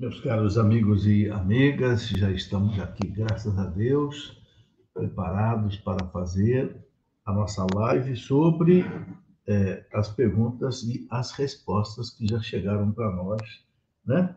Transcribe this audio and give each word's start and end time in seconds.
Meus 0.00 0.18
caros 0.20 0.56
amigos 0.56 1.06
e 1.06 1.28
amigas, 1.28 2.08
já 2.08 2.30
estamos 2.30 2.80
aqui, 2.80 3.06
graças 3.06 3.58
a 3.58 3.66
Deus, 3.66 4.34
preparados 4.94 5.76
para 5.76 6.06
fazer 6.06 6.74
a 7.26 7.30
nossa 7.34 7.66
live 7.74 8.16
sobre 8.16 8.82
é, 9.46 9.84
as 9.92 10.08
perguntas 10.08 10.82
e 10.84 11.06
as 11.10 11.32
respostas 11.32 12.08
que 12.08 12.26
já 12.26 12.40
chegaram 12.40 12.90
para 12.92 13.14
nós, 13.14 13.42
né? 14.02 14.34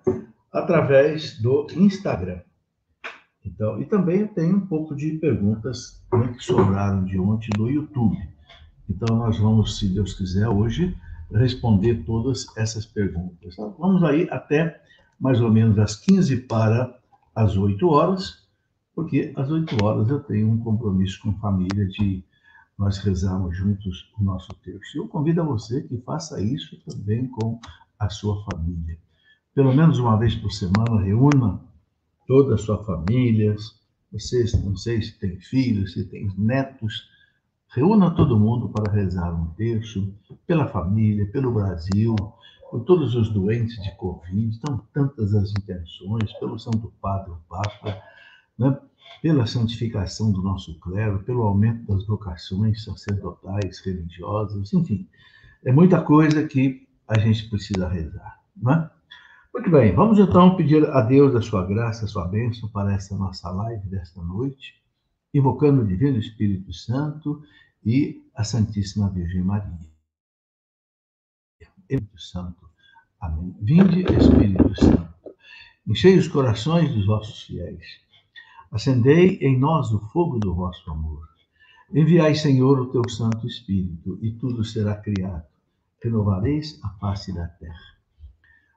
Através 0.51 1.41
do 1.41 1.65
Instagram. 1.77 2.41
Então, 3.45 3.81
e 3.81 3.85
também 3.85 4.27
tem 4.27 4.53
um 4.53 4.67
pouco 4.67 4.93
de 4.93 5.13
perguntas 5.13 6.03
né, 6.11 6.33
que 6.37 6.43
sobraram 6.43 7.05
de 7.05 7.17
ontem 7.17 7.51
no 7.57 7.69
YouTube. 7.69 8.17
Então, 8.89 9.15
nós 9.15 9.39
vamos, 9.39 9.79
se 9.79 9.87
Deus 9.87 10.13
quiser, 10.13 10.49
hoje 10.49 10.93
responder 11.31 12.03
todas 12.03 12.45
essas 12.57 12.85
perguntas. 12.85 13.53
Então, 13.53 13.73
vamos 13.79 14.03
aí 14.03 14.27
até 14.29 14.82
mais 15.23 15.39
ou 15.39 15.49
menos 15.49 15.79
às 15.79 15.95
15 15.95 16.35
para 16.47 16.99
as 17.33 17.55
8 17.55 17.87
horas, 17.87 18.45
porque 18.93 19.31
às 19.37 19.49
8 19.49 19.81
horas 19.81 20.09
eu 20.09 20.19
tenho 20.19 20.51
um 20.51 20.57
compromisso 20.59 21.21
com 21.21 21.29
a 21.29 21.39
família 21.39 21.87
de 21.87 22.21
nós 22.77 22.97
rezarmos 22.97 23.55
juntos 23.55 24.11
o 24.19 24.23
nosso 24.23 24.53
texto. 24.55 24.97
Eu 24.97 25.07
convido 25.07 25.39
a 25.39 25.45
você 25.45 25.81
que 25.83 25.97
faça 25.99 26.41
isso 26.41 26.77
também 26.85 27.25
com 27.29 27.57
a 27.97 28.09
sua 28.09 28.43
família. 28.43 28.97
Pelo 29.55 29.73
menos 29.73 29.97
uma 29.97 30.17
vez 30.17 30.35
por 30.35 30.51
semana, 30.51 31.01
reúna 31.01 31.61
toda 32.27 32.55
a 32.55 32.57
sua 32.57 32.83
família. 32.83 33.55
Vocês, 34.11 34.51
não 34.61 34.75
sei 34.75 35.01
se 35.01 35.17
tem 35.17 35.39
filhos, 35.39 35.93
se 35.93 36.03
tem 36.03 36.29
netos, 36.37 37.07
reúna 37.73 38.11
todo 38.11 38.37
mundo 38.37 38.67
para 38.67 38.91
rezar 38.91 39.33
um 39.33 39.53
terço 39.53 40.13
pela 40.45 40.67
família, 40.67 41.31
pelo 41.31 41.53
Brasil, 41.53 42.13
por 42.73 42.85
todos 42.85 43.13
os 43.13 43.29
doentes 43.29 43.79
de 43.83 43.95
Covid, 43.97 44.49
estão 44.49 44.79
tantas 44.91 45.35
as 45.35 45.51
intenções, 45.51 46.33
pelo 46.39 46.57
Santo 46.57 46.91
Padre, 46.99 47.29
o 47.29 47.37
Papa, 47.47 48.01
né? 48.57 48.75
pela 49.21 49.45
santificação 49.45 50.31
do 50.31 50.41
nosso 50.41 50.79
clero, 50.79 51.21
pelo 51.23 51.43
aumento 51.43 51.85
das 51.85 52.03
vocações 52.07 52.83
sacerdotais, 52.83 53.79
religiosas, 53.85 54.73
enfim, 54.73 55.07
é 55.63 55.71
muita 55.71 56.01
coisa 56.01 56.47
que 56.47 56.87
a 57.07 57.19
gente 57.19 57.47
precisa 57.47 57.87
rezar. 57.87 58.39
Né? 58.57 58.89
Muito 59.53 59.69
bem, 59.69 59.93
vamos 59.93 60.17
então 60.17 60.55
pedir 60.55 60.83
a 60.89 61.01
Deus 61.01 61.35
a 61.35 61.43
sua 61.43 61.67
graça, 61.67 62.05
a 62.05 62.07
sua 62.07 62.27
bênção 62.27 62.67
para 62.69 62.91
essa 62.91 63.15
nossa 63.15 63.51
live 63.51 63.87
desta 63.87 64.19
noite, 64.19 64.81
invocando 65.31 65.83
o 65.83 65.87
Divino 65.87 66.17
Espírito 66.17 66.73
Santo 66.73 67.39
e 67.85 68.19
a 68.35 68.43
Santíssima 68.43 69.11
Virgem 69.11 69.43
Maria. 69.43 69.92
Espírito 71.83 72.19
Santo. 72.19 72.69
Amém. 73.19 73.55
Vinde, 73.61 74.03
Espírito 74.13 74.75
Santo. 74.75 75.13
Enchei 75.85 76.17
os 76.17 76.29
corações 76.29 76.93
dos 76.93 77.05
vossos 77.05 77.43
fiéis. 77.43 77.85
Acendei 78.71 79.37
em 79.41 79.59
nós 79.59 79.91
o 79.91 79.99
fogo 79.99 80.39
do 80.39 80.55
vosso 80.55 80.89
amor. 80.89 81.27
Enviai, 81.93 82.35
Senhor, 82.35 82.79
o 82.79 82.89
teu 82.89 83.07
Santo 83.09 83.45
Espírito, 83.45 84.17
e 84.21 84.31
tudo 84.31 84.63
será 84.63 84.95
criado. 84.95 85.45
Renovareis 86.01 86.79
a 86.83 86.89
face 86.99 87.33
da 87.33 87.47
terra. 87.47 87.93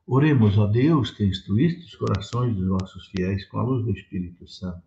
Oremos, 0.07 0.59
ó 0.59 0.67
Deus, 0.67 1.11
que 1.11 1.25
instruíste 1.25 1.85
os 1.85 1.95
corações 1.95 2.55
dos 2.57 2.69
vossos 2.69 3.07
fiéis 3.09 3.45
com 3.47 3.59
a 3.59 3.63
luz 3.63 3.85
do 3.85 3.93
Espírito 3.93 4.47
Santo. 4.49 4.83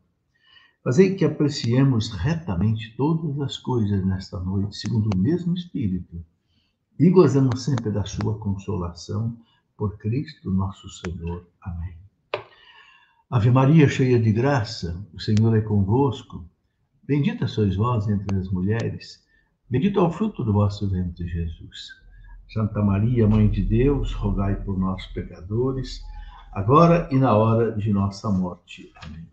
Fazei 0.83 1.15
que 1.15 1.25
apreciemos 1.25 2.11
retamente 2.11 2.95
todas 2.95 3.39
as 3.41 3.57
coisas 3.57 4.05
nesta 4.05 4.39
noite, 4.39 4.77
segundo 4.77 5.09
o 5.13 5.17
mesmo 5.17 5.53
Espírito 5.53 6.23
e 6.99 7.10
gozamos 7.10 7.64
sempre 7.64 7.89
da 7.89 8.04
sua 8.04 8.37
consolação 8.37 9.37
por 9.77 9.98
Cristo 9.98 10.52
nosso 10.52 10.89
Senhor. 10.89 11.48
Amém. 11.61 11.95
Ave 13.30 13.49
Maria, 13.49 13.87
cheia 13.87 14.20
de 14.20 14.33
graça, 14.33 15.02
o 15.14 15.20
Senhor 15.20 15.55
é 15.55 15.61
convosco. 15.61 16.45
Bendita 17.04 17.48
sois 17.48 17.76
vós 17.77 18.09
entre 18.09 18.38
as 18.38 18.49
mulheres, 18.49 19.23
bendito 19.70 19.99
é 19.99 20.04
o 20.04 20.11
fruto 20.11 20.43
do 20.43 20.52
vosso 20.52 20.89
ventre, 20.89 21.26
Jesus. 21.26 21.88
Santa 22.52 22.82
Maria, 22.82 23.27
Mãe 23.27 23.49
de 23.49 23.64
Deus, 23.64 24.11
rogai 24.14 24.55
por 24.55 24.77
nós, 24.77 25.05
pecadores, 25.08 26.02
agora 26.52 27.08
e 27.11 27.15
na 27.17 27.33
hora 27.33 27.71
de 27.71 27.93
nossa 27.93 28.30
morte. 28.30 28.92
Amém. 29.04 29.26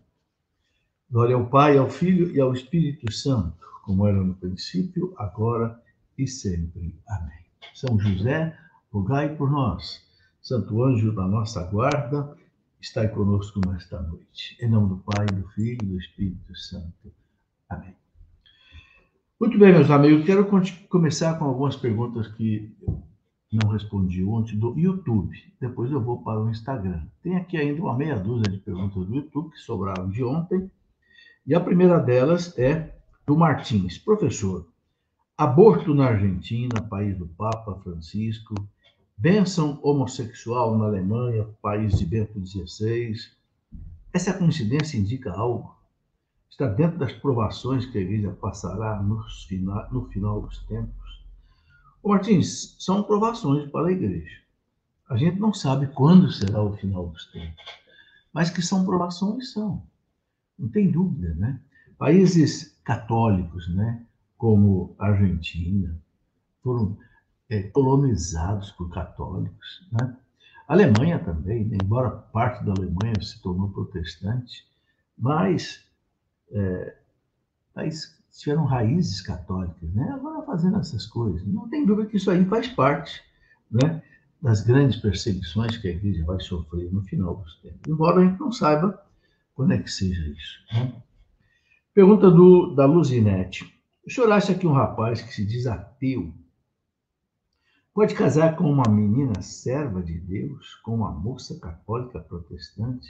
Glória 1.11 1.35
ao 1.35 1.47
Pai, 1.47 1.79
ao 1.79 1.91
Filho 1.91 2.31
e 2.31 2.41
ao 2.41 2.53
Espírito 2.53 3.11
Santo, 3.13 3.67
como 3.83 4.07
era 4.07 4.23
no 4.23 4.35
princípio, 4.35 5.15
agora 5.17 5.81
e 6.19 6.29
sempre. 6.29 6.95
Amém. 7.09 7.46
São 7.77 8.01
José, 8.01 8.57
rogai 8.91 9.37
por 9.37 9.51
nós. 9.51 10.03
Santo 10.41 10.83
anjo 10.83 11.15
da 11.15 11.29
nossa 11.29 11.63
guarda, 11.65 12.35
estai 12.81 13.07
conosco 13.07 13.61
nesta 13.69 14.01
noite. 14.01 14.57
Em 14.63 14.71
nome 14.71 14.89
do 14.89 14.97
Pai, 14.97 15.27
do 15.27 15.47
Filho 15.51 15.83
e 15.83 15.87
do 15.87 15.99
Espírito 15.99 16.57
Santo. 16.57 17.13
Amém. 17.69 17.95
Muito 19.39 19.59
bem, 19.59 19.75
meus 19.75 19.91
amigos, 19.91 20.25
quero 20.25 20.49
começar 20.89 21.39
com 21.39 21.45
algumas 21.45 21.77
perguntas 21.77 22.29
que 22.29 22.75
eu 22.81 22.99
não 23.53 23.69
respondi 23.69 24.25
ontem 24.25 24.59
do 24.59 24.73
YouTube. 24.79 25.37
Depois 25.61 25.93
eu 25.93 26.01
vou 26.01 26.23
para 26.23 26.41
o 26.41 26.49
Instagram. 26.49 27.03
Tem 27.23 27.37
aqui 27.37 27.59
ainda 27.59 27.83
uma 27.83 27.95
meia 27.95 28.19
dúzia 28.19 28.51
de 28.51 28.57
perguntas 28.57 29.07
do 29.07 29.15
YouTube 29.15 29.51
que 29.51 29.59
sobraram 29.59 30.09
de 30.09 30.25
ontem. 30.25 30.71
E 31.47 31.55
a 31.55 31.61
primeira 31.61 31.99
delas 31.99 32.57
é 32.59 32.97
do 33.27 33.37
Martins. 33.37 33.99
Professor, 33.99 34.67
Aborto 35.39 35.93
na 35.93 36.07
Argentina, 36.07 36.81
país 36.81 37.15
do 37.19 37.27
Papa 37.27 37.79
Francisco. 37.83 38.55
Bênção 39.19 39.79
homossexual 39.83 40.79
na 40.79 40.87
Alemanha, 40.87 41.47
país 41.61 41.99
de 41.99 42.07
Bento 42.07 42.41
XVI. 42.41 43.15
Essa 44.15 44.33
coincidência 44.33 44.97
indica 44.97 45.31
algo? 45.31 45.77
Está 46.49 46.67
dentro 46.67 46.97
das 46.97 47.13
provações 47.13 47.85
que 47.85 47.99
a 47.99 48.01
igreja 48.01 48.31
passará 48.41 49.03
no 49.03 49.23
final, 50.09 50.41
dos 50.41 50.59
tempos? 50.65 51.23
Ô 52.03 52.09
Martins, 52.09 52.75
são 52.79 53.03
provações 53.03 53.71
para 53.71 53.89
a 53.89 53.93
igreja. 53.93 54.41
A 55.07 55.19
gente 55.19 55.39
não 55.39 55.53
sabe 55.53 55.89
quando 55.89 56.33
será 56.33 56.63
o 56.63 56.75
final 56.79 57.09
dos 57.09 57.27
tempos, 57.27 57.63
mas 58.33 58.49
que 58.49 58.63
são 58.63 58.87
provações, 58.87 59.53
são. 59.53 59.83
Não 60.59 60.71
tem 60.71 60.91
dúvida, 60.91 61.35
né? 61.35 61.61
Países 61.99 62.75
católicos, 62.83 63.69
né? 63.69 64.06
Como 64.37 64.95
a 64.99 65.07
Argentina, 65.07 65.99
foram 66.63 66.97
é, 67.49 67.63
colonizados 67.65 68.71
por 68.73 68.93
católicos. 68.93 69.89
Né? 69.93 70.17
A 70.69 70.73
Alemanha 70.73 71.19
também, 71.19 71.65
né? 71.65 71.79
embora 71.83 72.11
parte 72.11 72.65
da 72.65 72.73
Alemanha 72.73 73.21
se 73.21 73.41
tornou 73.41 73.71
protestante, 73.71 74.67
mas 75.17 75.85
é, 76.51 76.97
tiveram 78.33 78.65
raízes 78.65 79.21
católicas, 79.21 79.93
né? 79.95 80.11
agora 80.13 80.45
fazendo 80.45 80.79
essas 80.79 81.07
coisas. 81.07 81.47
Não 81.47 81.69
tem 81.69 81.87
dúvida 81.87 82.09
que 82.09 82.17
isso 82.17 82.31
aí 82.31 82.45
faz 82.45 82.69
parte 82.69 83.23
né? 83.71 84.03
das 84.43 84.61
grandes 84.61 84.99
perseguições 84.99 85.77
que 85.77 85.89
a 85.89 85.93
igreja 85.93 86.25
vai 86.25 86.41
sofrer 86.41 86.93
no 86.93 87.03
final 87.03 87.37
dos 87.37 87.57
tempos, 87.61 87.81
embora 87.89 88.21
a 88.21 88.25
gente 88.25 88.39
não 88.39 88.53
saiba 88.53 89.01
quando 89.55 89.73
é 89.73 89.79
que 89.79 89.91
seja 89.91 90.21
isso. 90.29 90.59
Né? 90.73 90.93
Pergunta 91.95 92.31
do, 92.31 92.75
da 92.75 92.85
Luzinete. 92.85 93.76
O 94.07 94.11
senhor 94.11 94.31
acha 94.31 94.55
que 94.55 94.69
um 94.69 94.73
rapaz 94.73 95.21
que 95.21 95.35
se 95.35 95.45
diz 95.45 95.67
ateu 95.67 96.33
pode 97.93 98.15
casar 98.15 98.55
com 98.55 98.71
uma 98.71 98.89
menina 98.89 99.43
serva 99.43 100.01
de 100.01 100.17
Deus, 100.17 100.77
com 100.77 100.95
uma 100.95 101.11
moça 101.11 101.59
católica 101.59 102.21
protestante? 102.21 103.09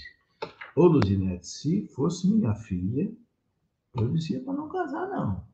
Ô, 0.75 0.87
Luzinete, 0.87 1.47
se 1.47 1.87
fosse 1.89 2.27
minha 2.27 2.55
filha, 2.55 3.13
eu 3.95 4.09
dizia 4.11 4.41
para 4.41 4.55
não 4.55 4.71
casar, 4.71 5.07
não. 5.09 5.45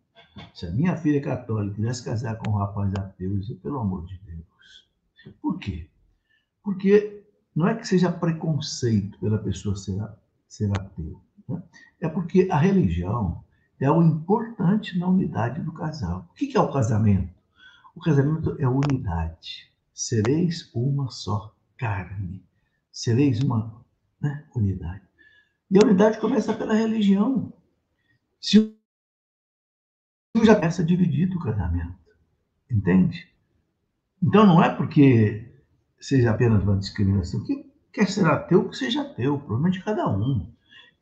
Se 0.54 0.66
a 0.66 0.70
minha 0.70 0.96
filha 0.96 1.20
católica 1.20 1.74
quisesse 1.74 2.04
casar 2.04 2.36
com 2.38 2.52
um 2.52 2.58
rapaz 2.58 2.94
ateu, 2.94 3.32
eu 3.32 3.40
dizia, 3.40 3.56
pelo 3.56 3.80
amor 3.80 4.06
de 4.06 4.16
Deus. 4.18 5.34
Por 5.40 5.58
quê? 5.58 5.88
Porque 6.62 7.24
não 7.54 7.66
é 7.66 7.74
que 7.74 7.86
seja 7.86 8.12
preconceito 8.12 9.18
pela 9.18 9.38
pessoa 9.38 9.74
ser, 9.74 10.08
ser 10.46 10.70
ateu. 10.70 11.20
Né? 11.48 11.60
É 12.00 12.08
porque 12.08 12.46
a 12.48 12.58
religião 12.58 13.42
é 13.84 13.90
o 13.90 14.02
importante 14.02 14.98
na 14.98 15.08
unidade 15.08 15.60
do 15.60 15.72
casal. 15.72 16.28
O 16.30 16.34
que 16.34 16.56
é 16.56 16.60
o 16.60 16.72
casamento? 16.72 17.34
O 17.94 18.00
casamento 18.00 18.56
é 18.58 18.68
unidade. 18.68 19.70
Sereis 19.92 20.70
uma 20.74 21.10
só 21.10 21.54
carne. 21.76 22.44
Sereis 22.90 23.40
uma 23.40 23.84
né, 24.20 24.44
unidade. 24.54 25.02
E 25.70 25.78
a 25.78 25.86
unidade 25.86 26.20
começa 26.20 26.54
pela 26.54 26.74
religião. 26.74 27.52
Se 28.40 28.76
já 30.44 30.54
começa 30.54 30.84
dividido 30.84 31.36
o 31.36 31.42
casamento. 31.42 31.98
Entende? 32.70 33.28
Então 34.22 34.46
não 34.46 34.62
é 34.62 34.74
porque 34.74 35.52
seja 36.00 36.30
apenas 36.30 36.62
uma 36.62 36.78
discriminação. 36.78 37.42
Quem 37.44 37.72
quer 37.92 38.08
ser 38.08 38.26
ateu, 38.26 38.68
que 38.68 38.76
seja 38.76 39.02
ateu. 39.02 39.38
Provavelmente 39.38 39.82
cada 39.84 40.08
um. 40.08 40.51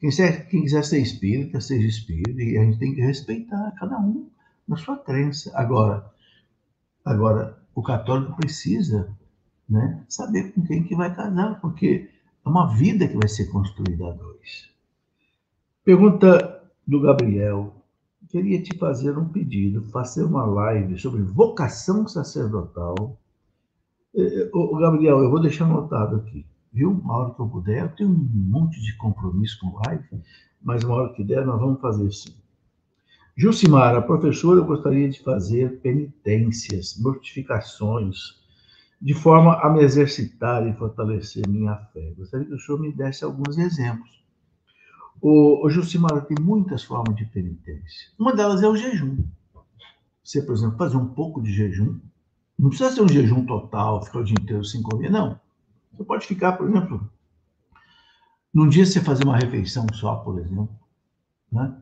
Quem 0.01 0.09
quiser, 0.09 0.49
quem 0.49 0.63
quiser 0.63 0.83
ser 0.83 1.01
espírita, 1.01 1.61
seja 1.61 1.87
espírita, 1.87 2.43
e 2.43 2.57
a 2.57 2.65
gente 2.65 2.79
tem 2.79 2.95
que 2.95 3.03
respeitar 3.03 3.75
cada 3.79 3.99
um 3.99 4.31
na 4.67 4.77
sua 4.77 4.97
crença. 4.97 5.53
Agora, 5.55 6.11
agora 7.05 7.59
o 7.75 7.83
católico 7.83 8.35
precisa 8.37 9.15
né, 9.69 10.03
saber 10.09 10.53
com 10.53 10.63
quem 10.63 10.83
que 10.83 10.97
vai 10.97 11.15
casar, 11.15 11.61
porque 11.61 12.09
a 12.43 12.51
uma 12.51 12.75
vida 12.75 13.07
que 13.07 13.17
vai 13.17 13.29
ser 13.29 13.47
construída 13.47 14.09
a 14.09 14.13
dois. 14.13 14.71
Pergunta 15.85 16.63
do 16.87 17.01
Gabriel. 17.01 17.75
Queria 18.29 18.63
te 18.63 18.77
fazer 18.79 19.19
um 19.19 19.29
pedido, 19.29 19.83
fazer 19.91 20.25
uma 20.25 20.45
live 20.45 20.99
sobre 20.99 21.21
vocação 21.21 22.07
sacerdotal. 22.07 23.19
O 24.53 24.77
Gabriel, 24.79 25.23
eu 25.23 25.31
vou 25.31 25.41
deixar 25.41 25.65
anotado 25.65 26.17
aqui, 26.17 26.47
viu? 26.73 26.91
Uma 26.91 27.17
hora 27.17 27.35
que 27.35 27.41
eu 27.41 27.49
puder, 27.49 27.83
eu 27.83 27.89
tenho 27.91 28.11
um 28.11 28.31
monte 28.35 28.81
de 28.81 28.97
compromisso 28.97 29.59
com 29.61 29.81
live, 29.87 30.23
mas 30.63 30.85
uma 30.85 30.95
hora 30.95 31.13
que 31.13 31.25
der, 31.25 31.45
nós 31.45 31.61
vamos 31.61 31.81
fazer 31.81 32.11
sim. 32.13 32.35
Jucimara, 33.37 34.03
professora, 34.03 34.61
eu 34.61 34.65
gostaria 34.65 35.09
de 35.09 35.23
fazer 35.23 35.81
penitências, 35.81 36.99
mortificações, 36.99 38.39
de 39.01 39.15
forma 39.15 39.55
a 39.61 39.71
me 39.71 39.83
exercitar 39.83 40.67
e 40.67 40.75
fortalecer 40.75 41.49
minha 41.49 41.75
fé. 41.93 42.13
Gostaria 42.19 42.47
que 42.47 42.55
o 42.55 42.59
senhor 42.59 42.79
me 42.79 42.93
desse 42.93 43.25
alguns 43.25 43.57
exemplos. 43.57 44.21
O, 45.23 45.65
o 45.65 45.71
Jucimara 45.71 46.21
tem 46.21 46.37
muitas 46.39 46.83
formas 46.83 47.17
de 47.17 47.25
penitência. 47.25 48.09
Uma 48.19 48.35
delas 48.35 48.63
é 48.63 48.69
o 48.69 48.77
jejum. 48.77 49.25
Você, 50.23 50.43
por 50.43 50.55
exemplo, 50.55 50.77
fazer 50.77 50.97
um 50.97 51.07
pouco 51.07 51.43
de 51.43 51.53
jejum. 51.53 51.99
Não 52.59 52.69
precisa 52.69 52.91
ser 52.91 53.03
um 53.03 53.09
jejum 53.09 53.47
total, 53.47 54.05
ficar 54.05 54.19
o 54.19 54.25
dia 54.25 54.37
inteiro 54.39 54.65
sem 54.65 54.83
comer, 54.83 55.11
não. 55.11 55.41
Você 56.01 56.05
pode 56.05 56.27
ficar, 56.27 56.53
por 56.53 56.67
exemplo, 56.67 57.11
num 58.55 58.71
dia 58.71 58.87
você 58.87 59.03
fazer 59.03 59.23
uma 59.23 59.37
refeição 59.37 59.87
só, 59.93 60.17
por 60.17 60.39
exemplo, 60.39 60.71
né? 61.53 61.77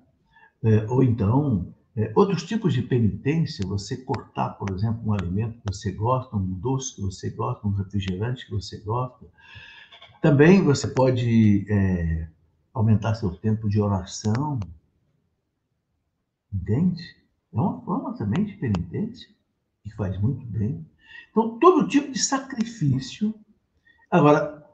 É, 0.60 0.84
ou 0.88 1.04
então, 1.04 1.72
é, 1.94 2.12
outros 2.16 2.42
tipos 2.42 2.74
de 2.74 2.82
penitência, 2.82 3.64
você 3.64 3.96
cortar, 3.96 4.50
por 4.54 4.72
exemplo, 4.74 5.00
um 5.06 5.12
alimento 5.12 5.60
que 5.60 5.72
você 5.72 5.92
gosta, 5.92 6.36
um 6.36 6.52
doce 6.54 6.96
que 6.96 7.00
você 7.00 7.30
gosta, 7.30 7.68
um 7.68 7.70
refrigerante 7.70 8.44
que 8.44 8.50
você 8.50 8.78
gosta. 8.78 9.24
Também 10.20 10.64
você 10.64 10.88
pode 10.88 11.64
é, 11.70 12.28
aumentar 12.74 13.14
seu 13.14 13.30
tempo 13.36 13.68
de 13.68 13.80
oração. 13.80 14.58
Entende? 16.52 17.04
É 17.54 17.56
uma 17.56 17.80
forma 17.82 18.16
também 18.16 18.46
de 18.46 18.54
penitência 18.54 19.28
que 19.84 19.94
faz 19.94 20.20
muito 20.20 20.44
bem. 20.44 20.84
Então, 21.30 21.56
todo 21.60 21.86
tipo 21.86 22.10
de 22.10 22.18
sacrifício. 22.18 23.32
Agora, 24.10 24.66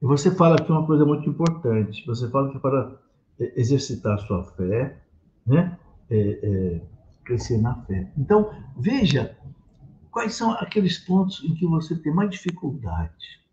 você 0.00 0.30
fala 0.30 0.56
aqui 0.56 0.70
uma 0.70 0.86
coisa 0.86 1.04
muito 1.04 1.28
importante. 1.28 2.06
Você 2.06 2.30
fala 2.30 2.52
que 2.52 2.58
para 2.58 2.96
exercitar 3.38 4.14
a 4.14 4.18
sua 4.18 4.44
fé, 4.52 5.02
né? 5.46 5.78
É, 6.08 6.18
é, 6.18 6.82
crescer 7.24 7.58
na 7.58 7.74
fé. 7.84 8.12
Então, 8.16 8.50
veja 8.76 9.36
quais 10.10 10.34
são 10.34 10.52
aqueles 10.52 10.98
pontos 10.98 11.42
em 11.42 11.54
que 11.54 11.66
você 11.66 11.96
tem 11.96 12.14
mais 12.14 12.30
dificuldade. 12.30 13.44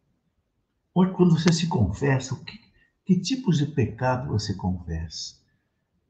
Onde, 0.94 1.12
quando 1.13 1.38
você 1.38 1.51
se 1.51 1.68
confessa, 1.68 2.36
que, 2.45 2.59
que 3.03 3.19
tipos 3.19 3.57
de 3.57 3.65
pecado 3.65 4.29
você 4.29 4.53
confessa. 4.53 5.36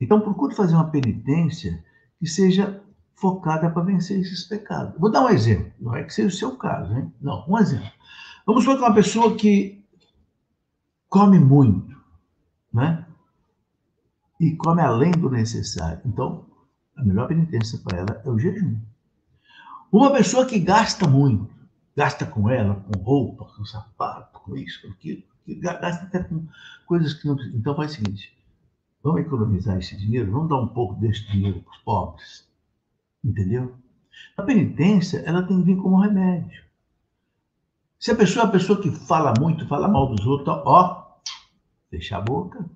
Então, 0.02 0.20
procure 0.20 0.54
fazer 0.54 0.76
uma 0.76 0.92
penitência 0.92 1.82
que 2.20 2.28
seja 2.28 2.84
focada 3.16 3.70
para 3.70 3.84
vencer 3.84 4.20
esses 4.20 4.44
pecados. 4.44 5.00
Vou 5.00 5.10
dar 5.10 5.24
um 5.24 5.30
exemplo, 5.30 5.72
não 5.80 5.96
é 5.96 6.04
que 6.04 6.14
seja 6.14 6.28
o 6.28 6.32
seu 6.32 6.58
caso, 6.58 6.94
hein? 6.94 7.14
Não, 7.22 7.46
um 7.48 7.58
exemplo. 7.58 7.90
Vamos 8.46 8.64
supor 8.64 8.78
que 8.78 8.84
uma 8.84 8.94
pessoa 8.94 9.36
que 9.36 9.84
come 11.10 11.40
muito, 11.40 11.96
né? 12.74 13.06
e 14.40 14.56
come 14.56 14.82
além 14.82 15.12
do 15.12 15.30
necessário. 15.30 16.02
Então, 16.06 16.46
a 16.96 17.04
melhor 17.04 17.28
penitência 17.28 17.80
para 17.80 18.00
ela 18.00 18.22
é 18.26 18.30
o 18.30 18.38
jejum. 18.38 18.78
Uma 19.92 20.12
pessoa 20.12 20.46
que 20.46 20.60
gasta 20.60 21.08
muito, 21.08 21.50
gasta 21.96 22.26
com 22.26 22.50
ela, 22.50 22.76
com 22.76 23.00
roupa, 23.00 23.46
com 23.56 23.64
sapato, 23.64 24.40
com 24.40 24.58
isso, 24.58 24.82
com 24.82 24.90
aquilo, 24.90 25.24
gasta 25.60 26.06
até 26.06 26.24
com 26.24 26.46
coisas 26.86 27.14
que 27.14 27.28
não 27.28 27.36
precisa. 27.36 27.58
Então 27.58 27.76
faz 27.76 27.92
o 27.92 27.96
seguinte: 27.96 28.38
vamos 29.02 29.22
economizar 29.22 29.78
esse 29.78 29.96
dinheiro, 29.96 30.32
vamos 30.32 30.50
dar 30.50 30.60
um 30.60 30.68
pouco 30.68 30.96
desse 30.96 31.26
dinheiro 31.32 31.62
para 31.62 31.72
os 31.72 31.78
pobres. 31.80 32.48
Entendeu? 33.24 33.76
A 34.36 34.44
penitência, 34.44 35.20
ela 35.20 35.44
tem 35.44 35.60
que 35.60 35.66
vir 35.66 35.78
como 35.78 36.02
remédio. 36.02 36.64
Se 38.04 38.12
a 38.12 38.16
pessoa 38.16 38.44
é 38.44 38.48
a 38.50 38.52
pessoa 38.52 38.82
que 38.82 38.92
fala 38.92 39.34
muito, 39.40 39.66
fala 39.66 39.88
mal 39.88 40.14
dos 40.14 40.28
outros, 40.28 40.50
ó, 40.66 41.22
deixa 41.90 42.18
a 42.18 42.22
boca. 42.22 42.70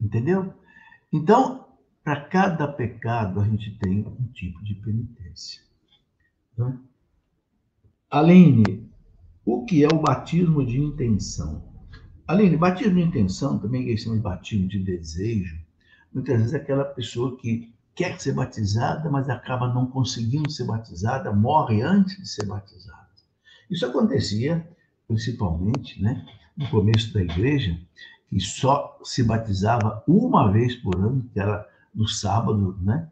Entendeu? 0.00 0.52
Então, 1.12 1.68
para 2.02 2.22
cada 2.22 2.66
pecado, 2.66 3.38
a 3.38 3.44
gente 3.44 3.78
tem 3.78 4.00
um 4.00 4.26
tipo 4.32 4.60
de 4.64 4.74
penitência. 4.74 5.62
Né? 6.58 6.76
Aline, 8.10 8.90
o 9.44 9.64
que 9.64 9.84
é 9.84 9.86
o 9.86 10.00
batismo 10.00 10.66
de 10.66 10.80
intenção? 10.80 11.62
Aline, 12.26 12.56
batismo 12.56 12.96
de 12.96 13.02
intenção, 13.02 13.60
também 13.60 13.84
que 13.84 13.96
chama 13.96 14.16
de 14.16 14.22
batismo 14.22 14.66
de 14.66 14.80
desejo, 14.80 15.56
muitas 16.12 16.36
vezes 16.38 16.54
é 16.54 16.56
aquela 16.56 16.84
pessoa 16.84 17.36
que 17.36 17.72
quer 17.94 18.20
ser 18.20 18.32
batizada, 18.32 19.08
mas 19.08 19.30
acaba 19.30 19.72
não 19.72 19.86
conseguindo 19.86 20.50
ser 20.50 20.64
batizada, 20.64 21.32
morre 21.32 21.80
antes 21.80 22.16
de 22.16 22.28
ser 22.28 22.44
batizada. 22.44 23.01
Isso 23.72 23.86
acontecia 23.86 24.68
principalmente 25.08 26.00
né, 26.02 26.26
no 26.54 26.68
começo 26.68 27.12
da 27.14 27.22
igreja, 27.22 27.80
que 28.28 28.38
só 28.38 28.98
se 29.02 29.22
batizava 29.22 30.04
uma 30.06 30.52
vez 30.52 30.76
por 30.76 30.94
ano, 30.96 31.26
que 31.32 31.40
era 31.40 31.66
no 31.94 32.06
sábado, 32.06 32.78
né? 32.82 33.10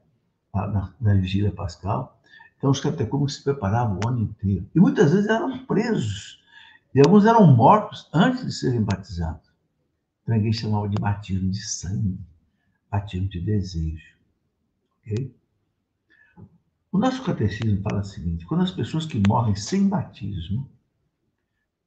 Na, 0.53 0.93
na 1.01 1.15
vigília 1.15 1.51
pascal. 1.51 2.21
Então, 2.59 2.71
os 2.71 2.81
catecúmenos 2.81 3.37
se 3.37 3.45
preparavam 3.45 4.01
o 4.05 4.09
ano 4.09 4.21
inteiro. 4.21 4.69
E 4.75 4.81
muitas 4.81 5.13
vezes 5.13 5.29
eram 5.29 5.65
presos. 5.65 6.43
E 6.95 7.01
alguns 7.01 7.25
eram 7.25 7.47
mortos 7.47 8.09
antes 8.13 8.45
de 8.45 8.53
serem 8.53 8.83
batizados. 8.83 9.49
Então, 10.23 10.35
ninguém 10.35 10.53
chamava 10.53 10.89
de 10.89 11.01
batismo 11.01 11.51
de 11.51 11.63
sangue, 11.63 12.19
batismo 12.91 13.29
de 13.29 13.41
desejo. 13.41 14.17
Ok? 15.01 15.35
O 16.93 16.99
nosso 16.99 17.23
catecismo 17.23 17.81
fala 17.83 18.01
o 18.01 18.05
seguinte: 18.05 18.45
quando 18.47 18.63
as 18.63 18.73
pessoas 18.73 19.07
que 19.07 19.23
morrem 19.29 19.55
sem 19.55 19.89
batismo, 19.89 20.69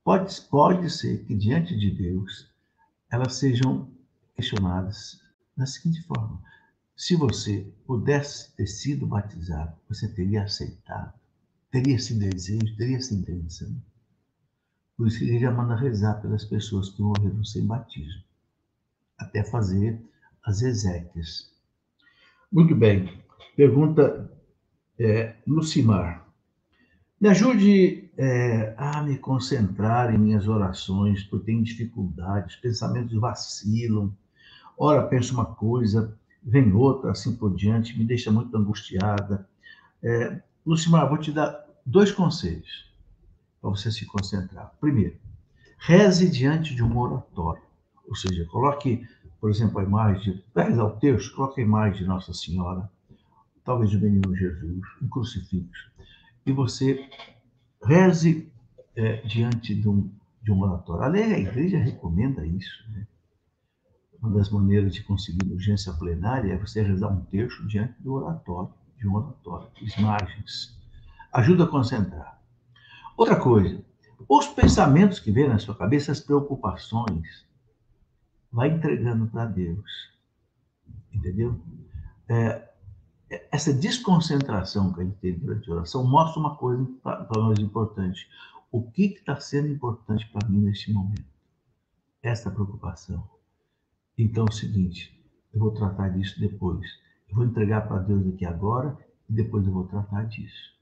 pode, 0.03 0.39
pode 0.43 0.89
ser 0.89 1.25
que 1.25 1.35
diante 1.35 1.77
de 1.77 1.91
Deus 1.91 2.49
elas 3.11 3.35
sejam 3.35 3.91
questionadas 4.33 5.21
da 5.57 5.65
seguinte 5.65 6.01
forma: 6.03 6.41
se 6.95 7.17
você 7.17 7.69
pudesse 7.85 8.55
ter 8.55 8.65
sido 8.65 9.05
batizado, 9.05 9.75
você 9.89 10.07
teria 10.07 10.43
aceitado, 10.43 11.13
teria 11.69 11.95
esse 11.95 12.13
desejo, 12.13 12.77
teria 12.77 12.97
essa 12.97 13.13
intenção. 13.13 13.75
Por 14.95 15.07
isso 15.07 15.21
ele 15.23 15.37
já 15.37 15.51
manda 15.51 15.75
rezar 15.75 16.21
pelas 16.21 16.45
pessoas 16.45 16.89
que 16.89 17.01
morreram 17.01 17.43
sem 17.43 17.65
batismo, 17.65 18.23
até 19.17 19.43
fazer 19.43 20.01
as 20.43 20.61
exéquias. 20.61 21.51
Muito 22.49 22.73
bem. 22.73 23.21
Pergunta 23.55 24.31
é, 24.99 25.35
Lucimar. 25.45 26.27
Me 27.19 27.29
ajude 27.29 28.09
é, 28.17 28.73
a 28.77 29.01
me 29.01 29.17
concentrar 29.17 30.13
em 30.13 30.17
minhas 30.17 30.47
orações, 30.47 31.23
porque 31.23 31.45
tenho 31.45 31.63
dificuldades, 31.63 32.57
pensamentos 32.57 33.13
vacilam. 33.19 34.13
Ora, 34.77 35.07
penso 35.07 35.33
uma 35.33 35.45
coisa, 35.45 36.17
vem 36.43 36.73
outra, 36.73 37.11
assim 37.11 37.35
por 37.35 37.55
diante, 37.55 37.97
me 37.97 38.03
deixa 38.03 38.31
muito 38.31 38.55
angustiada. 38.57 39.47
É, 40.03 40.41
Lucimar, 40.65 41.07
vou 41.07 41.17
te 41.17 41.31
dar 41.31 41.65
dois 41.85 42.11
conselhos 42.11 42.91
para 43.61 43.69
você 43.69 43.91
se 43.91 44.05
concentrar. 44.05 44.73
Primeiro, 44.81 45.15
reze 45.77 46.29
diante 46.29 46.75
de 46.75 46.83
um 46.83 46.97
oratório, 46.97 47.63
ou 48.05 48.15
seja, 48.15 48.45
coloque, 48.45 49.07
por 49.39 49.49
exemplo, 49.49 49.79
a 49.79 49.83
imagem, 49.83 50.43
para 50.53 50.65
rezar 50.65 50.83
o 50.83 50.99
texto, 50.99 51.35
coloque 51.35 51.61
a 51.61 51.63
imagem 51.63 52.01
de 52.01 52.07
Nossa 52.07 52.33
Senhora, 52.33 52.91
talvez 53.63 53.93
o 53.93 53.99
menino 53.99 54.35
Jesus, 54.35 54.81
um 55.01 55.07
crucifixo 55.07 55.91
e 56.45 56.51
você 56.51 57.09
reze 57.83 58.51
é, 58.95 59.17
diante 59.21 59.73
de 59.73 59.87
um, 59.87 60.09
de 60.41 60.51
um 60.51 60.61
oratório. 60.61 61.03
A 61.03 61.39
igreja 61.39 61.77
recomenda 61.77 62.45
isso. 62.45 62.83
Né? 62.91 63.07
Uma 64.21 64.31
das 64.31 64.49
maneiras 64.49 64.93
de 64.93 65.03
conseguir 65.03 65.51
urgência 65.51 65.93
plenária 65.93 66.53
é 66.53 66.57
você 66.57 66.81
rezar 66.81 67.09
um 67.09 67.23
texto 67.25 67.65
diante 67.67 68.01
do 68.01 68.13
oratório, 68.13 68.73
de 68.97 69.07
um 69.07 69.15
oratório, 69.15 69.69
imagens. 69.97 70.77
Ajuda 71.31 71.63
a 71.63 71.67
concentrar. 71.67 72.41
Outra 73.17 73.35
coisa, 73.35 73.83
os 74.27 74.47
pensamentos 74.47 75.19
que 75.19 75.31
vêm 75.31 75.47
na 75.47 75.59
sua 75.59 75.75
cabeça, 75.75 76.11
as 76.11 76.19
preocupações, 76.19 77.45
vai 78.51 78.69
entregando 78.69 79.27
para 79.27 79.45
Deus. 79.45 80.13
Entendeu? 81.11 81.59
É, 82.27 82.69
essa 83.51 83.73
desconcentração 83.73 84.93
que 84.93 85.01
a 85.01 85.03
gente 85.03 85.17
tem 85.17 85.37
durante 85.37 85.69
a 85.69 85.73
oração 85.75 86.03
mostra 86.03 86.39
uma 86.39 86.55
coisa 86.55 86.85
para 87.01 87.27
nós 87.35 87.59
importante. 87.59 88.27
O 88.71 88.81
que 88.89 89.05
está 89.05 89.39
sendo 89.39 89.67
importante 89.67 90.27
para 90.31 90.47
mim 90.47 90.61
neste 90.61 90.91
momento? 90.91 91.25
Essa 92.21 92.49
preocupação. 92.49 93.27
Então 94.17 94.45
é 94.45 94.49
o 94.49 94.53
seguinte, 94.53 95.19
eu 95.53 95.59
vou 95.59 95.71
tratar 95.71 96.09
disso 96.09 96.39
depois. 96.39 96.87
Eu 97.29 97.35
vou 97.35 97.45
entregar 97.45 97.87
para 97.87 97.99
Deus 97.99 98.27
aqui 98.27 98.45
agora 98.45 98.97
e 99.29 99.33
depois 99.33 99.65
eu 99.65 99.73
vou 99.73 99.85
tratar 99.85 100.23
disso. 100.25 100.73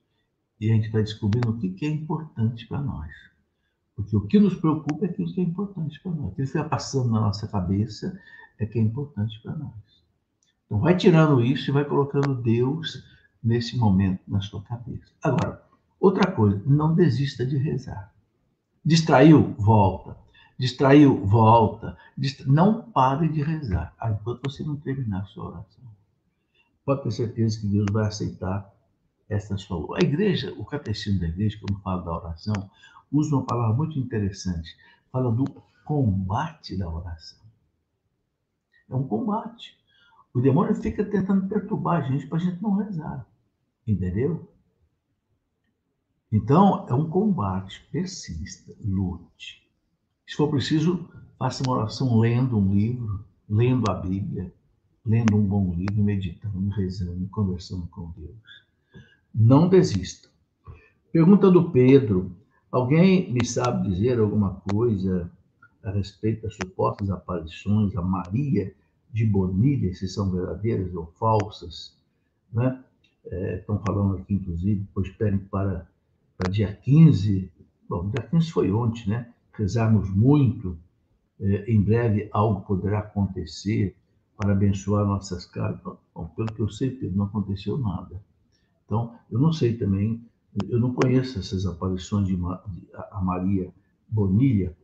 E 0.59 0.69
a 0.69 0.75
gente 0.75 0.89
vai 0.89 1.03
descobrindo 1.03 1.49
o 1.49 1.57
que 1.57 1.85
é 1.85 1.89
importante 1.89 2.67
para 2.67 2.81
nós. 2.81 3.11
Porque 3.95 4.15
o 4.15 4.27
que 4.27 4.39
nos 4.39 4.55
preocupa 4.55 5.05
é 5.05 5.09
aquilo 5.09 5.33
que 5.33 5.41
é 5.41 5.43
importante 5.43 5.99
para 6.01 6.11
nós. 6.11 6.31
Aquilo 6.31 6.47
que 6.47 6.53
fica 6.53 6.63
passando 6.63 7.09
na 7.09 7.21
nossa 7.21 7.47
cabeça 7.47 8.19
é 8.57 8.65
que 8.65 8.79
é 8.79 8.81
importante 8.81 9.39
para 9.41 9.55
nós. 9.55 10.00
Então, 10.71 10.79
vai 10.79 10.95
tirando 10.95 11.43
isso 11.43 11.69
e 11.69 11.73
vai 11.73 11.83
colocando 11.83 12.33
Deus 12.33 13.03
nesse 13.43 13.75
momento 13.77 14.21
na 14.25 14.39
sua 14.39 14.61
cabeça. 14.61 15.11
Agora, 15.21 15.61
outra 15.99 16.31
coisa, 16.31 16.63
não 16.65 16.95
desista 16.95 17.45
de 17.45 17.57
rezar. 17.57 18.13
Distraiu? 18.83 19.53
Volta. 19.59 20.15
Distraiu? 20.57 21.25
Volta. 21.25 21.97
Distra... 22.17 22.47
Não 22.47 22.83
pare 22.83 23.27
de 23.27 23.43
rezar 23.43 23.93
enquanto 24.01 24.49
você 24.49 24.63
não 24.63 24.77
terminar 24.77 25.23
a 25.23 25.25
sua 25.25 25.49
oração. 25.49 25.83
Pode 26.85 27.03
ter 27.03 27.11
certeza 27.11 27.59
que 27.59 27.67
Deus 27.67 27.87
vai 27.91 28.07
aceitar 28.07 28.73
essa 29.27 29.57
sua. 29.57 29.97
A 29.97 30.01
igreja, 30.01 30.53
o 30.57 30.63
catecismo 30.63 31.19
da 31.19 31.27
igreja, 31.27 31.59
quando 31.59 31.81
fala 31.81 32.01
da 32.01 32.13
oração, 32.13 32.71
usa 33.11 33.35
uma 33.35 33.45
palavra 33.45 33.75
muito 33.75 33.99
interessante. 33.99 34.73
Fala 35.11 35.29
do 35.33 35.43
combate 35.83 36.77
da 36.77 36.89
oração. 36.89 37.41
É 38.89 38.95
um 38.95 39.05
combate. 39.05 39.80
O 40.33 40.39
demônio 40.39 40.73
fica 40.75 41.03
tentando 41.03 41.47
perturbar 41.47 42.03
a 42.03 42.07
gente 42.09 42.27
para 42.27 42.37
a 42.37 42.41
gente 42.41 42.61
não 42.61 42.75
rezar. 42.75 43.27
Entendeu? 43.85 44.47
Então, 46.31 46.85
é 46.89 46.93
um 46.93 47.09
combate. 47.09 47.85
Persista, 47.91 48.73
lute. 48.83 49.67
Se 50.25 50.37
for 50.37 50.49
preciso, 50.49 51.09
faça 51.37 51.63
uma 51.63 51.77
oração 51.77 52.17
lendo 52.19 52.57
um 52.57 52.73
livro, 52.73 53.25
lendo 53.49 53.91
a 53.91 53.95
Bíblia, 53.95 54.53
lendo 55.05 55.35
um 55.35 55.45
bom 55.45 55.73
livro, 55.73 56.01
meditando, 56.01 56.69
rezando, 56.69 57.27
conversando 57.27 57.85
com 57.87 58.11
Deus. 58.11 58.37
Não 59.35 59.67
desista. 59.67 60.29
Pergunta 61.11 61.51
do 61.51 61.69
Pedro: 61.71 62.33
alguém 62.71 63.31
me 63.33 63.45
sabe 63.45 63.89
dizer 63.89 64.19
alguma 64.19 64.61
coisa 64.71 65.29
a 65.83 65.91
respeito 65.91 66.43
das 66.43 66.55
supostas 66.55 67.09
aparições 67.09 67.95
a 67.95 68.01
Maria 68.01 68.73
de 69.11 69.25
Bonilha, 69.25 69.93
se 69.93 70.07
são 70.07 70.31
verdadeiras 70.31 70.93
ou 70.95 71.07
falsas? 71.19 71.95
Né? 72.51 72.83
É, 73.25 73.59
estão 73.59 73.79
falando 73.79 74.17
aqui, 74.17 74.33
inclusive, 74.33 74.85
pois 74.93 75.07
esperem 75.07 75.39
para, 75.39 75.87
para 76.37 76.51
dia 76.51 76.73
15. 76.73 77.51
Bom, 77.87 78.09
dia 78.09 78.23
15 78.27 78.51
foi 78.51 78.71
ontem, 78.71 79.09
né? 79.09 79.31
Rezarmos 79.53 80.09
muito. 80.09 80.77
É, 81.39 81.71
em 81.71 81.81
breve 81.81 82.29
algo 82.31 82.61
poderá 82.61 82.99
acontecer 82.99 83.95
para 84.37 84.53
abençoar 84.53 85.05
nossas 85.05 85.45
casas. 85.45 85.79
Bom, 86.13 86.25
pelo 86.35 86.47
que 86.47 86.61
eu 86.61 86.69
sei, 86.69 86.91
Pedro, 86.91 87.17
não 87.17 87.25
aconteceu 87.25 87.77
nada. 87.77 88.21
Então, 88.85 89.15
eu 89.31 89.39
não 89.39 89.53
sei 89.53 89.77
também, 89.77 90.21
eu 90.67 90.79
não 90.79 90.93
conheço 90.93 91.39
essas 91.39 91.65
aparições 91.65 92.27
de, 92.27 92.37
a 93.11 93.21
Maria 93.21 93.71
Bonilha, 94.09 94.75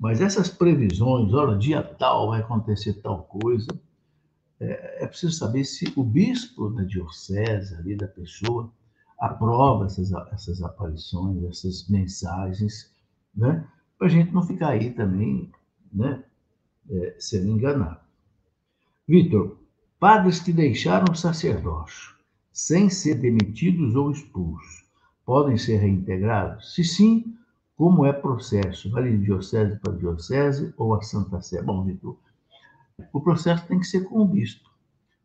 mas 0.00 0.22
essas 0.22 0.48
previsões, 0.48 1.34
olha, 1.34 1.58
dia 1.58 1.82
tal 1.82 2.28
vai 2.30 2.40
acontecer 2.40 2.94
tal 3.02 3.24
coisa, 3.24 3.68
é, 4.58 5.04
é 5.04 5.06
preciso 5.06 5.36
saber 5.36 5.62
se 5.64 5.92
o 5.94 6.02
bispo 6.02 6.70
da 6.70 6.82
diocese, 6.84 7.74
ali 7.76 7.94
da 7.94 8.08
pessoa, 8.08 8.72
aprova 9.18 9.84
essas, 9.84 10.10
essas 10.32 10.62
aparições, 10.62 11.44
essas 11.44 11.86
mensagens, 11.86 12.90
né? 13.36 13.68
Para 13.98 14.06
a 14.06 14.10
gente 14.10 14.32
não 14.32 14.42
ficar 14.42 14.70
aí 14.70 14.90
também, 14.90 15.52
né? 15.92 16.24
É, 16.90 17.16
sendo 17.18 17.50
enganado. 17.50 18.00
Vitor, 19.06 19.58
padres 19.98 20.40
que 20.40 20.50
deixaram 20.52 21.12
o 21.12 21.16
sacerdócio 21.16 22.14
sem 22.50 22.88
ser 22.88 23.16
demitidos 23.16 23.94
ou 23.94 24.10
expulsos, 24.10 24.84
podem 25.26 25.58
ser 25.58 25.76
reintegrados? 25.76 26.74
Se 26.74 26.82
sim, 26.82 27.36
como 27.80 28.04
é 28.04 28.12
processo? 28.12 28.90
Vale 28.90 29.16
de 29.16 29.24
diocese 29.24 29.78
para 29.78 29.94
diocese 29.94 30.74
ou 30.76 30.92
a 30.94 31.00
Santa 31.00 31.40
Sé? 31.40 31.62
Bom, 31.62 31.82
Vitor, 31.82 32.14
o 33.10 33.22
processo 33.22 33.66
tem 33.66 33.78
que 33.78 33.86
ser 33.86 34.04
com 34.04 34.20
o 34.20 34.28
bispo, 34.28 34.68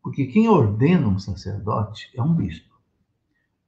porque 0.02 0.28
quem 0.28 0.48
ordena 0.48 1.06
um 1.06 1.20
sacerdote 1.20 2.10
é 2.16 2.24
um 2.24 2.34
bispo, 2.34 2.74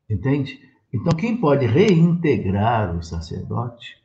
entende? 0.10 0.62
Então, 0.94 1.12
quem 1.18 1.36
pode 1.36 1.66
reintegrar 1.66 2.96
o 2.96 3.04
sacerdote? 3.04 4.02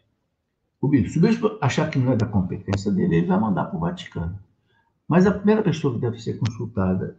O 0.80 0.88
bispo. 0.88 1.10
Se 1.10 1.18
o 1.18 1.22
bispo 1.22 1.58
achar 1.60 1.88
que 1.88 2.00
não 2.00 2.10
é 2.10 2.16
da 2.16 2.26
competência 2.26 2.90
dele, 2.90 3.18
ele 3.18 3.26
vai 3.28 3.38
mandar 3.38 3.66
para 3.66 3.76
o 3.76 3.80
Vaticano. 3.80 4.36
Mas 5.06 5.28
a 5.28 5.32
primeira 5.32 5.62
pessoa 5.62 5.94
que 5.94 6.00
deve 6.00 6.18
ser 6.18 6.40
consultada 6.40 7.16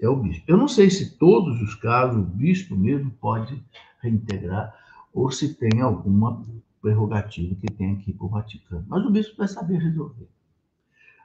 é 0.00 0.08
o 0.08 0.16
bispo. 0.16 0.44
Eu 0.48 0.56
não 0.56 0.66
sei 0.66 0.88
se 0.88 1.18
todos 1.18 1.60
os 1.60 1.74
casos 1.74 2.16
o 2.16 2.24
bispo 2.24 2.74
mesmo 2.74 3.10
pode 3.10 3.62
reintegrar 4.00 4.74
ou 5.12 5.30
se 5.30 5.52
tem 5.52 5.82
alguma 5.82 6.42
prerrogativa 6.82 7.54
que 7.54 7.72
tem 7.72 7.94
aqui 7.94 8.12
para 8.12 8.26
o 8.26 8.28
Vaticano. 8.28 8.84
Mas 8.88 9.06
o 9.06 9.10
bispo 9.10 9.38
vai 9.38 9.48
saber 9.48 9.78
resolver. 9.78 10.28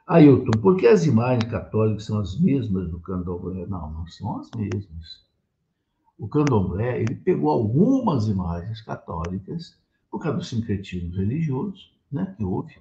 Ailton, 0.06 0.58
por 0.62 0.76
que 0.76 0.86
as 0.86 1.04
imagens 1.04 1.50
católicas 1.50 2.04
são 2.04 2.18
as 2.18 2.40
mesmas 2.40 2.88
do 2.88 2.98
candomblé? 3.00 3.66
Não, 3.66 3.90
não 3.90 4.06
são 4.06 4.38
as 4.38 4.50
mesmas. 4.56 5.26
O 6.18 6.26
candomblé, 6.26 7.02
ele 7.02 7.14
pegou 7.16 7.50
algumas 7.50 8.28
imagens 8.28 8.80
católicas 8.80 9.76
por 10.10 10.20
causa 10.20 10.38
do 10.38 10.44
sincretismo 10.44 11.14
religioso 11.14 11.90
né, 12.10 12.34
que 12.36 12.44
houve 12.44 12.78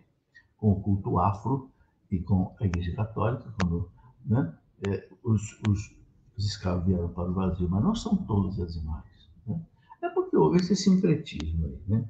com 0.58 0.72
o 0.72 0.82
culto 0.82 1.20
afro 1.20 1.70
e 2.10 2.20
com 2.20 2.56
a 2.60 2.66
Igreja 2.66 2.96
Católica, 2.96 3.54
quando 3.60 3.92
né, 4.26 4.54
é, 4.88 5.08
os, 5.24 5.60
os, 5.68 5.94
os, 6.38 6.46
escravos 6.46 6.86
vieram 6.86 7.10
para 7.10 7.30
o 7.30 7.34
Brasil, 7.34 7.68
mas 7.70 7.84
não 7.84 7.94
são 7.94 8.16
todas 8.16 8.60
as 8.60 8.76
imagens. 8.76 9.30
Né? 9.46 9.60
É 10.02 10.10
porque 10.10 10.38
houve 10.38 10.58
esse 10.58 10.76
sincretismo 10.76 11.66
aí. 11.66 11.82
Né? 11.88 12.06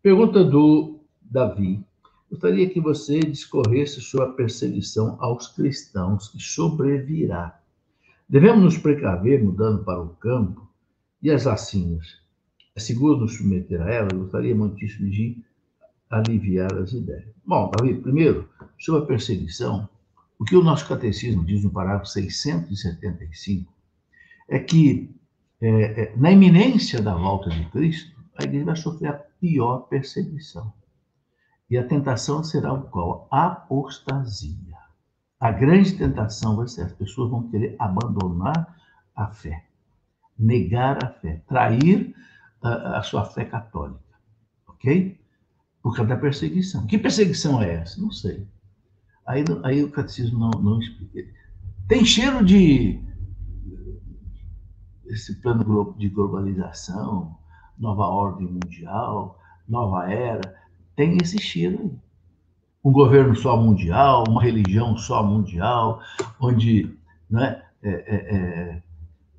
Pergunta 0.00 0.44
do 0.44 1.00
Davi. 1.20 1.84
Gostaria 2.30 2.70
que 2.70 2.80
você 2.80 3.18
discorresse 3.18 4.00
sobre 4.00 4.26
a 4.26 4.32
perseguição 4.32 5.16
aos 5.18 5.48
cristãos 5.48 6.28
que 6.28 6.38
sobrevirá. 6.38 7.60
Devemos 8.28 8.62
nos 8.62 8.78
precaver 8.78 9.42
mudando 9.42 9.82
para 9.82 10.00
o 10.00 10.10
campo 10.10 10.68
e 11.20 11.32
as 11.32 11.44
vacinas. 11.44 12.20
É 12.76 12.80
seguro 12.80 13.18
nos 13.18 13.36
submeter 13.38 13.82
a 13.82 13.90
elas? 13.90 14.12
Gostaria 14.12 14.54
muitíssimo 14.54 15.10
de 15.10 15.42
aliviar 16.08 16.72
as 16.74 16.92
ideias. 16.92 17.34
Bom, 17.44 17.68
Davi, 17.76 17.94
primeiro, 17.94 18.48
sobre 18.78 19.02
a 19.02 19.06
perseguição, 19.06 19.88
o 20.38 20.44
que 20.44 20.54
o 20.54 20.62
nosso 20.62 20.86
catecismo 20.86 21.44
diz 21.44 21.64
no 21.64 21.70
parágrafo 21.70 22.06
675 22.06 23.72
é 24.48 24.60
que, 24.60 25.10
é, 25.60 26.02
é, 26.02 26.16
na 26.16 26.30
iminência 26.30 27.02
da 27.02 27.14
volta 27.14 27.50
de 27.50 27.64
Cristo, 27.70 28.17
a 28.38 28.44
igreja 28.44 28.64
vai 28.64 28.76
sofrer 28.76 29.08
a 29.08 29.14
pior 29.14 29.80
perseguição. 29.88 30.72
E 31.68 31.76
a 31.76 31.86
tentação 31.86 32.42
será 32.42 32.72
o 32.72 32.84
qual? 32.84 33.28
Apostasia. 33.30 34.78
A 35.40 35.50
grande 35.50 35.98
tentação 35.98 36.56
vai 36.56 36.68
ser 36.68 36.82
as 36.82 36.92
pessoas 36.92 37.30
vão 37.30 37.48
querer 37.48 37.76
abandonar 37.78 38.76
a 39.14 39.26
fé, 39.28 39.66
negar 40.38 41.04
a 41.04 41.08
fé, 41.08 41.42
trair 41.46 42.14
a, 42.62 42.98
a 42.98 43.02
sua 43.02 43.24
fé 43.24 43.44
católica. 43.44 44.00
Ok? 44.68 45.20
Por 45.82 45.94
causa 45.94 46.14
da 46.14 46.16
perseguição. 46.16 46.86
Que 46.86 46.96
perseguição 46.96 47.60
é 47.60 47.74
essa? 47.74 48.00
Não 48.00 48.10
sei. 48.10 48.46
Aí, 49.26 49.44
aí 49.64 49.82
o 49.82 49.90
catecismo 49.90 50.38
não, 50.38 50.50
não 50.62 50.80
explica. 50.80 51.28
Tem 51.88 52.04
cheiro 52.04 52.44
de 52.44 53.02
esse 55.06 55.40
plano 55.40 55.94
de 55.98 56.08
globalização, 56.08 57.38
nova 57.78 58.06
ordem 58.06 58.46
mundial, 58.46 59.38
nova 59.68 60.10
era, 60.10 60.54
tem 60.96 61.16
aí. 61.16 61.98
Um 62.84 62.92
governo 62.92 63.34
só 63.34 63.56
mundial, 63.56 64.24
uma 64.28 64.42
religião 64.42 64.96
só 64.96 65.22
mundial, 65.22 66.00
onde 66.40 66.96
né, 67.28 67.62
é, 67.82 67.90
é, 67.90 68.36
é, 68.36 68.82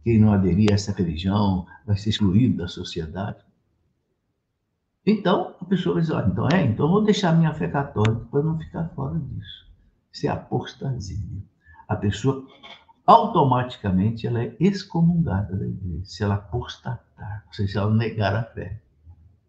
quem 0.03 0.19
não 0.19 0.31
aderir 0.31 0.71
a 0.71 0.75
essa 0.75 0.91
religião 0.91 1.65
vai 1.85 1.97
ser 1.97 2.09
excluído 2.09 2.57
da 2.57 2.67
sociedade. 2.67 3.43
Então, 5.05 5.55
a 5.59 5.65
pessoa 5.65 5.99
dizer, 5.99 6.13
olha, 6.13 6.27
então 6.27 6.47
é, 6.49 6.63
então 6.63 6.89
vou 6.89 7.03
deixar 7.03 7.35
minha 7.35 7.53
fé 7.53 7.67
católica 7.67 8.25
para 8.29 8.43
não 8.43 8.59
ficar 8.59 8.89
fora 8.89 9.17
disso. 9.17 9.67
Isso 10.11 10.27
é 10.27 10.29
apostasia. 10.29 11.17
A 11.87 11.95
pessoa 11.95 12.45
automaticamente 13.09 14.27
ela 14.27 14.43
é 14.43 14.55
excomungada 14.59 15.57
da 15.57 15.65
igreja, 15.65 16.05
se 16.05 16.23
ela 16.23 16.35
apostatar, 16.35 17.43
ou 17.47 17.53
seja, 17.53 17.71
se 17.71 17.77
ela 17.79 17.91
negar 17.91 18.35
a 18.35 18.43
fé. 18.43 18.79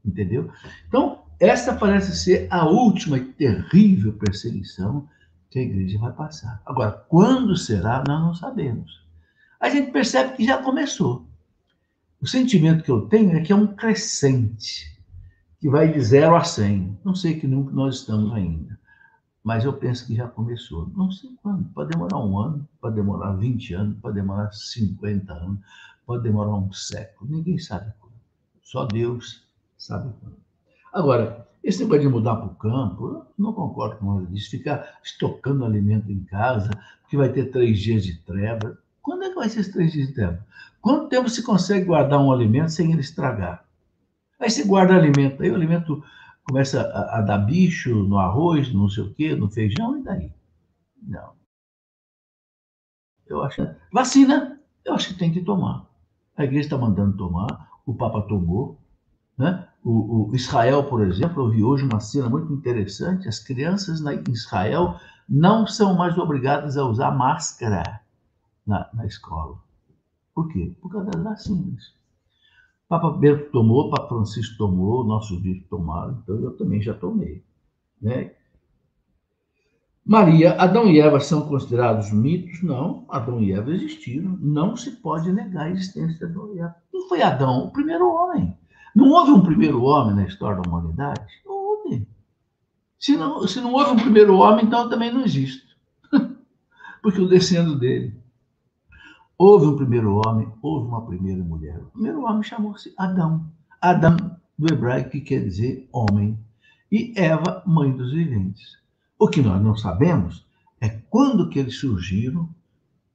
Entendeu? 0.03 0.51
Então, 0.89 1.25
essa 1.39 1.75
parece 1.75 2.17
ser 2.17 2.49
a 2.51 2.65
última 2.65 3.19
e 3.19 3.25
terrível 3.33 4.15
perseguição 4.15 5.07
que 5.51 5.59
a 5.59 5.63
igreja 5.63 5.99
vai 5.99 6.11
passar. 6.11 6.63
Agora, 6.65 6.93
quando 7.07 7.55
será, 7.55 8.03
nós 8.09 8.21
não 8.23 8.35
sabemos. 8.35 9.05
A 9.61 9.69
gente 9.69 9.91
percebe 9.91 10.39
que 10.39 10.47
já 10.47 10.57
começou. 10.63 11.29
O 12.19 12.27
sentimento 12.27 12.83
que 12.83 12.91
eu 12.91 13.03
tenho 13.09 13.37
é 13.37 13.43
que 13.43 13.53
é 13.53 13.57
um 13.57 13.67
crescente, 13.67 14.99
que 15.59 15.69
vai 15.69 15.93
de 15.93 16.01
0 16.01 16.35
a 16.35 16.45
100. 16.45 16.99
Não 17.05 17.15
sei 17.15 17.39
que 17.39 17.47
número 17.47 17.75
nós 17.75 17.97
estamos 17.97 18.33
ainda 18.33 18.80
mas 19.43 19.65
eu 19.65 19.73
penso 19.73 20.07
que 20.07 20.15
já 20.15 20.29
começou. 20.29 20.89
Não 20.97 21.11
sei 21.11 21.31
quando, 21.43 21.65
pode 21.73 21.91
demorar 21.91 22.19
um 22.19 22.39
ano, 22.39 22.69
pode 22.81 22.95
demorar 22.97 23.33
20 23.33 23.75
anos, 23.75 23.99
pode 24.01 24.15
demorar 24.15 24.53
50 24.53 25.33
anos, 25.33 25.61
pode 26.07 26.23
demorar 26.23 26.55
um 26.55 26.73
século, 26.73 27.31
ninguém 27.31 27.59
sabe 27.59 27.93
quando. 28.01 28.15
Só 28.63 28.85
Deus 28.85 29.47
sabe 29.77 30.13
quando. 30.21 30.37
Agora, 30.93 31.47
Esse 31.63 31.83
negócio 31.83 32.03
de 32.03 32.09
mudar 32.09 32.37
para 32.37 32.47
o 32.47 32.55
campo, 32.55 33.27
não 33.39 33.53
concordo 33.53 33.97
com 33.97 34.27
isso. 34.33 34.51
Ficar 34.51 34.99
estocando 35.05 35.65
alimento 35.65 36.11
em 36.11 36.25
casa, 36.25 36.71
que 37.09 37.17
vai 37.17 37.29
ter 37.29 37.51
três 37.51 37.79
dias 37.79 38.03
de 38.03 38.17
treva. 38.19 38.79
Quando 39.03 39.25
é 39.25 39.29
que 39.29 39.35
vai 39.35 39.49
ser 39.49 39.61
esses 39.61 39.73
três 39.73 39.93
dias 39.93 40.09
de 40.09 40.15
treva? 40.15 40.45
Quanto 40.81 41.09
tempo 41.09 41.29
se 41.29 41.43
consegue 41.43 41.85
guardar 41.85 42.19
um 42.19 42.33
alimento 42.33 42.71
sem 42.71 42.91
ele 42.93 43.03
estragar? 43.03 43.65
Aí 44.39 44.49
você 44.49 44.65
guarda 44.65 44.95
alimento, 44.95 45.43
aí 45.43 45.51
o 45.51 45.55
alimento 45.55 46.03
começa 46.51 46.83
a, 46.83 47.19
a 47.19 47.21
dar 47.23 47.39
bicho 47.39 47.95
no 47.95 48.19
arroz, 48.19 48.73
não 48.75 48.89
sei 48.89 49.05
o 49.05 49.15
quê, 49.15 49.37
no 49.37 49.49
feijão, 49.49 49.97
e 49.99 50.03
daí? 50.03 50.33
Não. 51.01 51.33
Eu 53.25 53.43
acho. 53.45 53.63
Vacina, 53.93 54.61
eu 54.85 54.95
acho 54.95 55.13
que 55.13 55.19
tem 55.19 55.33
que 55.33 55.43
tomar. 55.43 55.89
A 56.37 56.45
igreja 56.45 56.67
está 56.67 56.77
mandando 56.77 57.17
tomar, 57.17 57.71
o 57.87 57.95
Papa 57.95 58.23
tomou. 58.23 58.81
Né? 59.39 59.67
O, 59.85 60.31
o, 60.31 60.35
Israel, 60.35 60.85
por 60.85 61.07
exemplo, 61.07 61.45
eu 61.45 61.51
vi 61.51 61.63
hoje 61.63 61.85
uma 61.85 62.01
cena 62.01 62.29
muito 62.29 62.53
interessante: 62.53 63.29
as 63.29 63.39
crianças 63.39 64.01
na, 64.01 64.15
em 64.15 64.23
Israel 64.31 64.99
não 65.29 65.67
são 65.67 65.95
mais 65.95 66.19
obrigadas 66.19 66.77
a 66.77 66.85
usar 66.85 67.13
máscara 67.13 68.01
na, 68.67 68.91
na 68.93 69.07
escola. 69.07 69.57
Por 70.35 70.49
quê? 70.49 70.75
Por 70.81 70.91
causa 70.91 71.11
das 71.13 71.23
vacinas. 71.23 71.95
Papa 72.91 73.09
Bento 73.13 73.53
tomou, 73.53 73.89
Papa 73.89 74.09
Francisco 74.09 74.59
tomou, 74.59 75.05
nossos 75.05 75.41
bispos 75.41 75.69
tomaram, 75.69 76.19
então 76.25 76.35
eu 76.41 76.57
também 76.57 76.83
já 76.83 76.93
tomei. 76.93 77.41
Né? 78.03 78.33
Maria, 80.05 80.61
Adão 80.61 80.89
e 80.89 80.99
Eva 80.99 81.21
são 81.21 81.43
considerados 81.43 82.11
mitos? 82.11 82.61
Não, 82.65 83.07
Adão 83.09 83.41
e 83.41 83.53
Eva 83.53 83.71
existiram. 83.71 84.37
Não 84.41 84.77
se 84.77 84.91
pode 84.91 85.31
negar 85.33 85.67
a 85.67 85.71
existência 85.71 86.19
de 86.19 86.25
Adão 86.25 86.53
e 86.53 86.59
Eva. 86.59 86.75
Quem 86.91 87.09
foi 87.09 87.23
Adão? 87.23 87.67
O 87.67 87.71
primeiro 87.71 88.13
homem. 88.13 88.59
Não 88.93 89.09
houve 89.11 89.31
um 89.31 89.45
primeiro 89.45 89.85
homem 89.85 90.17
na 90.17 90.27
história 90.27 90.61
da 90.61 90.69
humanidade? 90.69 91.33
Não 91.47 91.55
houve. 91.55 92.09
Se 92.99 93.17
não, 93.17 93.47
se 93.47 93.61
não 93.61 93.73
houve 93.73 93.93
um 93.93 94.03
primeiro 94.03 94.35
homem, 94.35 94.65
então 94.65 94.89
também 94.89 95.13
não 95.13 95.25
existe. 95.25 95.65
Porque 97.01 97.21
eu 97.21 97.29
descendo 97.29 97.79
dele. 97.79 98.20
Houve 99.43 99.65
um 99.65 99.75
primeiro 99.75 100.17
homem, 100.17 100.53
houve 100.61 100.87
uma 100.87 101.07
primeira 101.07 101.43
mulher. 101.43 101.79
O 101.79 101.87
primeiro 101.93 102.25
homem 102.25 102.43
chamou-se 102.43 102.93
Adão. 102.95 103.51
Adão, 103.81 104.37
do 104.59 104.71
hebraico, 104.71 105.09
que 105.09 105.23
quer 105.23 105.43
dizer 105.43 105.89
homem. 105.91 106.39
E 106.93 107.15
Eva, 107.17 107.63
mãe 107.67 107.91
dos 107.91 108.13
viventes. 108.13 108.77
O 109.19 109.29
que 109.29 109.41
nós 109.41 109.63
não 109.63 109.75
sabemos 109.75 110.47
é 110.79 110.91
quando 111.09 111.49
que 111.49 111.59
eles 111.59 111.79
surgiram, 111.79 112.51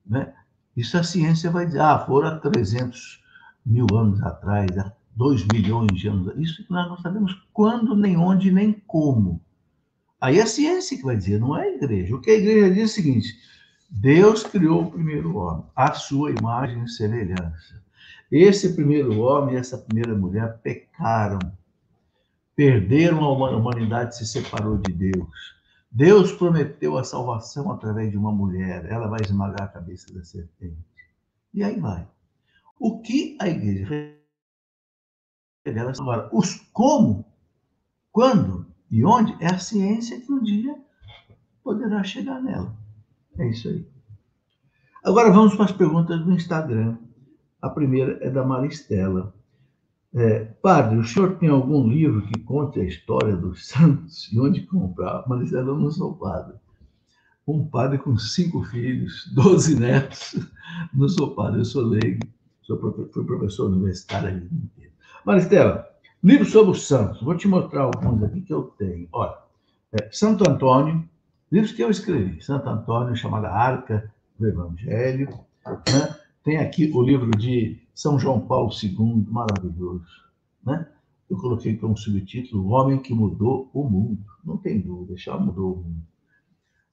né? 0.03 0.33
Isso 0.75 0.97
a 0.97 1.03
ciência 1.03 1.51
vai 1.51 1.67
dizer, 1.67 1.81
ah, 1.81 1.99
foram 1.99 2.29
há 2.29 2.39
300 2.39 3.23
mil 3.63 3.85
anos 3.93 4.19
atrás, 4.23 4.75
há 4.79 4.91
2 5.15 5.45
milhões 5.53 5.91
de 5.93 6.07
anos. 6.07 6.33
Isso 6.37 6.65
nós 6.71 6.89
não 6.89 6.97
sabemos 6.97 7.39
quando, 7.53 7.95
nem 7.95 8.17
onde, 8.17 8.51
nem 8.51 8.73
como. 8.87 9.39
Aí 10.19 10.39
é 10.39 10.41
a 10.41 10.47
ciência 10.47 10.97
que 10.97 11.03
vai 11.03 11.17
dizer, 11.17 11.39
não 11.39 11.55
é 11.55 11.65
a 11.67 11.75
igreja. 11.75 12.15
O 12.15 12.19
que 12.19 12.31
a 12.31 12.35
igreja 12.35 12.73
diz 12.73 12.81
é 12.81 12.85
o 12.85 12.87
seguinte: 12.87 13.27
Deus 13.89 14.43
criou 14.43 14.83
o 14.83 14.91
primeiro 14.91 15.37
homem, 15.37 15.65
a 15.75 15.93
sua 15.93 16.31
imagem 16.31 16.83
e 16.83 16.89
semelhança. 16.89 17.83
Esse 18.31 18.73
primeiro 18.73 19.19
homem 19.19 19.55
e 19.55 19.57
essa 19.57 19.77
primeira 19.77 20.15
mulher 20.15 20.59
pecaram, 20.59 21.39
perderam 22.55 23.23
a 23.23 23.55
humanidade, 23.55 24.17
se 24.17 24.25
separou 24.25 24.77
de 24.77 24.91
Deus. 24.91 25.55
Deus 25.91 26.31
prometeu 26.31 26.97
a 26.97 27.03
salvação 27.03 27.71
através 27.71 28.11
de 28.11 28.17
uma 28.17 28.31
mulher, 28.31 28.85
ela 28.89 29.07
vai 29.07 29.21
esmagar 29.21 29.63
a 29.63 29.71
cabeça 29.71 30.13
da 30.13 30.23
serpente. 30.23 30.77
E 31.53 31.63
aí 31.63 31.79
vai. 31.79 32.05
O 32.79 33.01
que 33.01 33.37
a 33.39 33.47
igreja 33.47 34.17
revela 35.65 35.93
agora? 35.97 36.29
Os 36.33 36.55
como, 36.73 37.25
quando 38.11 38.65
e 38.91 39.05
onde 39.05 39.35
é 39.41 39.47
a 39.47 39.59
ciência 39.59 40.19
que 40.19 40.31
um 40.31 40.43
dia 40.43 40.77
poderá 41.63 42.03
chegar 42.03 42.41
nela. 42.41 42.84
É 43.37 43.49
isso 43.49 43.67
aí. 43.67 43.85
Agora 45.03 45.31
vamos 45.31 45.55
para 45.55 45.65
as 45.65 45.71
perguntas 45.71 46.19
do 46.23 46.31
Instagram. 46.31 46.97
A 47.61 47.69
primeira 47.69 48.17
é 48.21 48.29
da 48.29 48.43
Maristela. 48.43 49.33
É, 50.13 50.45
padre, 50.45 50.97
o 50.97 51.03
senhor 51.03 51.35
tem 51.35 51.49
algum 51.49 51.87
livro 51.87 52.25
que 52.27 52.39
conte 52.39 52.79
a 52.79 52.85
história 52.85 53.35
dos 53.35 53.67
santos 53.67 54.31
e 54.31 54.39
onde 54.39 54.61
comprar? 54.65 55.25
Mas 55.27 55.51
eu 55.51 55.63
não 55.63 55.91
sou 55.91 56.15
padre. 56.15 56.55
Um 57.45 57.67
padre 57.67 57.97
com 57.97 58.17
cinco 58.17 58.63
filhos, 58.63 59.29
doze 59.35 59.77
netos. 59.77 60.39
Não 60.93 61.09
sou 61.09 61.35
padre, 61.35 61.59
eu 61.59 61.65
sou 61.65 61.83
leigo. 61.83 62.25
Sou 62.61 62.79
fui 62.79 63.25
professor 63.25 63.69
universitário 63.69 64.29
a 64.29 64.31
vida 64.31 64.55
inteira. 64.55 64.91
Maristela, 65.23 65.87
livro 66.23 66.45
sobre 66.45 66.71
os 66.71 66.87
santos. 66.87 67.21
Vou 67.21 67.35
te 67.35 67.47
mostrar 67.47 67.83
alguns 67.83 68.23
aqui 68.23 68.41
que 68.41 68.53
eu 68.53 68.63
tenho. 68.77 69.07
Olha, 69.11 69.37
é, 69.91 70.09
Santo 70.11 70.49
Antônio, 70.49 71.07
livros 71.51 71.71
que 71.71 71.83
eu 71.83 71.89
escrevi. 71.89 72.41
Santo 72.41 72.69
Antônio, 72.69 73.15
chamada 73.15 73.49
Arca 73.49 74.11
do 74.37 74.47
Evangelho. 74.47 75.29
Né? 75.65 76.15
Tem 76.43 76.57
aqui 76.57 76.91
o 76.93 77.01
livro 77.01 77.31
de 77.31 77.81
São 77.93 78.19
João 78.19 78.39
Paulo 78.41 78.71
II, 78.71 79.25
maravilhoso. 79.29 80.05
Né? 80.63 80.87
Eu 81.29 81.37
coloquei 81.37 81.75
como 81.77 81.97
subtítulo 81.97 82.65
O 82.65 82.69
Homem 82.69 82.99
que 82.99 83.13
Mudou 83.13 83.69
o 83.73 83.83
Mundo. 83.83 84.23
Não 84.43 84.57
tem 84.57 84.79
dúvida, 84.79 85.17
já 85.17 85.37
mudou 85.37 85.73
o 85.73 85.77
mundo. 85.77 86.05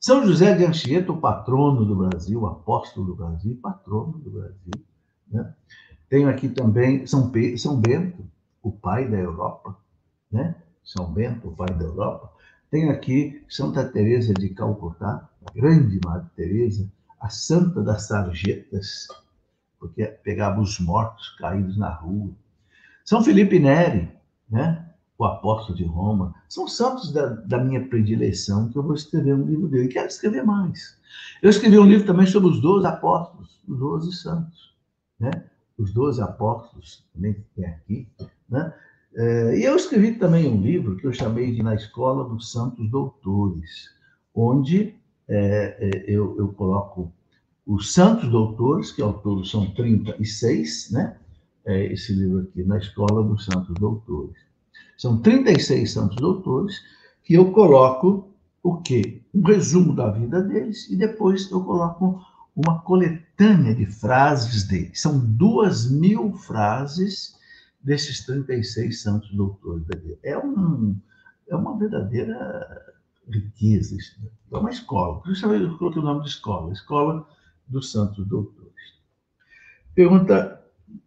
São 0.01 0.27
José 0.27 0.57
de 0.57 0.65
Anchieta, 0.65 1.13
o 1.13 1.21
patrono 1.21 1.85
do 1.85 1.95
Brasil, 1.95 2.45
apóstolo 2.47 3.07
do 3.07 3.15
Brasil, 3.15 3.57
patrono 3.63 4.19
do 4.19 4.31
Brasil. 4.31 4.73
Né? 5.31 5.55
Tenho 6.09 6.29
aqui 6.29 6.49
também 6.49 7.07
São, 7.07 7.31
São 7.57 7.81
Bento, 7.81 8.27
o 8.63 8.73
pai 8.73 9.09
da 9.09 9.17
Europa. 9.17 9.77
Né? 10.31 10.57
São 10.83 11.13
Bento, 11.13 11.49
o 11.49 11.53
pai 11.55 11.73
da 11.75 11.85
Europa. 11.85 12.32
Tenho 12.73 12.91
aqui 12.91 13.45
Santa 13.51 13.85
Teresa 13.85 14.33
de 14.33 14.49
Calcutá, 14.49 15.29
a 15.45 15.53
grande 15.53 16.01
Madre 16.03 16.27
Teresa, 16.35 16.91
a 17.21 17.29
santa 17.29 17.83
das 17.83 18.07
sarjetas, 18.09 19.09
porque 19.79 20.07
pegava 20.07 20.59
os 20.59 20.81
mortos 20.81 21.37
caídos 21.39 21.77
na 21.77 21.91
rua. 21.91 22.33
São 23.05 23.23
Felipe 23.23 23.59
Neri, 23.59 24.11
né? 24.49 24.89
o 25.19 25.25
apóstolo 25.27 25.77
de 25.77 25.85
Roma, 25.85 26.35
são 26.49 26.67
santos 26.67 27.13
da, 27.13 27.27
da, 27.27 27.63
minha 27.63 27.87
predileção, 27.87 28.71
que 28.71 28.79
eu 28.79 28.83
vou 28.83 28.95
escrever 28.95 29.35
um 29.35 29.45
livro 29.45 29.69
dele. 29.69 29.89
Quero 29.89 30.07
escrever 30.07 30.43
mais. 30.43 30.99
Eu 31.43 31.51
escrevi 31.51 31.79
um 31.79 31.85
livro 31.85 32.07
também 32.07 32.27
sobre 32.27 32.49
os 32.49 32.59
doze 32.59 32.87
apóstolos, 32.87 33.61
os 33.69 33.79
doze 33.79 34.13
santos. 34.17 34.75
Né? 35.21 35.31
Os 35.77 35.93
doze 35.93 36.23
apóstolos, 36.23 37.07
também 37.13 37.37
tem 37.55 37.67
aqui. 37.67 38.09
Né? 38.49 38.73
É, 39.15 39.59
e 39.59 39.65
eu 39.65 39.77
escrevi 39.77 40.15
também 40.15 40.49
um 40.49 40.61
livro 40.61 40.97
que 40.97 41.07
eu 41.07 41.13
chamei 41.13 41.53
de 41.53 41.63
Na 41.63 41.75
Escola 41.75 42.29
dos 42.29 42.51
Santos 42.51 42.91
Doutores, 42.91 43.91
onde 44.35 44.95
é, 45.29 45.77
é, 45.81 46.05
eu, 46.07 46.37
eu 46.39 46.49
coloco 46.49 47.13
os 47.67 47.93
Santos 47.93 48.29
Doutores, 48.31 48.91
que 48.91 49.03
ao 49.03 49.15
todo 49.15 49.45
são 49.45 49.71
36, 49.73 50.91
né? 50.91 51.17
É 51.65 51.93
esse 51.93 52.13
livro 52.13 52.41
aqui, 52.41 52.65
Na 52.65 52.79
Escola 52.79 53.23
dos 53.23 53.45
Santos 53.45 53.75
Doutores. 53.79 54.37
São 54.97 55.19
36 55.19 55.93
Santos 55.93 56.17
Doutores 56.17 56.83
que 57.25 57.35
eu 57.35 57.53
coloco 57.53 58.29
o 58.63 58.77
quê? 58.79 59.23
Um 59.35 59.43
resumo 59.43 59.95
da 59.95 60.11
vida 60.11 60.43
deles 60.43 60.89
e 60.91 60.97
depois 60.97 61.51
eu 61.51 61.63
coloco 61.63 62.21
uma 62.55 62.81
coletânea 62.81 63.75
de 63.75 63.87
frases 63.87 64.65
deles. 64.65 65.01
São 65.01 65.19
duas 65.19 65.91
mil 65.91 66.33
frases 66.35 67.35
desses 67.83 68.25
36 68.25 69.03
Santos 69.03 69.31
Doutores. 69.35 69.85
É, 70.23 70.39
um, 70.39 70.97
é 71.49 71.57
uma 71.57 71.79
verdadeira 71.79 72.95
riqueza. 73.29 73.97
Isso. 73.97 74.21
É 74.51 74.57
uma 74.57 74.71
escola. 74.71 75.21
Por 75.21 75.33
isso 75.33 75.47
eu 75.47 75.79
coloquei 75.79 76.01
o 76.01 76.05
nome 76.05 76.23
de 76.23 76.29
escola. 76.29 76.73
Escola 76.73 77.27
dos 77.67 77.91
Santos 77.91 78.27
Doutores. 78.27 78.73
Pergunta 79.95 80.63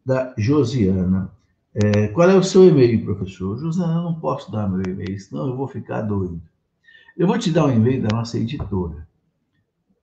da 0.05 0.33
Josiana. 0.37 1.31
É, 1.73 2.07
qual 2.09 2.29
é 2.29 2.35
o 2.35 2.43
seu 2.43 2.67
e-mail, 2.67 3.03
professor? 3.03 3.57
Josiana, 3.57 3.95
eu 3.95 4.03
não 4.03 4.19
posso 4.19 4.51
dar 4.51 4.69
meu 4.69 4.81
e-mail, 4.81 5.19
senão 5.19 5.47
eu 5.47 5.57
vou 5.57 5.67
ficar 5.67 6.01
doido. 6.01 6.41
Eu 7.17 7.27
vou 7.27 7.37
te 7.37 7.51
dar 7.51 7.65
um 7.65 7.71
e-mail 7.71 8.01
da 8.01 8.15
nossa 8.15 8.37
editora. 8.37 9.07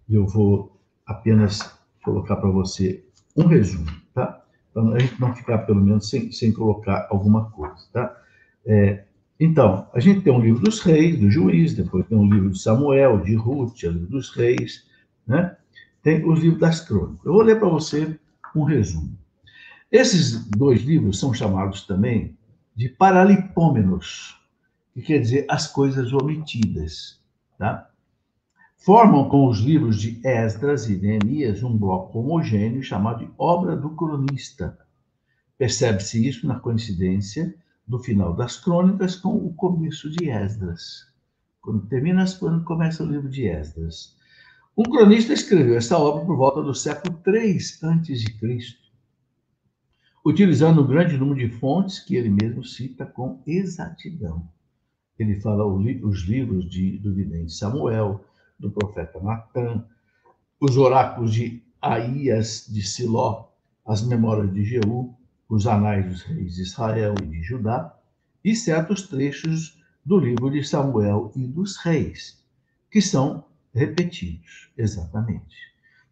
E 0.09 0.15
eu 0.15 0.25
vou 0.27 0.79
apenas 1.05 1.77
colocar 2.03 2.37
para 2.37 2.49
você 2.49 3.03
um 3.35 3.45
resumo, 3.47 3.89
tá? 4.13 4.43
Para 4.73 4.83
a 4.95 4.99
gente 4.99 5.19
não 5.19 5.33
ficar, 5.33 5.59
pelo 5.59 5.81
menos, 5.81 6.09
sem, 6.09 6.31
sem 6.31 6.53
colocar 6.53 7.07
alguma 7.09 7.49
coisa, 7.51 7.75
tá? 7.91 8.15
É, 8.65 9.05
então, 9.39 9.89
a 9.93 9.99
gente 9.99 10.21
tem 10.21 10.31
um 10.31 10.39
livro 10.39 10.61
dos 10.61 10.79
reis, 10.79 11.19
do 11.19 11.29
juiz, 11.29 11.73
depois 11.73 12.07
tem 12.07 12.17
um 12.17 12.29
livro 12.29 12.51
de 12.51 12.59
Samuel, 12.59 13.21
de 13.21 13.35
Ruth, 13.35 13.83
o 13.83 13.89
livro 13.89 14.07
dos 14.07 14.29
reis, 14.29 14.85
né? 15.27 15.57
Tem 16.01 16.23
os 16.25 16.39
livros 16.39 16.61
das 16.61 16.79
crônicas. 16.79 17.25
Eu 17.25 17.33
vou 17.33 17.41
ler 17.41 17.59
para 17.59 17.67
você 17.67 18.17
um 18.55 18.63
resumo. 18.63 19.17
Esses 19.91 20.45
dois 20.49 20.81
livros 20.81 21.19
são 21.19 21.33
chamados 21.33 21.85
também 21.85 22.37
de 22.75 22.87
paralipômenos, 22.87 24.39
que 24.93 25.01
quer 25.01 25.19
dizer 25.19 25.45
as 25.49 25.67
coisas 25.67 26.13
omitidas, 26.13 27.21
tá? 27.57 27.89
Formam 28.77 29.27
com 29.27 29.47
os 29.47 29.59
livros 29.59 29.99
de 29.99 30.21
Esdras 30.23 30.87
e 30.87 30.95
Neemias 30.95 31.63
um 31.63 31.75
bloco 31.75 32.19
homogêneo 32.19 32.83
chamado 32.83 33.25
de 33.25 33.31
obra 33.37 33.75
do 33.75 33.89
cronista. 33.89 34.77
Percebe-se 35.57 36.25
isso 36.25 36.47
na 36.47 36.59
coincidência 36.59 37.55
do 37.87 37.99
final 37.99 38.35
das 38.35 38.57
crônicas 38.57 39.15
com 39.15 39.35
o 39.35 39.53
começo 39.53 40.09
de 40.09 40.29
Esdras. 40.29 41.05
Quando 41.61 41.87
termina 41.87 42.23
as 42.23 42.37
crônicas, 42.37 42.65
começa 42.65 43.03
o 43.03 43.07
livro 43.07 43.29
de 43.29 43.47
Esdras. 43.47 44.15
Um 44.77 44.83
cronista 44.83 45.33
escreveu 45.33 45.77
essa 45.77 45.97
obra 45.97 46.25
por 46.25 46.35
volta 46.35 46.61
do 46.61 46.73
século 46.73 47.19
III 47.25 47.57
a.C., 47.83 48.75
utilizando 50.25 50.81
um 50.81 50.87
grande 50.87 51.17
número 51.17 51.47
de 51.47 51.49
fontes 51.59 51.99
que 51.99 52.15
ele 52.15 52.29
mesmo 52.29 52.63
cita 52.63 53.05
com 53.05 53.41
exatidão. 53.45 54.49
Ele 55.17 55.39
fala 55.39 55.65
os 55.65 56.23
livros 56.23 56.69
de, 56.69 56.97
do 56.97 57.13
vidente 57.13 57.53
Samuel, 57.53 58.25
do 58.59 58.71
profeta 58.71 59.19
Natan, 59.21 59.85
os 60.59 60.75
oráculos 60.77 61.33
de 61.33 61.63
Aías 61.81 62.67
de 62.67 62.81
Siló, 62.81 63.49
as 63.85 64.05
memórias 64.05 64.51
de 64.53 64.63
Jeú, 64.63 65.15
os 65.49 65.67
anais 65.67 66.05
dos 66.05 66.21
reis 66.23 66.55
de 66.55 66.61
Israel 66.61 67.15
e 67.21 67.25
de 67.25 67.43
Judá, 67.43 67.95
e 68.43 68.55
certos 68.55 69.03
trechos 69.03 69.81
do 70.05 70.17
livro 70.17 70.49
de 70.51 70.63
Samuel 70.63 71.31
e 71.35 71.47
dos 71.47 71.77
reis, 71.77 72.43
que 72.91 73.01
são 73.01 73.45
repetidos, 73.73 74.69
exatamente. 74.77 75.55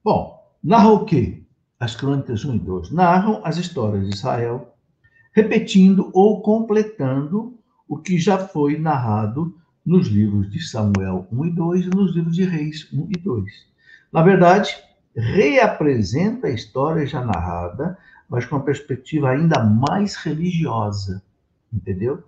Bom, 0.04 0.41
narra 0.63 0.89
o 0.89 1.06
quê? 1.06 1.43
As 1.80 1.96
crônicas 1.96 2.43
1 2.43 2.56
e 2.56 2.60
2 2.60 2.91
narram 2.91 3.41
as 3.43 3.58
histórias 3.58 4.08
de 4.08 4.15
Israel, 4.15 4.76
repetindo 5.32 6.10
ou 6.13 6.41
completando 6.41 7.58
o 7.88 7.98
que 7.98 8.17
já 8.17 8.38
foi 8.38 8.78
narrado 8.78 9.56
nos 9.86 10.08
livros 10.08 10.50
de 10.50 10.62
Samuel 10.62 11.28
1 11.32 11.46
e 11.46 11.52
2 11.52 11.86
e 11.86 11.89
nos 11.89 12.15
livros 12.15 12.36
de 12.36 12.46
Reis 12.46 12.91
1 12.91 13.10
e 13.10 13.19
2. 13.19 13.52
Na 14.12 14.22
verdade, 14.22 14.76
reapresenta 15.15 16.48
a 16.48 16.52
história 16.52 17.06
já 17.06 17.24
narrada 17.24 17.98
mas 18.30 18.46
com 18.46 18.56
uma 18.56 18.64
perspectiva 18.64 19.30
ainda 19.30 19.64
mais 19.64 20.16
religiosa, 20.16 21.24
entendeu? 21.72 22.24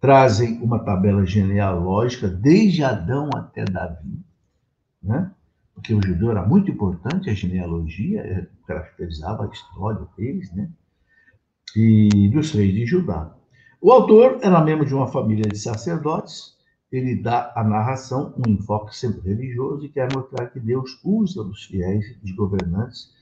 Trazem 0.00 0.60
uma 0.60 0.78
tabela 0.78 1.24
genealógica 1.24 2.28
desde 2.28 2.84
Adão 2.84 3.30
até 3.34 3.64
Davi, 3.64 4.18
né? 5.02 5.30
Porque 5.74 5.92
o 5.92 6.04
judeu 6.04 6.30
era 6.30 6.46
muito 6.46 6.70
importante, 6.70 7.28
a 7.28 7.34
genealogia 7.34 8.20
é, 8.20 8.46
caracterizava 8.66 9.44
a 9.44 9.48
história 9.48 10.06
deles, 10.16 10.52
né? 10.52 10.70
E 11.74 12.28
dos 12.28 12.52
reis 12.52 12.72
de 12.72 12.86
Judá. 12.86 13.34
O 13.80 13.90
autor 13.90 14.38
era 14.42 14.60
membro 14.62 14.86
de 14.86 14.94
uma 14.94 15.08
família 15.08 15.44
de 15.50 15.58
sacerdotes, 15.58 16.54
ele 16.90 17.16
dá 17.16 17.52
à 17.56 17.64
narração 17.64 18.32
um 18.36 18.50
enfoque 18.50 18.96
sempre 18.96 19.20
religioso 19.28 19.84
e 19.84 19.88
quer 19.88 20.08
mostrar 20.14 20.46
que 20.46 20.60
Deus 20.60 21.00
usa 21.02 21.42
os 21.42 21.64
fiéis, 21.64 22.16
os 22.22 22.30
governantes, 22.30 23.12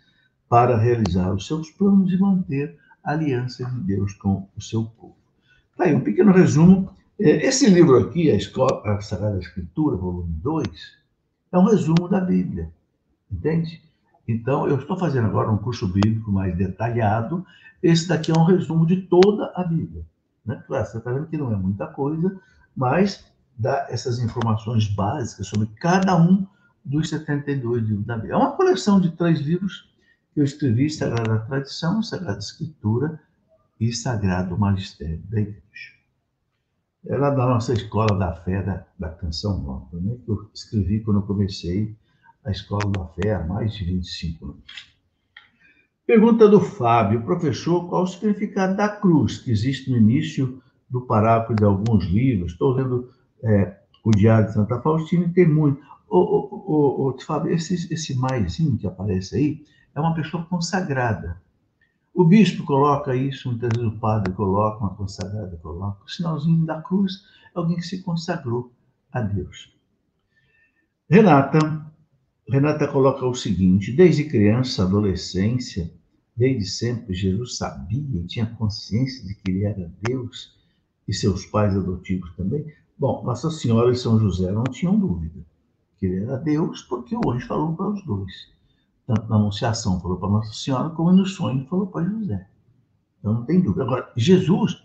para 0.53 0.77
realizar 0.77 1.33
os 1.33 1.47
seus 1.47 1.71
planos 1.71 2.13
e 2.13 2.19
manter 2.19 2.77
a 3.03 3.13
aliança 3.13 3.65
de 3.65 3.81
Deus 3.81 4.13
com 4.13 4.47
o 4.55 4.61
seu 4.61 4.85
povo. 4.85 5.17
Tá 5.79 5.85
aí 5.85 5.95
um 5.95 6.03
pequeno 6.03 6.31
resumo. 6.31 6.91
É, 7.19 7.47
esse 7.47 7.71
livro 7.71 7.99
aqui, 7.99 8.31
a, 8.31 8.35
Escola, 8.35 8.83
a 8.85 9.01
Sagrada 9.01 9.39
Escritura, 9.39 9.97
volume 9.97 10.35
2, 10.43 10.69
é 11.53 11.59
um 11.59 11.65
resumo 11.65 12.07
da 12.07 12.21
Bíblia, 12.21 12.71
entende? 13.31 13.81
Então, 14.29 14.69
eu 14.69 14.77
estou 14.77 14.95
fazendo 14.99 15.27
agora 15.27 15.51
um 15.51 15.57
curso 15.57 15.89
bíblico 15.89 16.31
mais 16.31 16.55
detalhado. 16.55 17.47
Esse 17.83 18.07
daqui 18.07 18.31
é 18.31 18.39
um 18.39 18.45
resumo 18.45 18.85
de 18.85 19.01
toda 19.01 19.51
a 19.57 19.65
Bíblia. 19.65 20.05
Né? 20.45 20.63
Claro, 20.67 20.85
você 20.85 20.99
está 20.99 21.11
vendo 21.11 21.29
que 21.29 21.39
não 21.39 21.51
é 21.51 21.57
muita 21.57 21.87
coisa, 21.87 22.39
mas 22.77 23.25
dá 23.57 23.87
essas 23.89 24.19
informações 24.19 24.87
básicas 24.87 25.47
sobre 25.47 25.67
cada 25.81 26.15
um 26.15 26.47
dos 26.85 27.09
72 27.09 27.85
livros 27.85 28.05
da 28.05 28.17
Bíblia. 28.17 28.35
É 28.35 28.37
uma 28.37 28.53
coleção 28.53 29.01
de 29.01 29.13
três 29.13 29.41
livros 29.41 29.91
eu 30.37 30.45
escrevi 30.45 30.89
Sagrada 30.89 31.41
Tradição, 31.41 32.03
Sagrada 32.03 32.39
Escritura 32.39 33.21
e 33.79 33.93
Sagrado 33.93 34.59
Magistério 34.59 35.23
da 35.29 35.41
Igreja. 35.41 35.63
Era 37.05 37.31
da 37.31 37.47
nossa 37.47 37.73
escola 37.73 38.17
da 38.17 38.35
fé 38.37 38.63
da, 38.63 38.87
da 38.99 39.11
Canção 39.11 39.61
Nova, 39.61 40.01
né? 40.01 40.17
que 40.25 40.31
eu 40.31 40.49
escrevi 40.55 41.01
quando 41.01 41.19
eu 41.19 41.27
comecei 41.27 41.95
a 42.45 42.51
escola 42.51 42.91
da 42.91 43.07
fé 43.07 43.35
há 43.35 43.45
mais 43.45 43.75
de 43.75 43.85
25 43.85 44.45
anos. 44.45 44.93
Pergunta 46.07 46.49
do 46.49 46.61
Fábio, 46.61 47.23
professor, 47.23 47.89
qual 47.89 48.05
o 48.05 48.07
significado 48.07 48.77
da 48.77 48.89
cruz 48.89 49.39
que 49.39 49.51
existe 49.51 49.91
no 49.91 49.97
início 49.97 50.63
do 50.89 51.03
parágrafo 51.03 51.55
de 51.55 51.65
alguns 51.65 52.05
livros? 52.05 52.53
Estou 52.53 52.73
lendo 52.73 53.11
é, 53.43 53.79
o 54.05 54.11
Diário 54.11 54.47
de 54.47 54.55
Santa 54.55 54.81
Faustina 54.81 55.27
e 55.27 55.33
tem 55.33 55.49
muito. 55.49 55.81
Ô, 56.09 56.19
ô, 56.19 56.65
ô, 56.67 57.09
ô, 57.09 57.19
Fábio, 57.21 57.53
esse, 57.53 57.93
esse 57.93 58.15
maisinho 58.15 58.77
que 58.77 58.87
aparece 58.87 59.37
aí 59.37 59.65
é 59.95 60.01
uma 60.01 60.15
pessoa 60.15 60.45
consagrada. 60.45 61.41
O 62.15 62.25
bispo 62.25 62.65
coloca 62.65 63.17
isso, 63.17 63.49
muitas 63.49 63.71
vezes 63.75 63.91
o 63.91 63.99
padre 63.99 64.33
coloca, 64.35 64.85
uma 64.85 64.95
consagrada 64.95 65.57
coloca. 65.57 66.05
O 66.05 66.11
sinalzinho 66.11 66.65
da 66.67 66.81
cruz 66.83 67.25
é 67.55 67.59
alguém 67.59 67.77
que 67.77 67.87
se 67.87 68.03
consagrou 68.03 68.73
a 69.11 69.21
Deus. 69.21 69.75
Renata, 71.09 71.87
Renata 72.49 72.89
coloca 72.89 73.27
o 73.27 73.35
seguinte: 73.35 73.93
desde 73.93 74.25
criança, 74.25 74.83
adolescência, 74.83 75.91
desde 76.37 76.67
sempre, 76.67 77.15
Jesus 77.15 77.57
sabia 77.57 78.21
e 78.21 78.27
tinha 78.27 78.47
consciência 78.47 79.27
de 79.27 79.35
que 79.35 79.51
ele 79.51 79.65
era 79.65 79.93
Deus 80.03 80.59
e 81.09 81.15
seus 81.15 81.47
pais 81.47 81.75
adotivos 81.77 82.35
também. 82.37 82.67
Bom, 82.99 83.25
Nossa 83.25 83.51
Senhora 83.51 83.91
e 83.91 83.97
São 83.97 84.19
José 84.19 84.53
não 84.53 84.65
tinham 84.65 84.99
dúvida 84.99 85.41
que 85.99 86.07
ele 86.07 86.25
era 86.25 86.37
Deus, 86.37 86.83
porque 86.83 87.17
o 87.17 87.31
anjo 87.31 87.47
falou 87.47 87.75
para 87.75 87.91
os 87.91 88.05
dois 88.05 88.53
tanto 89.07 89.29
na 89.29 89.37
Anunciação 89.37 90.01
falou 90.01 90.19
para 90.19 90.29
Nossa 90.29 90.53
Senhora, 90.53 90.91
como 90.91 91.13
no 91.13 91.27
sonho 91.27 91.67
falou 91.67 91.87
para 91.87 92.09
José. 92.09 92.47
Então 93.19 93.35
não 93.35 93.45
tem 93.45 93.61
dúvida. 93.61 93.85
Agora, 93.85 94.13
Jesus, 94.17 94.83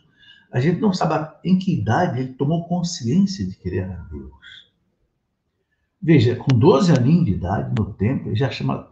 a 0.51 0.59
gente 0.59 0.79
não 0.79 0.93
sabe 0.93 1.35
em 1.43 1.57
que 1.57 1.73
idade 1.79 2.19
ele 2.19 2.33
tomou 2.33 2.67
consciência 2.67 3.45
de 3.45 3.55
que 3.55 3.67
ele 3.67 3.77
era 3.77 4.07
Deus. 4.11 4.67
Veja, 6.01 6.35
com 6.35 6.57
12 6.57 6.91
aninhos 6.93 7.25
de 7.25 7.31
idade, 7.33 7.73
no 7.77 7.93
templo, 7.93 8.29
ele 8.29 8.35
já 8.35 8.49
chama 8.49 8.91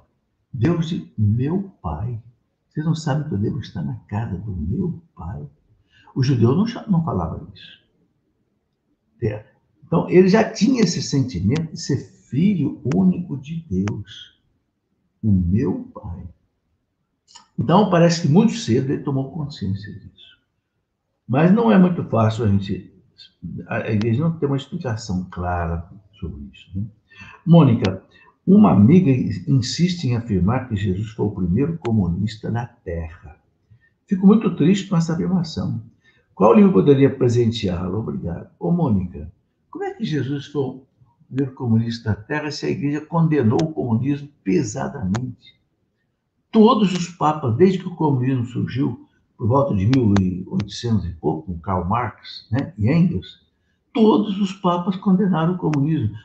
Deus 0.52 0.90
de 0.90 1.12
meu 1.18 1.72
pai. 1.82 2.22
Vocês 2.70 2.86
não 2.86 2.96
sabem 2.96 3.28
que 3.28 3.34
eu 3.34 3.38
devo 3.38 3.60
estar 3.60 3.84
na 3.84 3.96
casa 4.08 4.38
do 4.38 4.56
meu 4.56 5.02
pai? 5.16 5.48
O 6.16 6.24
judeu 6.24 6.56
não, 6.56 6.66
não 6.88 7.04
falava 7.04 7.48
isso. 7.54 7.84
É. 9.22 9.46
Então, 9.86 10.10
ele 10.10 10.28
já 10.28 10.52
tinha 10.52 10.82
esse 10.82 11.02
sentimento 11.02 11.74
de 11.74 11.80
ser 11.80 11.98
filho 11.98 12.82
único 12.94 13.38
de 13.38 13.66
Deus 13.70 14.35
o 15.26 15.32
meu 15.32 15.90
Pai. 15.94 16.24
Então, 17.58 17.90
parece 17.90 18.22
que 18.22 18.28
muito 18.28 18.54
cedo 18.54 18.92
ele 18.92 19.04
tomou 19.04 19.32
consciência 19.32 19.92
disso. 19.92 20.38
Mas 21.28 21.52
não 21.52 21.72
é 21.72 21.80
muito 21.80 22.04
fácil 22.04 22.46
a 22.46 22.48
gente. 22.48 22.94
A 23.68 23.92
igreja 23.92 24.22
não 24.22 24.38
tem 24.38 24.48
uma 24.48 24.58
explicação 24.58 25.28
clara 25.32 25.90
sobre 26.20 26.44
isso. 26.54 26.70
Né? 26.76 26.86
Mônica, 27.46 28.04
uma 28.46 28.72
amiga 28.72 29.10
insiste 29.10 30.04
em 30.04 30.16
afirmar 30.16 30.70
que 30.70 30.76
Jesus 30.76 31.10
foi 31.12 31.26
o 31.26 31.32
primeiro 31.32 31.78
comunista 31.80 32.52
na 32.52 32.68
Terra. 32.68 33.40
Fico 34.06 34.28
muito 34.28 34.56
triste 34.56 34.88
com 34.88 34.98
essa 34.98 35.14
afirmação. 35.14 35.82
Qual 36.36 36.54
livro 36.54 36.74
poderia 36.74 37.10
presenteá-lo? 37.10 38.00
Obrigado. 38.00 38.50
Ô, 38.60 38.70
Mônica, 38.70 39.32
como 39.72 39.84
é 39.86 39.94
que 39.94 40.06
Jesus 40.06 40.48
foi 40.48 40.82
primeiro 41.28 41.54
comunista 41.54 42.10
da 42.10 42.16
Terra 42.16 42.52
se 42.52 42.66
a 42.66 42.70
igreja 42.70 43.02
condenou 43.02 43.60
o 43.62 43.74
comunismo 43.74 44.30
pesadamente. 44.44 45.56
Todos 46.52 46.94
os 46.94 47.10
papas, 47.10 47.56
desde 47.56 47.80
que 47.80 47.88
o 47.88 47.96
comunismo 47.96 48.46
surgiu, 48.46 49.08
por 49.38 49.48
volta 49.48 49.76
de 49.76 49.86
1800 49.86 51.06
e 51.06 51.14
pouco, 51.14 51.48
com 51.48 51.60
Karl 51.60 51.86
Marx 51.86 52.48
né, 52.52 52.74
e 52.78 52.90
Engels, 52.90 53.46
todos 53.94 54.40
os 54.40 54.54
papas 54.54 54.96
condenaram 54.96 55.56
o 55.56 55.58
comunismo. 55.58 56.16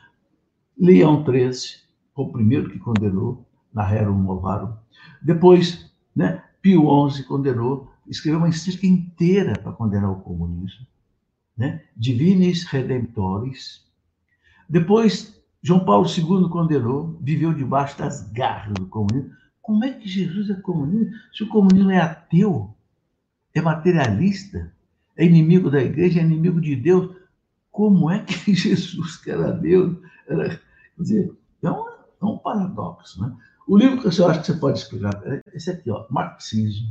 Leão 0.77 1.23
XIII 1.23 1.81
foi 2.15 2.25
o 2.25 2.31
primeiro 2.31 2.69
que 2.69 2.79
condenou, 2.79 3.45
na 3.73 3.83
Rerum 3.83 4.23
Novarum. 4.23 4.73
Depois, 5.21 5.89
né, 6.15 6.43
Pio 6.61 7.09
XI 7.09 7.23
condenou, 7.23 7.91
escreveu 8.07 8.39
uma 8.39 8.49
encíclica 8.49 8.87
inteira 8.87 9.53
para 9.59 9.71
condenar 9.71 10.11
o 10.11 10.21
comunismo, 10.21 10.85
né? 11.57 11.83
Divinis 11.95 12.63
Redemptoris. 12.65 13.85
Depois, 14.71 15.37
João 15.61 15.83
Paulo 15.83 16.07
II 16.07 16.47
condenou, 16.47 17.19
viveu 17.21 17.53
debaixo 17.53 17.97
das 17.97 18.31
garras 18.31 18.73
do 18.75 18.87
comunismo. 18.87 19.29
Como 19.61 19.83
é 19.83 19.91
que 19.91 20.07
Jesus 20.07 20.49
é 20.49 20.53
comunista? 20.61 21.13
Se 21.33 21.43
o 21.43 21.49
comunismo 21.49 21.91
é 21.91 21.99
ateu, 21.99 22.73
é 23.53 23.59
materialista, 23.59 24.73
é 25.17 25.25
inimigo 25.25 25.69
da 25.69 25.83
igreja, 25.83 26.21
é 26.21 26.23
inimigo 26.23 26.61
de 26.61 26.73
Deus, 26.77 27.13
como 27.69 28.09
é 28.09 28.23
que 28.23 28.55
Jesus, 28.55 29.17
que 29.17 29.29
era 29.29 29.51
Deus, 29.51 29.97
era, 30.25 30.49
quer 30.49 31.01
dizer, 31.01 31.37
é 31.61 31.69
um, 31.69 31.87
é 31.89 32.25
um 32.25 32.37
paradoxo, 32.37 33.21
né? 33.21 33.35
O 33.67 33.77
livro 33.77 33.99
que 33.99 34.05
eu 34.07 34.27
acho 34.27 34.39
que 34.39 34.45
você 34.45 34.53
pode 34.53 34.79
explicar, 34.79 35.21
é 35.25 35.41
esse 35.53 35.69
aqui, 35.69 35.91
ó, 35.91 36.05
Marxismo, 36.09 36.87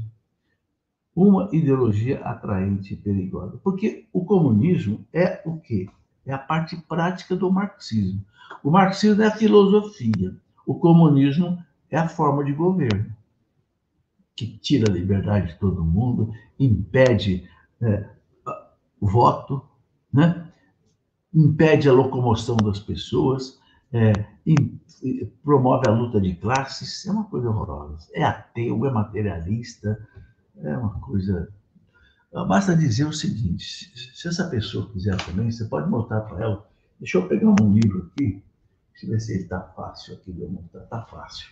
uma 1.16 1.48
ideologia 1.50 2.20
atraente 2.20 2.92
e 2.92 2.96
perigosa. 2.96 3.58
Porque 3.64 4.06
o 4.12 4.22
comunismo 4.22 5.06
é 5.14 5.42
o 5.46 5.58
quê? 5.58 5.88
É 6.24 6.32
a 6.32 6.38
parte 6.38 6.76
prática 6.76 7.34
do 7.34 7.50
marxismo. 7.50 8.24
O 8.62 8.70
marxismo 8.70 9.22
é 9.22 9.26
a 9.26 9.36
filosofia. 9.36 10.36
O 10.66 10.74
comunismo 10.74 11.58
é 11.90 11.98
a 11.98 12.08
forma 12.08 12.44
de 12.44 12.52
governo, 12.52 13.14
que 14.36 14.46
tira 14.58 14.90
a 14.90 14.94
liberdade 14.94 15.48
de 15.48 15.58
todo 15.58 15.84
mundo, 15.84 16.32
impede 16.58 17.48
é, 17.80 18.08
voto, 19.00 19.62
né? 20.12 20.46
impede 21.32 21.88
a 21.88 21.92
locomoção 21.92 22.56
das 22.56 22.78
pessoas, 22.78 23.58
é, 23.92 24.12
promove 25.42 25.88
a 25.88 25.92
luta 25.92 26.20
de 26.20 26.34
classes, 26.34 27.06
é 27.06 27.10
uma 27.10 27.24
coisa 27.24 27.48
horrorosa. 27.48 28.08
É 28.12 28.22
ateu, 28.22 28.84
é 28.86 28.90
materialista, 28.90 30.08
é 30.58 30.76
uma 30.76 31.00
coisa. 31.00 31.52
Basta 32.32 32.76
dizer 32.76 33.06
o 33.06 33.12
seguinte: 33.12 33.92
se 34.14 34.28
essa 34.28 34.48
pessoa 34.48 34.90
quiser 34.92 35.16
também, 35.24 35.50
você 35.50 35.64
pode 35.64 35.90
mostrar 35.90 36.20
para 36.22 36.42
ela. 36.42 36.70
Deixa 36.98 37.18
eu 37.18 37.26
pegar 37.26 37.48
um 37.48 37.72
livro 37.72 38.10
aqui, 38.12 38.42
deixa 38.92 39.06
eu 39.06 39.10
ver 39.10 39.20
se 39.20 39.36
está 39.38 39.60
fácil 39.60 40.14
aqui 40.14 40.32
de 40.32 40.42
eu 40.42 40.48
mostrar. 40.48 40.84
Está 40.84 41.02
fácil. 41.06 41.48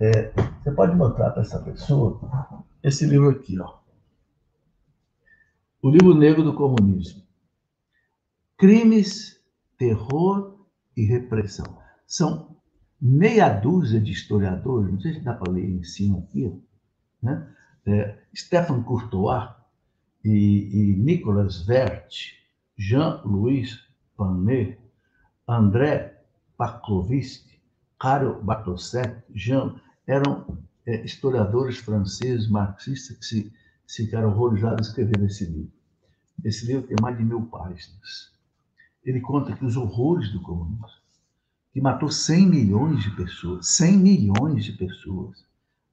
É, 0.00 0.32
você 0.62 0.72
pode 0.72 0.96
mostrar 0.96 1.30
para 1.30 1.42
essa 1.42 1.60
pessoa 1.60 2.64
esse 2.82 3.06
livro 3.06 3.30
aqui, 3.30 3.58
ó. 3.60 3.78
O 5.80 5.90
livro 5.90 6.14
negro 6.14 6.42
do 6.42 6.54
comunismo. 6.54 7.22
Crimes, 8.58 9.40
terror 9.78 10.66
e 10.96 11.04
repressão. 11.04 11.78
São 12.06 12.56
meia 13.00 13.48
dúzia 13.48 14.00
de 14.00 14.10
historiadores, 14.12 14.92
não 14.92 15.00
sei 15.00 15.14
se 15.14 15.20
dá 15.20 15.34
para 15.34 15.52
ler 15.52 15.64
em 15.64 15.82
cima 15.84 16.18
aqui, 16.18 16.52
né? 17.22 17.48
É, 17.86 18.18
Stefan 18.34 18.82
Courtois 18.82 19.48
e, 20.24 20.92
e 20.92 20.96
Nicolas 20.96 21.62
Vert, 21.64 22.34
Jean-Louis 22.76 23.78
Panet, 24.16 24.78
André 25.46 26.22
Paklovsky, 26.56 27.60
Karl 27.98 28.42
Bartoset, 28.42 29.22
Jean, 29.34 29.80
eram 30.06 30.58
é, 30.86 31.04
historiadores 31.04 31.78
franceses, 31.78 32.48
marxistas, 32.48 33.16
que 33.18 33.24
se, 33.24 33.52
se 33.86 34.04
ficaram 34.04 34.30
horrorizados 34.30 34.88
escrevendo 34.88 35.26
esse 35.26 35.44
livro. 35.44 35.72
Esse 36.44 36.66
livro 36.66 36.86
tem 36.86 36.96
mais 37.00 37.16
de 37.18 37.24
mil 37.24 37.42
páginas. 37.46 38.32
Ele 39.04 39.20
conta 39.20 39.54
que 39.54 39.64
os 39.64 39.76
horrores 39.76 40.30
do 40.32 40.40
comunismo, 40.40 40.86
que 41.72 41.80
matou 41.80 42.10
100 42.10 42.46
milhões 42.46 43.02
de 43.02 43.10
pessoas, 43.10 43.68
100 43.68 43.98
milhões 43.98 44.64
de 44.64 44.72
pessoas 44.72 45.44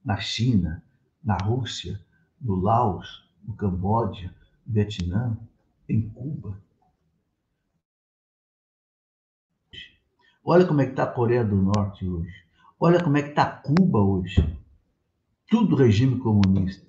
na 0.04 0.16
China, 0.18 0.82
na 1.22 1.36
Rússia, 1.36 2.00
no 2.40 2.56
Laos, 2.56 3.27
no 3.48 3.56
Camboja, 3.56 4.32
Vietnã, 4.66 5.34
em 5.88 6.06
Cuba. 6.10 6.60
Olha 10.44 10.66
como 10.66 10.82
é 10.82 10.84
que 10.84 10.90
está 10.90 11.04
a 11.04 11.12
Coreia 11.12 11.44
do 11.44 11.56
Norte 11.56 12.06
hoje. 12.06 12.44
Olha 12.78 13.02
como 13.02 13.16
é 13.16 13.22
que 13.22 13.30
está 13.30 13.46
Cuba 13.46 14.00
hoje. 14.00 14.58
Tudo 15.48 15.76
regime 15.76 16.18
comunista. 16.18 16.86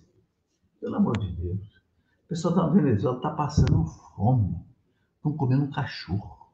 Pelo 0.82 0.98
amor 0.98 1.18
de 1.18 1.32
Deus. 1.32 1.82
O 2.26 2.28
pessoal 2.28 2.54
da 2.54 2.68
Venezuela 2.68 3.18
está 3.18 3.32
passando 3.32 3.86
fome. 4.16 4.58
Estão 5.16 5.36
comendo 5.36 5.64
um 5.64 5.72
cachorro. 5.72 6.50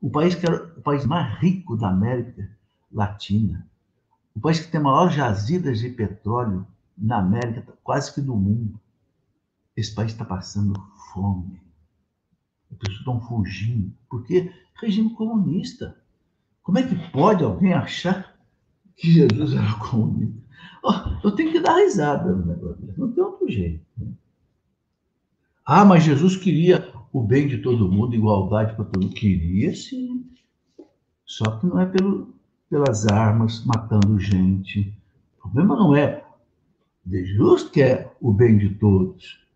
O 0.00 0.10
país 0.10 0.34
que 0.34 0.46
era 0.46 0.64
o 0.64 0.82
país 0.82 1.04
mais 1.04 1.38
rico 1.40 1.76
da 1.76 1.88
América 1.88 2.48
Latina, 2.92 3.68
o 4.34 4.40
país 4.40 4.60
que 4.60 4.70
tem 4.70 4.80
maior 4.80 5.10
jazidas 5.10 5.80
de 5.80 5.90
petróleo 5.90 6.66
na 6.96 7.18
América, 7.18 7.76
quase 7.82 8.14
que 8.14 8.20
do 8.20 8.36
mundo. 8.36 8.80
Esse 9.78 9.94
país 9.94 10.10
está 10.10 10.24
passando 10.24 10.74
fome. 11.12 11.62
As 12.68 12.76
pessoas 12.78 12.98
estão 12.98 13.20
fugindo. 13.20 13.94
Porque 14.10 14.52
regime 14.74 15.14
comunista. 15.14 15.96
Como 16.64 16.78
é 16.78 16.82
que 16.82 16.96
pode 17.12 17.44
alguém 17.44 17.72
achar 17.72 18.36
que 18.96 19.08
Jesus 19.12 19.52
era 19.52 19.72
comunista? 19.78 20.42
Oh, 20.82 21.26
eu 21.28 21.30
tenho 21.30 21.52
que 21.52 21.60
dar 21.60 21.76
risada 21.76 22.34
no 22.34 22.44
negócio. 22.44 22.92
Não 22.96 23.12
tem 23.12 23.22
outro 23.22 23.48
jeito. 23.48 23.86
Ah, 25.64 25.84
mas 25.84 26.02
Jesus 26.02 26.36
queria 26.36 26.92
o 27.12 27.22
bem 27.22 27.46
de 27.46 27.58
todo 27.58 27.90
mundo, 27.90 28.16
igualdade 28.16 28.74
para 28.74 28.84
todo 28.84 29.04
mundo. 29.04 29.14
Queria 29.14 29.72
sim. 29.76 30.28
Só 31.24 31.56
que 31.56 31.66
não 31.68 31.78
é 31.78 31.86
pelo, 31.86 32.34
pelas 32.68 33.06
armas, 33.06 33.64
matando 33.64 34.18
gente. 34.18 34.92
O 35.36 35.42
problema 35.42 35.76
não 35.76 35.94
é. 35.94 36.24
Jesus 37.06 37.62
quer 37.62 38.16
o 38.20 38.32
bem 38.32 38.58
de 38.58 38.70
todos, 38.74 39.46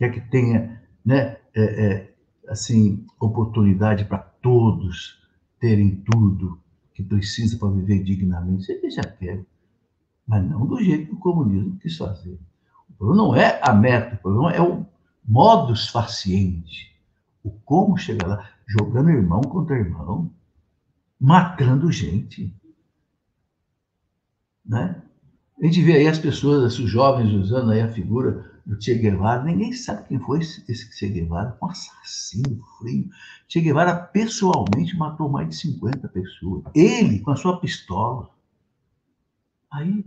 quer 0.00 0.10
que 0.10 0.20
tenha, 0.22 0.80
né, 1.04 1.36
é, 1.54 1.62
é, 1.62 2.14
assim, 2.48 3.06
oportunidade 3.20 4.06
para 4.06 4.16
todos 4.16 5.20
terem 5.60 5.96
tudo 6.10 6.58
que 6.94 7.02
precisa 7.02 7.58
para 7.58 7.68
viver 7.68 8.02
dignamente. 8.02 8.72
Ele 8.72 8.90
já 8.90 9.02
quer, 9.02 9.44
mas 10.26 10.42
não 10.48 10.66
do 10.66 10.82
jeito 10.82 11.08
que 11.08 11.14
o 11.14 11.18
comunismo 11.18 11.76
quis 11.76 11.98
fazer. 11.98 12.40
O 12.88 12.94
problema 12.94 13.22
não 13.22 13.36
é 13.36 13.60
a 13.62 13.74
meta, 13.74 14.16
o 14.16 14.18
problema 14.18 14.52
é 14.52 14.62
o 14.62 14.86
modus 15.22 15.88
faciente, 15.88 16.98
o 17.44 17.50
como 17.50 17.98
chegar 17.98 18.26
lá, 18.26 18.50
jogando 18.66 19.10
irmão 19.10 19.42
contra 19.42 19.78
irmão, 19.78 20.30
matando 21.20 21.92
gente. 21.92 22.54
Né? 24.64 25.02
A 25.60 25.66
gente 25.66 25.82
vê 25.82 25.96
aí 25.96 26.08
as 26.08 26.18
pessoas, 26.18 26.78
os 26.78 26.90
jovens 26.90 27.34
usando 27.34 27.70
aí 27.70 27.82
a 27.82 27.92
figura 27.92 28.50
do 28.70 28.80
Che 28.80 28.94
Guevara. 28.94 29.42
Ninguém 29.42 29.72
sabe 29.72 30.06
quem 30.06 30.20
foi 30.20 30.38
esse, 30.40 30.64
esse 30.70 30.96
Che 30.96 31.08
Guevara. 31.08 31.58
Um 31.60 31.66
assassino 31.66 32.62
frio. 32.78 33.08
Che 33.48 33.60
Guevara 33.60 33.96
pessoalmente 33.96 34.96
matou 34.96 35.28
mais 35.28 35.48
de 35.48 35.56
50 35.56 36.08
pessoas. 36.08 36.64
Ele, 36.74 37.18
com 37.18 37.32
a 37.32 37.36
sua 37.36 37.60
pistola. 37.60 38.30
Aí, 39.72 40.04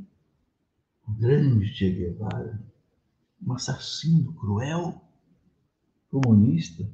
o 1.06 1.12
grande 1.12 1.68
Che 1.74 1.90
Guevara, 1.90 2.60
um 3.46 3.52
assassino 3.52 4.32
cruel, 4.34 5.02
comunista. 6.10 6.90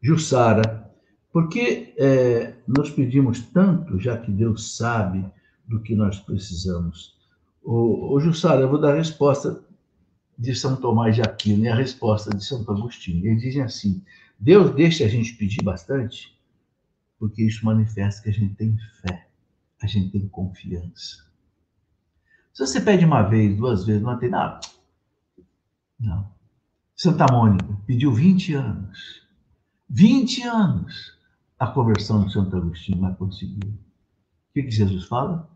Jussara, 0.00 0.92
por 1.32 1.48
que 1.48 1.94
é, 1.96 2.54
nós 2.66 2.90
pedimos 2.90 3.40
tanto, 3.40 3.98
já 3.98 4.18
que 4.18 4.30
Deus 4.30 4.76
sabe 4.76 5.24
do 5.66 5.80
que 5.80 5.94
nós 5.94 6.20
precisamos. 6.20 7.16
O, 7.62 8.14
o 8.14 8.20
Jussara, 8.20 8.60
eu 8.60 8.68
vou 8.68 8.80
dar 8.80 8.92
a 8.92 8.98
resposta 8.98 9.66
de 10.38 10.54
São 10.54 10.76
Tomás 10.76 11.14
de 11.14 11.22
Aquino 11.22 11.64
e 11.64 11.68
a 11.68 11.74
resposta 11.74 12.30
de 12.30 12.44
Santo 12.44 12.70
Agostinho. 12.70 13.26
Eles 13.26 13.42
dizem 13.42 13.62
assim: 13.62 14.02
Deus 14.38 14.74
deixa 14.74 15.04
a 15.04 15.08
gente 15.08 15.34
pedir 15.34 15.62
bastante, 15.62 16.38
porque 17.18 17.42
isso 17.42 17.64
manifesta 17.64 18.22
que 18.22 18.30
a 18.30 18.32
gente 18.32 18.54
tem 18.54 18.76
fé, 19.02 19.28
a 19.82 19.86
gente 19.86 20.10
tem 20.10 20.28
confiança. 20.28 21.26
Se 22.52 22.66
você 22.66 22.80
pede 22.80 23.04
uma 23.04 23.22
vez, 23.22 23.56
duas 23.56 23.84
vezes, 23.84 24.02
não 24.02 24.18
tem 24.18 24.30
nada. 24.30 24.60
Não. 25.98 26.32
Santa 26.96 27.26
Mônica 27.30 27.76
pediu 27.86 28.12
20 28.12 28.54
anos. 28.54 29.26
20 29.88 30.42
anos 30.42 31.16
a 31.58 31.66
conversão 31.66 32.24
de 32.24 32.32
Santo 32.32 32.56
Agostinho, 32.56 33.00
mas 33.00 33.16
conseguiu. 33.16 33.70
O 33.70 34.52
que, 34.52 34.62
que 34.64 34.70
Jesus 34.70 35.04
fala? 35.04 35.48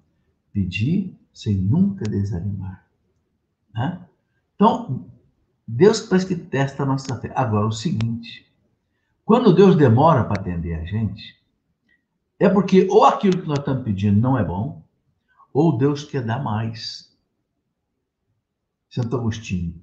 pedir 0.53 1.18
sem 1.33 1.57
nunca 1.57 2.05
desanimar. 2.05 2.87
Né? 3.75 4.07
Então, 4.62 5.11
Deus 5.66 6.03
parece 6.03 6.29
que 6.29 6.37
testa 6.37 6.85
a 6.85 6.87
nossa 6.87 7.20
fé. 7.20 7.33
Agora, 7.35 7.66
o 7.66 7.72
seguinte: 7.72 8.46
quando 9.25 9.53
Deus 9.53 9.75
demora 9.75 10.22
para 10.22 10.40
atender 10.40 10.75
a 10.77 10.85
gente, 10.85 11.37
é 12.38 12.48
porque 12.48 12.87
ou 12.88 13.05
aquilo 13.05 13.42
que 13.42 13.48
nós 13.48 13.59
estamos 13.59 13.83
pedindo 13.83 14.20
não 14.20 14.38
é 14.38 14.44
bom, 14.44 14.81
ou 15.53 15.77
Deus 15.77 16.05
quer 16.05 16.25
dar 16.25 16.40
mais. 16.40 17.12
Santo 18.88 19.16
Agostinho. 19.16 19.75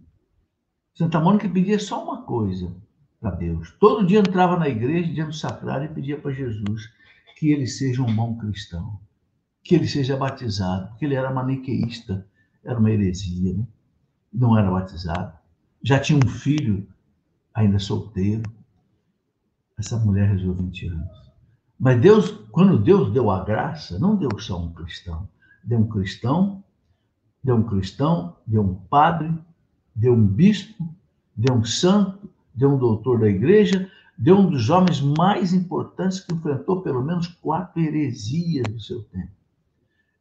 Santa 0.93 1.19
Mônica 1.19 1.49
pedia 1.49 1.77
só 1.77 2.01
uma 2.01 2.21
coisa 2.21 2.73
para 3.19 3.31
Deus. 3.31 3.75
Todo 3.81 4.07
dia 4.07 4.19
entrava 4.19 4.55
na 4.55 4.69
igreja, 4.69 5.11
dia 5.11 5.25
no 5.25 5.33
sacrário, 5.33 5.91
e 5.91 5.93
pedia 5.93 6.17
para 6.17 6.31
Jesus 6.31 6.89
que 7.35 7.51
ele 7.51 7.67
seja 7.67 8.01
um 8.01 8.15
bom 8.15 8.37
cristão 8.37 8.97
que 9.61 9.75
ele 9.75 9.89
seja 9.89 10.15
batizado, 10.15 10.87
porque 10.87 11.03
ele 11.03 11.15
era 11.15 11.33
maniqueísta, 11.33 12.25
era 12.63 12.79
uma 12.79 12.89
heresia. 12.89 13.53
Né? 13.53 13.67
Não 14.31 14.57
era 14.57 14.69
batizado, 14.69 15.33
já 15.83 15.99
tinha 15.99 16.19
um 16.19 16.27
filho 16.27 16.87
ainda 17.53 17.79
solteiro. 17.79 18.43
Essa 19.77 19.97
mulher 19.97 20.29
rezou 20.29 20.53
20 20.53 20.87
anos. 20.87 21.29
Mas 21.79 22.01
Deus, 22.01 22.31
quando 22.51 22.77
Deus 22.77 23.11
deu 23.11 23.31
a 23.31 23.43
graça, 23.43 23.97
não 23.97 24.15
deu 24.15 24.29
só 24.37 24.59
um 24.59 24.73
cristão. 24.73 25.27
Deu 25.63 25.79
um 25.79 25.87
cristão, 25.87 26.63
deu 27.43 27.55
um 27.55 27.63
cristão, 27.63 28.35
deu 28.45 28.61
um 28.61 28.75
padre, 28.75 29.33
deu 29.95 30.13
um 30.13 30.27
bispo, 30.27 30.87
deu 31.35 31.55
um 31.55 31.63
santo, 31.63 32.29
deu 32.53 32.73
um 32.73 32.77
doutor 32.77 33.19
da 33.19 33.29
igreja, 33.29 33.89
deu 34.17 34.37
um 34.37 34.49
dos 34.49 34.69
homens 34.69 34.99
mais 34.99 35.53
importantes 35.53 36.19
que 36.19 36.33
enfrentou 36.33 36.81
pelo 36.81 37.01
menos 37.01 37.27
quatro 37.27 37.81
heresias 37.81 38.67
do 38.67 38.79
seu 38.81 39.01
tempo. 39.03 39.31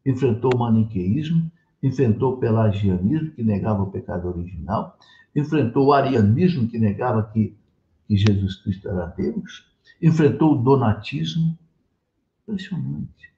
Enfrentou 0.06 0.52
o 0.54 0.58
maniqueísmo, 0.58 1.50
enfrentou 1.82 2.34
o 2.34 2.36
pelagianismo, 2.38 3.30
que 3.32 3.42
negava 3.42 3.82
o 3.82 3.90
pecado 3.90 4.28
original, 4.28 4.98
enfrentou 5.34 5.86
o 5.86 5.92
arianismo, 5.92 6.68
que 6.68 6.78
negava 6.78 7.22
que, 7.32 7.56
que 8.06 8.16
Jesus 8.16 8.56
Cristo 8.56 8.88
era 8.88 9.06
Deus, 9.06 9.66
enfrentou 10.02 10.52
o 10.52 10.62
donatismo. 10.62 11.56
Impressionante. 12.42 13.28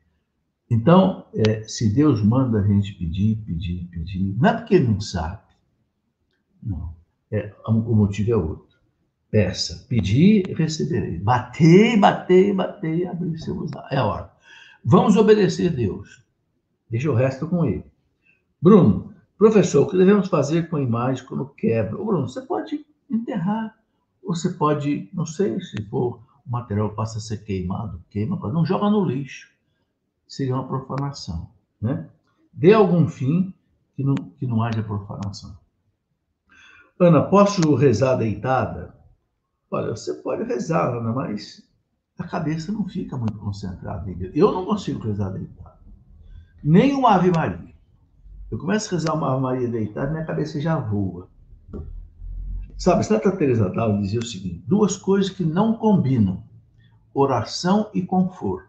Então, 0.71 1.27
é, 1.35 1.65
se 1.65 1.93
Deus 1.93 2.23
manda 2.23 2.61
a 2.61 2.67
gente 2.67 2.95
pedir, 2.95 3.37
pedir, 3.45 3.89
pedir, 3.91 4.37
não 4.39 4.49
é 4.49 4.57
porque 4.57 4.77
ele 4.77 4.87
não 4.87 5.01
sabe. 5.01 5.43
Não. 6.63 6.95
É, 7.31 7.53
o 7.67 7.95
motivo 7.95 8.31
é 8.31 8.37
outro. 8.37 8.79
Peça, 9.31 9.87
pedir, 9.89 10.45
receberei. 10.57 11.19
Batei, 11.19 11.97
batei, 11.97 12.53
batei, 12.53 13.07
abrir 13.07 13.39
seus 13.39 13.71
É 13.91 13.97
a 13.97 14.05
hora. 14.05 14.33
Vamos 14.85 15.17
obedecer 15.17 15.71
Deus. 15.71 16.25
Deixa 16.89 17.11
o 17.11 17.15
resto 17.15 17.49
com 17.49 17.65
ele. 17.65 17.85
Bruno, 18.61 19.15
professor, 19.39 19.83
o 19.83 19.89
que 19.89 19.97
devemos 19.97 20.29
fazer 20.29 20.69
com 20.69 20.77
a 20.77 20.83
imagem 20.83 21.25
quando 21.25 21.47
quebra? 21.47 22.01
Ô, 22.01 22.05
Bruno, 22.05 22.29
você 22.29 22.43
pode 22.43 22.85
enterrar. 23.11 23.75
Ou 24.23 24.35
você 24.35 24.51
pode, 24.51 25.09
não 25.15 25.25
sei, 25.25 25.59
se 25.61 25.83
for 25.87 26.21
o 26.47 26.51
material 26.51 26.91
passa 26.91 27.19
a 27.19 27.21
ser 27.21 27.39
queimado, 27.39 28.03
queima, 28.11 28.37
não 28.53 28.67
joga 28.67 28.91
no 28.91 29.05
lixo. 29.05 29.49
Seria 30.29 30.55
uma 30.55 30.69
profanação. 30.69 31.49
Né? 31.81 32.09
Dê 32.53 32.75
algum 32.75 33.09
fim 33.09 33.55
que 33.97 34.05
não, 34.05 34.15
que 34.15 34.47
não 34.47 34.63
haja 34.63 34.83
profanação. 34.83 35.57
Ana, 36.99 37.23
posso 37.23 37.75
rezar 37.75 38.17
deitada? 38.17 38.95
Olha, 39.71 39.97
você 39.97 40.15
pode 40.15 40.43
rezar, 40.45 40.95
Ana, 40.95 41.13
mas 41.13 41.67
a 42.19 42.25
cabeça 42.25 42.71
não 42.71 42.87
fica 42.87 43.17
muito 43.17 43.39
concentrada. 43.39 44.05
Eu 44.35 44.53
não 44.53 44.67
consigo 44.67 45.01
rezar 45.01 45.31
deitado. 45.31 45.79
Nem 46.63 46.95
uma 46.95 47.15
Ave 47.15 47.31
Maria. 47.31 47.70
Eu 48.51 48.59
começo 48.59 48.89
a 48.89 48.99
rezar 48.99 49.15
uma 49.15 49.39
Maria 49.39 49.69
deitada, 49.69 50.11
minha 50.11 50.25
cabeça 50.25 50.61
já 50.61 50.79
voa. 50.79 51.29
Sabe, 52.77 53.05
Santa 53.05 53.31
Teresa 53.37 53.69
d'Ávila 53.69 54.01
dizia 54.01 54.21
o 54.21 54.25
seguinte: 54.25 54.65
duas 54.67 54.97
coisas 54.97 55.31
que 55.31 55.45
não 55.45 55.75
combinam: 55.75 56.43
oração 57.15 57.91
e 57.95 58.03
conforto. 58.03 58.69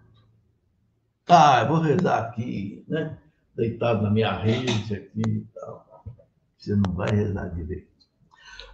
Ah, 1.28 1.62
eu 1.62 1.68
vou 1.70 1.80
rezar 1.80 2.20
aqui, 2.20 2.84
né? 2.88 3.18
Deitado 3.56 4.02
na 4.04 4.10
minha 4.10 4.34
rede 4.34 4.94
aqui 4.94 5.22
e 5.26 5.48
tal. 5.54 6.04
Você 6.58 6.76
não 6.76 6.94
vai 6.94 7.10
rezar 7.10 7.48
direito. 7.50 7.88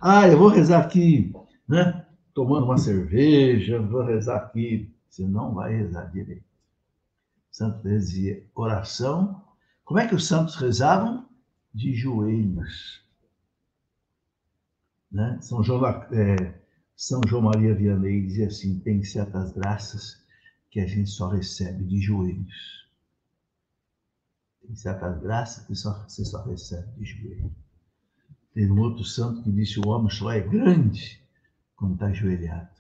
Ah, 0.02 0.28
eu 0.28 0.38
vou 0.38 0.50
rezar 0.50 0.82
aqui, 0.82 1.32
né? 1.68 2.06
tomando 2.38 2.66
uma 2.66 2.78
cerveja, 2.78 3.82
vou 3.82 4.04
rezar 4.04 4.38
aqui. 4.38 4.94
Você 5.10 5.26
não 5.26 5.56
vai 5.56 5.76
rezar 5.76 6.06
direito. 6.12 6.46
Santo 7.50 7.82
dizia 7.82 8.46
oração. 8.54 9.47
Como 9.88 10.02
é 10.02 10.06
que 10.06 10.16
os 10.16 10.28
santos 10.28 10.56
rezavam? 10.56 11.26
De 11.74 11.96
joelhos. 11.96 13.02
Né? 15.10 15.40
São, 15.42 15.64
João, 15.64 15.86
é, 16.12 16.60
São 16.94 17.22
João 17.26 17.44
Maria 17.44 17.74
Vianney 17.74 18.28
dizia 18.28 18.48
assim: 18.48 18.80
tem 18.80 19.02
certas 19.02 19.54
graças 19.54 20.22
que 20.70 20.82
a 20.82 20.86
gente 20.86 21.10
só 21.10 21.30
recebe 21.30 21.86
de 21.86 22.02
joelhos. 22.02 22.86
Tem 24.62 24.76
certas 24.76 25.22
graças 25.22 25.66
que 25.66 25.74
só, 25.74 26.04
você 26.06 26.26
só 26.26 26.44
recebe 26.44 26.92
de 26.98 27.06
joelhos. 27.06 27.52
Tem 28.54 28.70
um 28.70 28.82
outro 28.82 29.06
santo 29.06 29.42
que 29.42 29.52
disse: 29.54 29.80
o 29.80 29.88
homem 29.88 30.10
só 30.10 30.34
é 30.34 30.42
grande 30.42 31.24
quando 31.78 31.94
está 31.94 32.08
ajoelhado. 32.08 32.76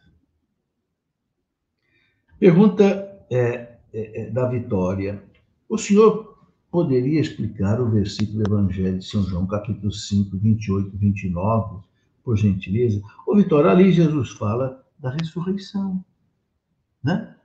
Pergunta 2.38 2.84
é, 3.32 3.80
é, 3.94 4.24
é, 4.24 4.30
da 4.30 4.50
Vitória. 4.50 5.24
O 5.70 5.78
senhor 5.78 6.37
poderia 6.72 7.20
explicar 7.20 7.82
o 7.82 7.90
versículo 7.90 8.44
do 8.44 8.50
Evangelho 8.50 9.00
de 9.00 9.06
São 9.06 9.24
João, 9.24 9.48
capítulo 9.48 9.92
5, 9.92 10.38
28 10.38 10.96
e 10.96 10.98
29, 10.98 11.84
por 12.24 12.38
gentileza? 12.38 13.02
Ô, 13.26 13.36
Vitória, 13.36 13.72
ali 13.72 13.92
Jesus 13.92 14.32
fala 14.32 14.84
da 15.00 15.12
ressurreição. 15.12 16.04
Né? 17.04 17.36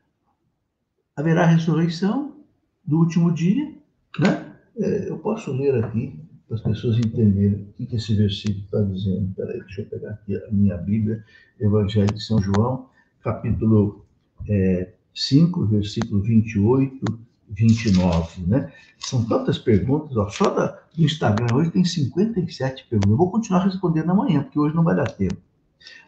Haverá 1.17 1.47
ressurreição 1.47 2.37
do 2.85 2.99
último 2.99 3.33
dia. 3.33 3.75
Né? 4.19 4.53
É, 4.77 5.09
eu 5.09 5.19
posso 5.19 5.53
ler 5.53 5.85
aqui 5.85 6.19
para 6.47 6.57
as 6.57 6.63
pessoas 6.63 6.99
entenderem 6.99 7.69
o 7.79 7.87
que 7.87 7.97
esse 7.97 8.15
versículo 8.15 8.65
está 8.65 8.83
dizendo. 8.83 9.33
Peraí, 9.35 9.61
deixa 9.61 9.83
eu 9.83 9.87
pegar 9.87 10.11
aqui 10.11 10.37
a 10.37 10.51
minha 10.51 10.77
Bíblia, 10.77 11.25
Evangelho 11.61 12.13
de 12.13 12.23
São 12.23 12.41
João, 12.41 12.89
capítulo 13.23 14.05
é, 14.49 14.93
5, 15.15 15.67
versículo 15.67 16.23
28, 16.23 17.05
29, 17.53 18.47
né? 18.47 18.73
São 18.99 19.25
tantas 19.25 19.59
perguntas, 19.59 20.17
ó, 20.17 20.29
só 20.29 20.51
da, 20.51 20.79
do 20.95 21.05
Instagram 21.05 21.55
hoje 21.55 21.71
tem 21.71 21.85
57 21.85 22.87
perguntas. 22.89 23.11
Eu 23.11 23.17
vou 23.17 23.31
continuar 23.31 23.65
respondendo 23.65 24.11
amanhã, 24.11 24.43
porque 24.43 24.59
hoje 24.59 24.75
não 24.75 24.85
vai 24.85 24.97
dar 24.97 25.11
tempo. 25.11 25.37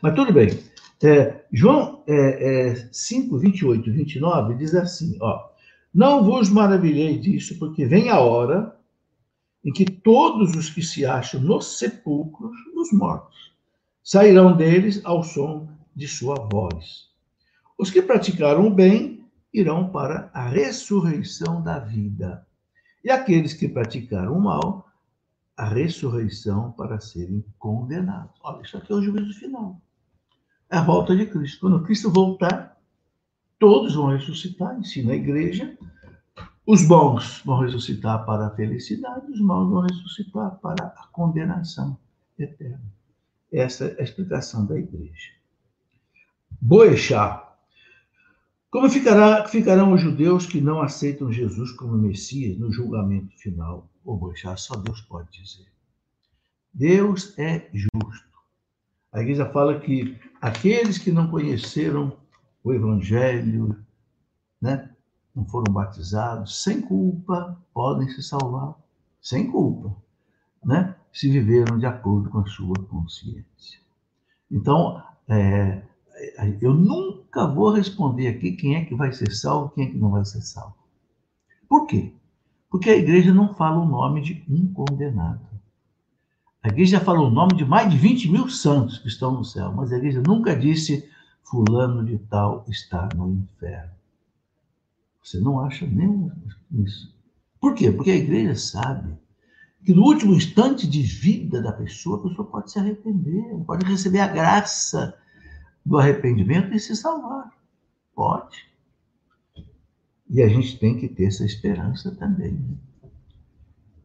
Mas 0.00 0.14
tudo 0.14 0.33
bem. 0.33 0.59
É, 1.02 1.44
João 1.52 2.02
é, 2.07 2.70
é, 2.70 2.88
5, 2.90 3.37
28 3.38 3.92
29 3.92 4.54
diz 4.54 4.74
assim, 4.74 5.18
ó, 5.20 5.48
não 5.92 6.24
vos 6.24 6.48
maravilhei 6.48 7.18
disso, 7.18 7.59
porque 7.59 7.85
vem 7.85 8.09
a 8.09 8.20
hora 8.20 8.74
em 9.64 9.72
que 9.72 9.85
todos 9.85 10.54
os 10.54 10.70
que 10.70 10.83
se 10.83 11.04
acham 11.04 11.40
nos 11.40 11.78
sepulcros, 11.78 12.57
nos 12.74 12.92
mortos, 12.92 13.52
sairão 14.02 14.57
deles 14.57 15.00
ao 15.04 15.22
som 15.22 15.68
de 15.94 16.07
sua 16.07 16.35
voz. 16.37 17.09
Os 17.78 17.90
que 17.90 18.00
praticaram 18.00 18.66
o 18.66 18.70
bem 18.70 19.23
irão 19.54 19.88
para 19.88 20.28
a 20.34 20.48
ressurreição 20.48 21.62
da 21.62 21.78
vida. 21.78 22.44
E 23.04 23.10
aqueles 23.10 23.54
que 23.54 23.68
praticaram 23.68 24.36
o 24.36 24.40
mal, 24.40 24.88
a 25.56 25.64
ressurreição 25.64 26.72
para 26.72 27.00
serem 27.00 27.44
condenados. 27.56 28.34
Olha, 28.42 28.62
isso 28.62 28.76
aqui 28.76 28.92
é 28.92 28.96
o 28.96 29.02
juízo 29.02 29.38
final. 29.38 29.80
É 30.68 30.76
a 30.76 30.82
volta 30.82 31.14
de 31.14 31.26
Cristo. 31.26 31.60
Quando 31.60 31.84
Cristo 31.84 32.10
voltar, 32.10 32.76
todos 33.58 33.94
vão 33.94 34.08
ressuscitar, 34.08 34.76
ensina 34.76 35.12
a 35.12 35.16
igreja, 35.16 35.78
os 36.66 36.86
bons 36.88 37.40
vão 37.44 37.60
ressuscitar 37.60 38.24
para 38.26 38.48
a 38.48 38.50
felicidade, 38.50 39.30
os 39.30 39.40
maus 39.40 39.70
vão 39.70 39.82
ressuscitar 39.82 40.58
para 40.60 40.86
a 40.86 41.06
condenação 41.12 41.96
eterna. 42.36 42.82
Essa 43.52 43.84
é 43.84 44.00
a 44.00 44.02
explicação 44.02 44.66
da 44.66 44.76
igreja. 44.76 45.30
Boechat. 46.60 47.53
Como 48.74 48.90
ficará, 48.90 49.46
ficarão 49.46 49.92
os 49.92 50.00
judeus 50.00 50.46
que 50.46 50.60
não 50.60 50.82
aceitam 50.82 51.30
Jesus 51.30 51.70
como 51.70 51.96
Messias 51.96 52.58
no 52.58 52.72
julgamento 52.72 53.32
final? 53.38 53.88
O 54.04 54.16
Boechat, 54.16 54.60
só 54.60 54.75
Deus 54.75 55.00
pode 55.02 55.31
dizer. 55.31 55.68
Deus 56.72 57.38
é 57.38 57.70
justo. 57.72 58.37
A 59.12 59.20
igreja 59.20 59.48
fala 59.52 59.79
que 59.79 60.18
aqueles 60.42 60.98
que 60.98 61.12
não 61.12 61.31
conheceram 61.31 62.16
o 62.64 62.75
Evangelho, 62.75 63.79
né, 64.60 64.90
não 65.33 65.46
foram 65.46 65.72
batizados, 65.72 66.64
sem 66.64 66.81
culpa, 66.81 67.56
podem 67.72 68.08
se 68.08 68.25
salvar, 68.25 68.75
sem 69.20 69.52
culpa, 69.52 69.96
né? 70.64 70.96
se 71.12 71.31
viveram 71.31 71.79
de 71.79 71.87
acordo 71.87 72.29
com 72.29 72.40
a 72.40 72.46
sua 72.46 72.75
consciência. 72.90 73.79
Então, 74.50 75.00
é, 75.29 75.81
eu 76.60 76.75
nunca 76.75 77.46
vou 77.46 77.70
responder 77.70 78.29
aqui 78.29 78.52
quem 78.52 78.77
é 78.77 78.85
que 78.85 78.94
vai 78.94 79.12
ser 79.12 79.31
salvo 79.33 79.70
quem 79.70 79.87
é 79.87 79.90
que 79.90 79.96
não 79.96 80.10
vai 80.10 80.25
ser 80.25 80.42
salvo. 80.42 80.77
Por 81.68 81.87
quê? 81.87 82.12
Porque 82.70 82.90
a 82.90 82.96
igreja 82.96 83.33
não 83.33 83.54
fala 83.54 83.81
o 83.81 83.87
nome 83.87 84.20
de 84.20 84.44
um 84.48 84.72
condenado. 84.72 85.46
A 86.62 86.68
igreja 86.68 87.00
fala 87.00 87.20
o 87.20 87.31
nome 87.31 87.54
de 87.54 87.64
mais 87.64 87.90
de 87.90 87.98
20 87.98 88.31
mil 88.31 88.48
santos 88.48 88.98
que 88.98 89.08
estão 89.08 89.33
no 89.33 89.44
céu, 89.44 89.72
mas 89.72 89.92
a 89.92 89.96
igreja 89.96 90.22
nunca 90.27 90.56
disse 90.56 91.08
fulano 91.42 92.04
de 92.04 92.18
tal 92.18 92.64
está 92.68 93.08
no 93.14 93.31
inferno. 93.31 93.92
Você 95.22 95.38
não 95.40 95.60
acha 95.60 95.87
nem 95.87 96.31
isso. 96.72 97.14
Por 97.60 97.75
quê? 97.75 97.90
Porque 97.90 98.10
a 98.10 98.16
igreja 98.16 98.54
sabe 98.54 99.14
que 99.85 99.94
no 99.94 100.02
último 100.02 100.35
instante 100.35 100.87
de 100.87 101.02
vida 101.02 101.60
da 101.60 101.72
pessoa, 101.72 102.18
a 102.18 102.29
pessoa 102.29 102.48
pode 102.48 102.70
se 102.70 102.79
arrepender, 102.79 103.56
pode 103.66 103.85
receber 103.87 104.20
a 104.20 104.29
graça 104.29 105.14
do 105.85 105.98
arrependimento 105.98 106.74
e 106.74 106.80
se 106.80 106.96
salvar. 106.96 107.52
Pode. 108.14 108.68
E 110.28 110.42
a 110.42 110.48
gente 110.48 110.78
tem 110.78 110.98
que 110.98 111.08
ter 111.08 111.26
essa 111.26 111.44
esperança 111.44 112.14
também. 112.14 112.78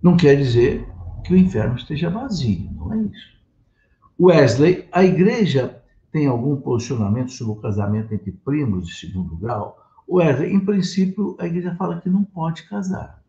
Não 0.01 0.17
quer 0.17 0.36
dizer 0.36 0.88
que 1.23 1.34
o 1.34 1.38
inferno 1.38 1.75
esteja 1.75 2.09
vazio, 2.09 2.69
não 2.71 2.93
é 2.93 2.97
isso. 3.03 3.39
Wesley, 4.19 4.88
a 4.91 5.03
igreja 5.03 5.82
tem 6.11 6.27
algum 6.27 6.59
posicionamento 6.59 7.32
sobre 7.32 7.53
o 7.53 7.61
casamento 7.61 8.13
entre 8.13 8.32
primos 8.32 8.88
de 8.88 8.93
segundo 8.95 9.36
grau? 9.38 9.77
Wesley, 10.09 10.53
em 10.53 10.59
princípio, 10.59 11.38
a 11.39 11.45
igreja 11.45 11.75
fala 11.75 12.01
que 12.01 12.09
não 12.09 12.23
pode 12.23 12.63
casar. 12.67 13.23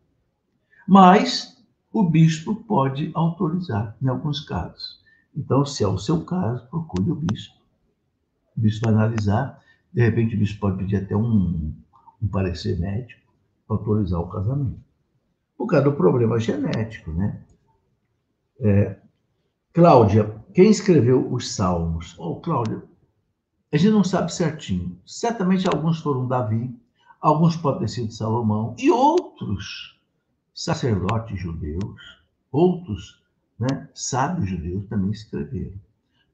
Mas 0.87 1.63
o 1.93 2.03
bispo 2.03 2.55
pode 2.55 3.11
autorizar 3.13 3.95
em 4.01 4.07
alguns 4.07 4.41
casos. 4.41 4.99
Então, 5.35 5.65
se 5.65 5.83
é 5.83 5.87
o 5.87 5.97
seu 5.97 6.25
caso, 6.25 6.67
procure 6.69 7.11
o 7.11 7.15
bispo. 7.15 7.60
O 8.57 8.61
bispo 8.61 8.89
analisar. 8.89 9.61
De 9.93 10.01
repente, 10.01 10.35
o 10.35 10.39
bispo 10.39 10.59
pode 10.59 10.77
pedir 10.77 10.97
até 10.97 11.15
um, 11.15 11.73
um 12.21 12.27
parecer 12.27 12.79
médico 12.79 13.21
para 13.67 13.77
autorizar 13.77 14.19
o 14.19 14.29
casamento. 14.29 14.79
Por 15.57 15.67
causa 15.67 15.85
do 15.85 15.93
problema 15.93 16.39
genético, 16.39 17.11
né? 17.11 17.41
É, 18.59 18.97
Cláudia, 19.73 20.35
quem 20.53 20.69
escreveu 20.69 21.31
os 21.31 21.53
Salmos? 21.53 22.15
Oh, 22.19 22.35
Cláudia, 22.35 22.83
a 23.71 23.77
gente 23.77 23.91
não 23.91 24.03
sabe 24.03 24.33
certinho. 24.33 24.99
Certamente 25.05 25.67
alguns 25.67 26.01
foram 26.01 26.27
Davi, 26.27 26.77
alguns 27.21 27.55
podem 27.55 27.81
ter 27.81 27.87
sido 27.87 28.11
Salomão, 28.11 28.75
e 28.77 28.91
outros 28.91 29.97
sacerdotes 30.53 31.39
judeus, 31.39 32.01
outros 32.51 33.23
né, 33.57 33.89
sábios 33.93 34.49
judeus 34.49 34.85
também 34.87 35.11
escreveram. 35.11 35.79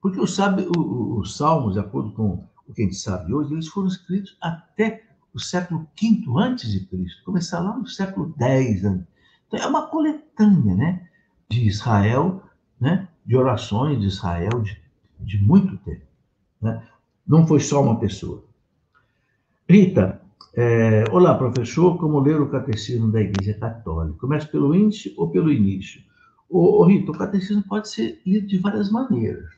Porque 0.08 0.22
os, 0.22 0.40
os 0.40 1.36
salmos, 1.36 1.74
de 1.74 1.80
acordo 1.80 2.12
com 2.12 2.48
o 2.66 2.74
que 2.74 2.82
a 2.82 2.86
gente 2.86 2.96
sabe 2.96 3.34
hoje, 3.34 3.54
eles 3.54 3.68
foram 3.68 3.90
escritos 3.90 4.38
até 4.40 5.04
o 5.34 5.40
século 5.40 5.86
V 6.02 6.24
antes 6.38 6.72
de 6.72 6.86
Cristo, 6.86 7.26
começaram 7.26 7.66
lá 7.66 7.78
no 7.78 7.88
século 7.88 8.34
X. 8.40 8.84
Então 8.84 9.60
é 9.60 9.68
uma 9.68 9.88
coletânea, 9.88 10.76
né, 10.76 11.08
de 11.50 11.68
Israel, 11.68 12.42
né, 12.80 13.10
de 13.26 13.36
orações 13.36 14.00
de 14.00 14.08
Israel 14.08 14.62
de, 14.62 14.82
de 15.20 15.44
muito 15.44 15.76
tempo. 15.80 16.06
Né? 16.62 16.82
Não 17.28 17.46
foi 17.46 17.60
só 17.60 17.84
uma 17.84 18.00
pessoa. 18.00 18.46
Rita, 19.70 20.22
é, 20.56 21.04
olá, 21.12 21.38
professor, 21.38 21.98
como 21.98 22.22
ler 22.22 22.40
o 22.40 22.50
catecismo 22.50 23.12
da 23.12 23.20
Igreja 23.20 23.54
Católica? 23.56 24.18
Começa 24.20 24.48
pelo 24.48 24.74
índice 24.74 25.14
ou 25.18 25.30
pelo 25.30 25.52
início? 25.52 26.02
Ô, 26.50 26.82
ô, 26.82 26.86
Rita, 26.86 27.12
o 27.12 27.18
catecismo 27.18 27.62
pode 27.64 27.90
ser 27.90 28.22
lido 28.26 28.48
de 28.48 28.58
várias 28.58 28.90
maneiras. 28.90 29.57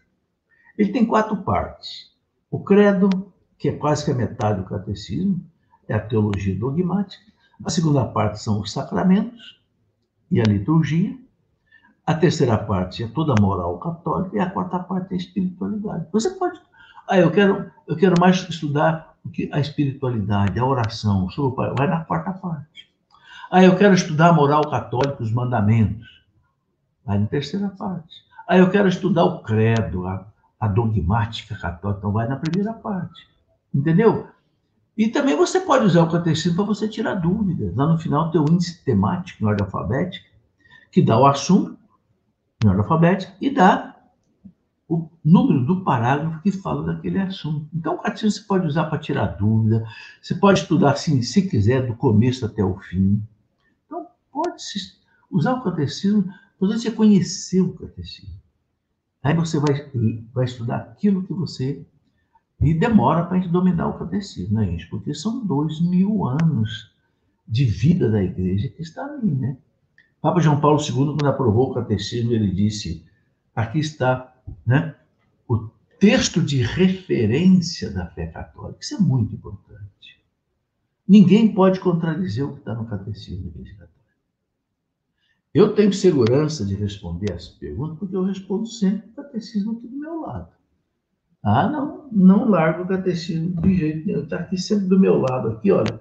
Ele 0.79 0.93
tem 0.93 1.05
quatro 1.05 1.35
partes. 1.35 2.09
O 2.49 2.63
credo, 2.63 3.33
que 3.57 3.67
é 3.67 3.73
quase 3.73 4.05
que 4.05 4.11
a 4.11 4.15
metade 4.15 4.61
do 4.61 4.65
catecismo, 4.65 5.45
é 5.89 5.93
a 5.93 5.99
teologia 5.99 6.57
dogmática. 6.57 7.21
A 7.65 7.69
segunda 7.69 8.05
parte 8.05 8.41
são 8.41 8.61
os 8.61 8.71
sacramentos 8.71 9.59
e 10.31 10.39
a 10.39 10.43
liturgia. 10.45 11.17
A 12.07 12.13
terceira 12.13 12.57
parte 12.57 13.03
é 13.03 13.07
toda 13.09 13.33
a 13.33 13.41
moral 13.41 13.77
católica 13.77 14.37
e 14.37 14.39
a 14.39 14.49
quarta 14.49 14.79
parte 14.79 15.11
é 15.11 15.15
a 15.15 15.17
espiritualidade. 15.17 16.07
Você 16.13 16.29
pode. 16.29 16.61
Ah, 17.09 17.17
eu 17.17 17.29
quero, 17.29 17.69
eu 17.85 17.97
quero 17.97 18.15
mais 18.17 18.37
estudar 18.47 19.17
a 19.51 19.59
espiritualidade, 19.59 20.57
a 20.57 20.65
oração. 20.65 21.27
Vai 21.77 21.87
na 21.87 22.05
quarta 22.05 22.31
parte. 22.31 22.89
Ah, 23.51 23.61
eu 23.61 23.75
quero 23.75 23.93
estudar 23.93 24.29
a 24.29 24.33
moral 24.33 24.69
católica, 24.69 25.21
os 25.21 25.33
mandamentos. 25.33 26.07
Vai 27.03 27.17
na 27.17 27.27
terceira 27.27 27.67
parte. 27.67 28.15
Ah, 28.47 28.57
eu 28.57 28.71
quero 28.71 28.87
estudar 28.87 29.25
o 29.25 29.43
credo, 29.43 30.07
a, 30.07 30.25
a 30.59 30.67
dogmática 30.67 31.55
católica. 31.55 31.99
Então 31.99 32.11
vai 32.11 32.27
na 32.27 32.35
primeira 32.35 32.73
parte. 32.73 33.27
Entendeu? 33.73 34.27
E 34.97 35.07
também 35.07 35.35
você 35.35 35.61
pode 35.61 35.85
usar 35.85 36.03
o 36.03 36.11
catecismo 36.11 36.57
para 36.57 36.65
você 36.65 36.87
tirar 36.87 37.15
dúvidas. 37.15 37.73
Lá 37.75 37.87
no 37.87 37.97
final 37.97 38.31
tem 38.31 38.41
o 38.41 38.51
índice 38.51 38.83
temático, 38.83 39.43
em 39.43 39.47
ordem 39.47 39.65
alfabética, 39.65 40.27
que 40.91 41.01
dá 41.01 41.17
o 41.17 41.25
assunto, 41.25 41.77
em 42.63 42.67
ordem 42.67 42.83
alfabética, 42.83 43.33
e 43.39 43.49
dá 43.49 43.95
o 44.89 45.09
número 45.23 45.65
do 45.65 45.83
parágrafo 45.83 46.41
que 46.41 46.51
fala 46.51 46.83
daquele 46.83 47.19
assunto. 47.19 47.69
Então, 47.73 47.93
o 47.93 47.99
catecismo 47.99 48.31
você 48.31 48.47
pode 48.47 48.67
usar 48.67 48.85
para 48.85 48.97
tirar 48.97 49.27
dúvida, 49.37 49.85
você 50.21 50.35
pode 50.35 50.59
estudar, 50.59 50.91
assim, 50.91 51.21
se 51.21 51.47
quiser, 51.47 51.85
do 51.85 51.95
começo 51.95 52.45
até 52.45 52.63
o 52.63 52.77
fim. 52.79 53.23
Então, 53.85 54.07
pode 54.31 54.61
usar 55.31 55.53
o 55.53 55.63
catecismo 55.63 56.25
você 56.59 56.91
conheceu 56.91 57.67
o 57.67 57.73
catecismo. 57.73 58.38
Aí 59.21 59.33
você 59.33 59.59
vai, 59.59 59.89
vai 60.33 60.45
estudar 60.45 60.77
aquilo 60.77 61.23
que 61.23 61.33
você. 61.33 61.85
E 62.61 62.73
demora 62.73 63.25
para 63.25 63.37
a 63.37 63.39
gente 63.39 63.51
dominar 63.51 63.87
o 63.87 63.97
catecismo, 63.97 64.59
né, 64.59 64.65
gente? 64.65 64.87
Porque 64.89 65.13
são 65.13 65.45
dois 65.45 65.79
mil 65.79 66.25
anos 66.25 66.93
de 67.47 67.65
vida 67.65 68.09
da 68.09 68.21
igreja 68.21 68.67
que 68.69 68.81
está 68.81 69.05
ali, 69.05 69.31
né? 69.31 69.57
Papa 70.21 70.41
João 70.41 70.59
Paulo 70.59 70.79
II, 70.81 71.15
quando 71.15 71.27
aprovou 71.27 71.71
o 71.71 71.73
catecismo, 71.73 72.33
ele 72.33 72.51
disse: 72.51 73.05
aqui 73.55 73.79
está 73.79 74.35
né, 74.65 74.95
o 75.47 75.69
texto 75.99 76.41
de 76.41 76.61
referência 76.61 77.91
da 77.91 78.05
fé 78.07 78.27
católica. 78.27 78.79
Isso 78.81 78.95
é 78.95 78.99
muito 78.99 79.33
importante. 79.33 79.89
Ninguém 81.07 81.53
pode 81.53 81.79
contradizer 81.79 82.45
o 82.45 82.53
que 82.53 82.59
está 82.59 82.75
no 82.75 82.85
catecismo 82.85 83.43
da 83.43 83.49
igreja 83.49 83.71
católica. 83.71 83.98
Eu 85.53 85.73
tenho 85.73 85.91
segurança 85.91 86.63
de 86.63 86.75
responder 86.75 87.31
essa 87.31 87.51
pergunta 87.59 87.95
porque 87.95 88.15
eu 88.15 88.23
respondo 88.23 88.67
sempre 88.67 89.09
o 89.09 89.13
catecismo 89.13 89.77
aqui 89.77 89.87
do 89.87 89.97
meu 89.97 90.21
lado. 90.21 90.49
Ah, 91.43 91.67
não, 91.67 92.07
não 92.11 92.49
largo 92.49 92.83
o 92.83 92.87
catecismo 92.87 93.59
de 93.61 93.73
jeito 93.73 94.05
nenhum. 94.05 94.23
Está 94.23 94.37
aqui 94.37 94.57
sempre 94.57 94.87
do 94.87 94.99
meu 94.99 95.19
lado, 95.19 95.49
aqui, 95.49 95.71
olha. 95.71 95.99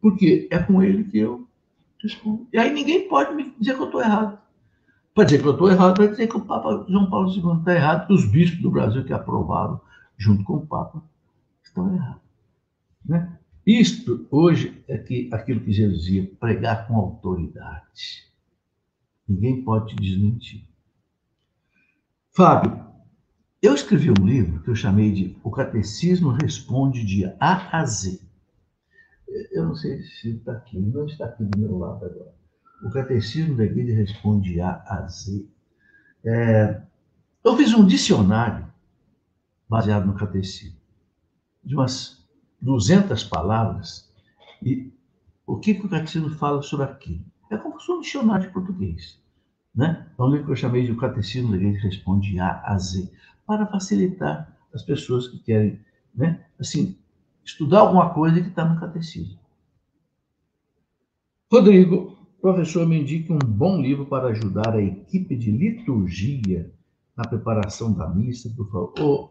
Porque 0.00 0.46
é 0.50 0.58
com 0.58 0.82
ele 0.82 1.04
que 1.04 1.18
eu 1.18 1.48
respondo. 2.00 2.46
E 2.52 2.58
aí 2.58 2.72
ninguém 2.72 3.08
pode 3.08 3.34
me 3.34 3.52
dizer 3.58 3.74
que 3.74 3.80
eu 3.80 3.86
estou 3.86 4.00
errado. 4.00 4.38
Para 5.12 5.24
dizer 5.24 5.40
que 5.40 5.48
eu 5.48 5.52
estou 5.52 5.70
errado, 5.70 5.98
vai 5.98 6.08
dizer 6.08 6.28
que 6.28 6.36
o 6.36 6.44
Papa 6.44 6.86
João 6.88 7.10
Paulo 7.10 7.28
II 7.28 7.58
está 7.58 7.74
errado, 7.74 8.06
que 8.06 8.12
os 8.12 8.24
bispos 8.30 8.62
do 8.62 8.70
Brasil 8.70 9.04
que 9.04 9.12
aprovaram, 9.12 9.80
junto 10.16 10.44
com 10.44 10.58
o 10.58 10.66
Papa, 10.66 11.02
estão 11.64 11.92
errados. 11.92 12.22
Né? 13.04 13.36
Isto, 13.66 14.26
hoje, 14.30 14.84
é 14.86 14.96
que, 14.96 15.28
aquilo 15.32 15.60
que 15.60 15.72
Jesus 15.72 16.04
dizia, 16.04 16.30
pregar 16.38 16.86
com 16.86 16.96
autoridade. 16.96 18.27
Ninguém 19.28 19.62
pode 19.62 19.94
te 19.94 20.02
desmentir. 20.02 20.66
Fábio, 22.30 22.88
eu 23.60 23.74
escrevi 23.74 24.10
um 24.10 24.26
livro 24.26 24.62
que 24.62 24.70
eu 24.70 24.74
chamei 24.74 25.12
de 25.12 25.36
O 25.42 25.50
Catecismo 25.50 26.30
Responde 26.30 27.04
de 27.04 27.24
A 27.40 27.78
a 27.78 27.84
Z. 27.84 28.20
Eu 29.52 29.66
não 29.66 29.74
sei 29.74 30.02
se 30.02 30.36
está 30.36 30.52
aqui, 30.52 30.78
não 30.78 31.04
está 31.04 31.26
aqui 31.26 31.44
do 31.44 31.58
meu 31.58 31.76
lado 31.76 32.04
agora. 32.04 32.34
O 32.82 32.90
Catecismo 32.90 33.56
da 33.56 33.64
Igreja 33.64 33.96
Responde 33.96 34.52
de 34.52 34.60
A 34.60 34.82
a 34.86 35.06
Z. 35.08 35.46
É, 36.24 36.80
eu 37.44 37.56
fiz 37.56 37.74
um 37.74 37.84
dicionário 37.84 38.66
baseado 39.68 40.06
no 40.06 40.14
Catecismo, 40.14 40.78
de 41.62 41.74
umas 41.74 42.24
200 42.60 43.24
palavras, 43.24 44.10
e 44.62 44.92
o 45.46 45.58
que, 45.58 45.74
que 45.74 45.86
o 45.86 45.88
Catecismo 45.88 46.30
fala 46.30 46.62
sobre 46.62 46.86
aquilo? 46.86 47.24
É 47.50 47.56
como 47.56 47.80
se 47.80 47.90
um 47.90 48.00
dicionário 48.00 48.46
de 48.46 48.52
português. 48.52 49.18
Né? 49.74 50.06
É 50.18 50.22
um 50.22 50.28
livro 50.28 50.46
que 50.46 50.52
eu 50.52 50.56
chamei 50.56 50.84
de 50.84 50.92
O 50.92 50.96
Catecismo 50.96 51.50
da 51.50 51.56
Igreja 51.56 51.86
Responde 51.86 52.38
A 52.40 52.62
a 52.64 52.78
Z, 52.78 53.10
para 53.46 53.66
facilitar 53.66 54.56
as 54.74 54.82
pessoas 54.82 55.28
que 55.28 55.38
querem, 55.38 55.80
né? 56.14 56.44
assim, 56.58 56.98
estudar 57.44 57.80
alguma 57.80 58.10
coisa 58.12 58.40
que 58.40 58.48
está 58.48 58.64
no 58.64 58.78
catecismo. 58.78 59.38
Rodrigo, 61.50 62.18
professor, 62.42 62.86
me 62.86 63.00
indique 63.00 63.32
um 63.32 63.38
bom 63.38 63.80
livro 63.80 64.04
para 64.04 64.28
ajudar 64.28 64.74
a 64.74 64.82
equipe 64.82 65.34
de 65.34 65.50
liturgia 65.50 66.70
na 67.16 67.24
preparação 67.24 67.92
da 67.92 68.08
missa, 68.08 68.52
por 68.54 68.70
favor. 68.70 68.94
Ô, 69.00 69.30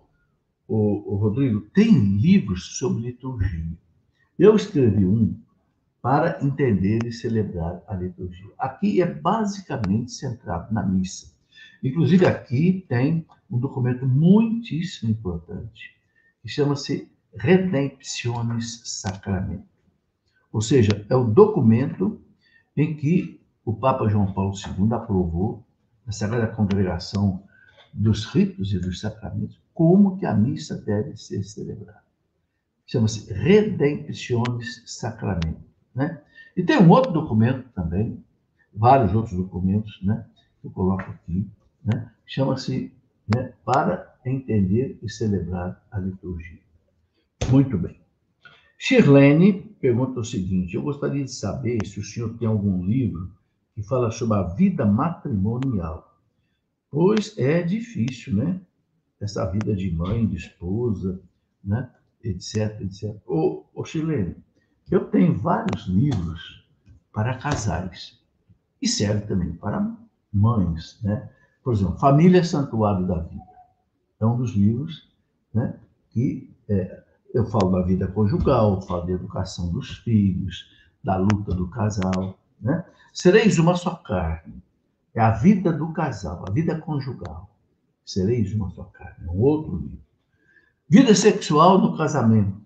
ô, 0.67 1.13
ô 1.13 1.15
Rodrigo, 1.17 1.61
tem 1.73 1.91
livros 2.17 2.77
sobre 2.77 3.03
liturgia. 3.03 3.77
Eu 4.37 4.55
escrevi 4.55 5.05
um 5.05 5.39
para 6.07 6.41
entender 6.41 7.05
e 7.05 7.11
celebrar 7.11 7.83
a 7.85 7.93
liturgia. 7.93 8.49
Aqui 8.57 9.01
é 9.01 9.05
basicamente 9.05 10.13
centrado 10.13 10.73
na 10.73 10.81
missa. 10.81 11.35
Inclusive, 11.83 12.25
aqui 12.25 12.85
tem 12.87 13.25
um 13.51 13.59
documento 13.59 14.07
muitíssimo 14.07 15.11
importante, 15.11 15.97
que 16.41 16.47
chama-se 16.47 17.11
Redemptionis 17.35 18.83
Sacramento. 18.85 19.67
Ou 20.49 20.61
seja, 20.61 21.05
é 21.09 21.15
o 21.17 21.25
documento 21.25 22.21
em 22.77 22.95
que 22.95 23.41
o 23.65 23.73
Papa 23.73 24.07
João 24.07 24.31
Paulo 24.31 24.53
II 24.55 24.93
aprovou 24.93 25.61
a 26.07 26.11
Sagrada 26.13 26.47
Congregação 26.47 27.43
dos 27.93 28.23
ritos 28.23 28.71
e 28.71 28.79
dos 28.79 29.01
sacramentos, 29.01 29.59
como 29.73 30.15
que 30.15 30.25
a 30.25 30.33
missa 30.33 30.77
deve 30.77 31.17
ser 31.17 31.43
celebrada. 31.43 32.01
Chama-se 32.85 33.33
Redemptionis 33.33 34.83
Sacramento. 34.85 35.66
Né? 35.97 36.21
E 36.55 36.61
tem 36.61 36.77
um 36.77 36.91
outro 36.91 37.11
documento 37.11 37.67
também, 37.73 38.23
vários 38.71 39.15
outros 39.15 39.35
documentos, 39.35 39.99
né, 40.03 40.23
que 40.61 40.67
eu 40.67 40.71
coloco 40.71 41.09
aqui, 41.09 41.49
né, 41.83 42.11
chama-se 42.23 42.93
né, 43.35 43.53
Para 43.65 44.15
Entender 44.23 44.99
e 45.01 45.09
Celebrar 45.09 45.83
a 45.91 45.97
Liturgia. 45.97 46.59
Muito 47.49 47.77
bem. 47.79 47.99
Shirlene 48.77 49.75
pergunta 49.81 50.19
o 50.19 50.23
seguinte: 50.23 50.75
Eu 50.75 50.83
gostaria 50.83 51.23
de 51.23 51.31
saber 51.31 51.83
se 51.85 51.99
o 51.99 52.03
senhor 52.03 52.37
tem 52.37 52.47
algum 52.47 52.85
livro 52.85 53.31
que 53.73 53.81
fala 53.81 54.11
sobre 54.11 54.37
a 54.37 54.43
vida 54.43 54.85
matrimonial. 54.85 56.15
Pois 56.91 57.35
é 57.37 57.63
difícil, 57.63 58.35
né? 58.35 58.61
Essa 59.19 59.49
vida 59.49 59.75
de 59.75 59.89
mãe, 59.89 60.27
de 60.27 60.35
esposa, 60.35 61.19
né? 61.63 61.89
etc, 62.23 62.81
etc. 62.81 63.15
Ô, 63.25 63.65
ô 63.73 63.83
eu 64.89 65.05
tenho 65.05 65.37
vários 65.37 65.85
livros 65.87 66.65
para 67.13 67.37
casais 67.37 68.19
e 68.81 68.87
serve 68.87 69.25
também 69.27 69.53
para 69.53 69.95
mães, 70.31 70.99
né? 71.01 71.29
Por 71.63 71.73
exemplo, 71.73 71.97
Família 71.97 72.43
Santuário 72.43 73.05
da 73.05 73.19
Vida. 73.19 73.43
É 74.19 74.25
um 74.25 74.37
dos 74.37 74.51
livros 74.51 75.09
né, 75.53 75.77
que 76.11 76.49
é, 76.69 77.03
eu 77.33 77.45
falo 77.45 77.71
da 77.71 77.81
vida 77.81 78.07
conjugal, 78.07 78.81
falo 78.81 79.05
da 79.05 79.11
educação 79.11 79.69
dos 79.71 79.97
filhos, 79.97 80.65
da 81.03 81.17
luta 81.17 81.53
do 81.53 81.67
casal. 81.67 82.39
Né? 82.61 82.85
Sereis 83.13 83.59
uma 83.59 83.75
só 83.75 83.95
carne. 83.95 84.63
É 85.13 85.19
a 85.19 85.31
vida 85.31 85.73
do 85.73 85.91
casal, 85.91 86.45
a 86.47 86.51
vida 86.51 86.79
conjugal. 86.79 87.49
Sereis 88.05 88.53
uma 88.53 88.69
só 88.69 88.83
carne. 88.85 89.27
É 89.27 89.31
um 89.31 89.39
outro 89.39 89.77
livro. 89.77 89.99
Vida 90.89 91.13
sexual 91.13 91.79
no 91.79 91.97
casamento. 91.97 92.61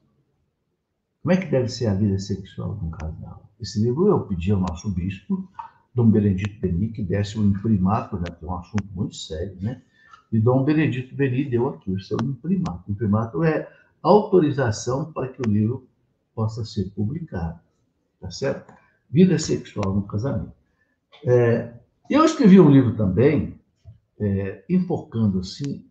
Como 1.22 1.34
é 1.34 1.38
que 1.38 1.52
deve 1.52 1.70
ser 1.70 1.86
a 1.86 1.94
vida 1.94 2.18
sexual 2.18 2.76
de 2.76 2.86
um 2.86 2.90
casal? 2.90 3.48
Esse 3.60 3.80
livro 3.80 4.08
eu 4.08 4.22
pedi 4.22 4.52
ao 4.52 4.60
nosso 4.60 4.90
bispo, 4.90 5.48
Dom 5.94 6.10
Benedito 6.10 6.60
Beni, 6.60 6.90
que 6.90 7.04
desse 7.04 7.38
o 7.38 7.46
imprimato, 7.46 8.18
né, 8.18 8.24
que 8.40 8.44
é 8.44 8.48
um 8.48 8.56
assunto 8.56 8.88
muito 8.96 9.16
sério, 9.16 9.56
né? 9.62 9.84
E 10.32 10.40
Dom 10.40 10.64
Benedito 10.64 11.14
Beni 11.14 11.46
deu 11.46 11.70
aqui 11.70 11.92
o 11.92 12.00
seu 12.00 12.18
imprimato. 12.24 12.84
O 12.88 12.92
imprimato 12.92 13.44
é 13.44 13.72
autorização 14.02 15.12
para 15.12 15.28
que 15.28 15.42
o 15.46 15.52
livro 15.52 15.88
possa 16.34 16.66
ser 16.66 16.90
publicado, 16.92 17.60
tá 18.20 18.32
certo? 18.32 18.74
Vida 19.08 19.38
sexual 19.38 19.94
no 19.94 20.04
casamento. 20.04 20.54
É, 21.24 21.72
eu 22.10 22.26
escrevi 22.26 22.60
um 22.60 22.72
livro 22.72 22.96
também, 22.96 23.60
é, 24.20 24.64
enfocando 24.68 25.40
assim 25.40 25.86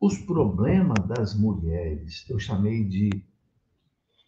os 0.00 0.16
problemas 0.18 1.04
das 1.08 1.34
mulheres. 1.34 2.24
Eu 2.28 2.38
chamei 2.38 2.84
de 2.84 3.10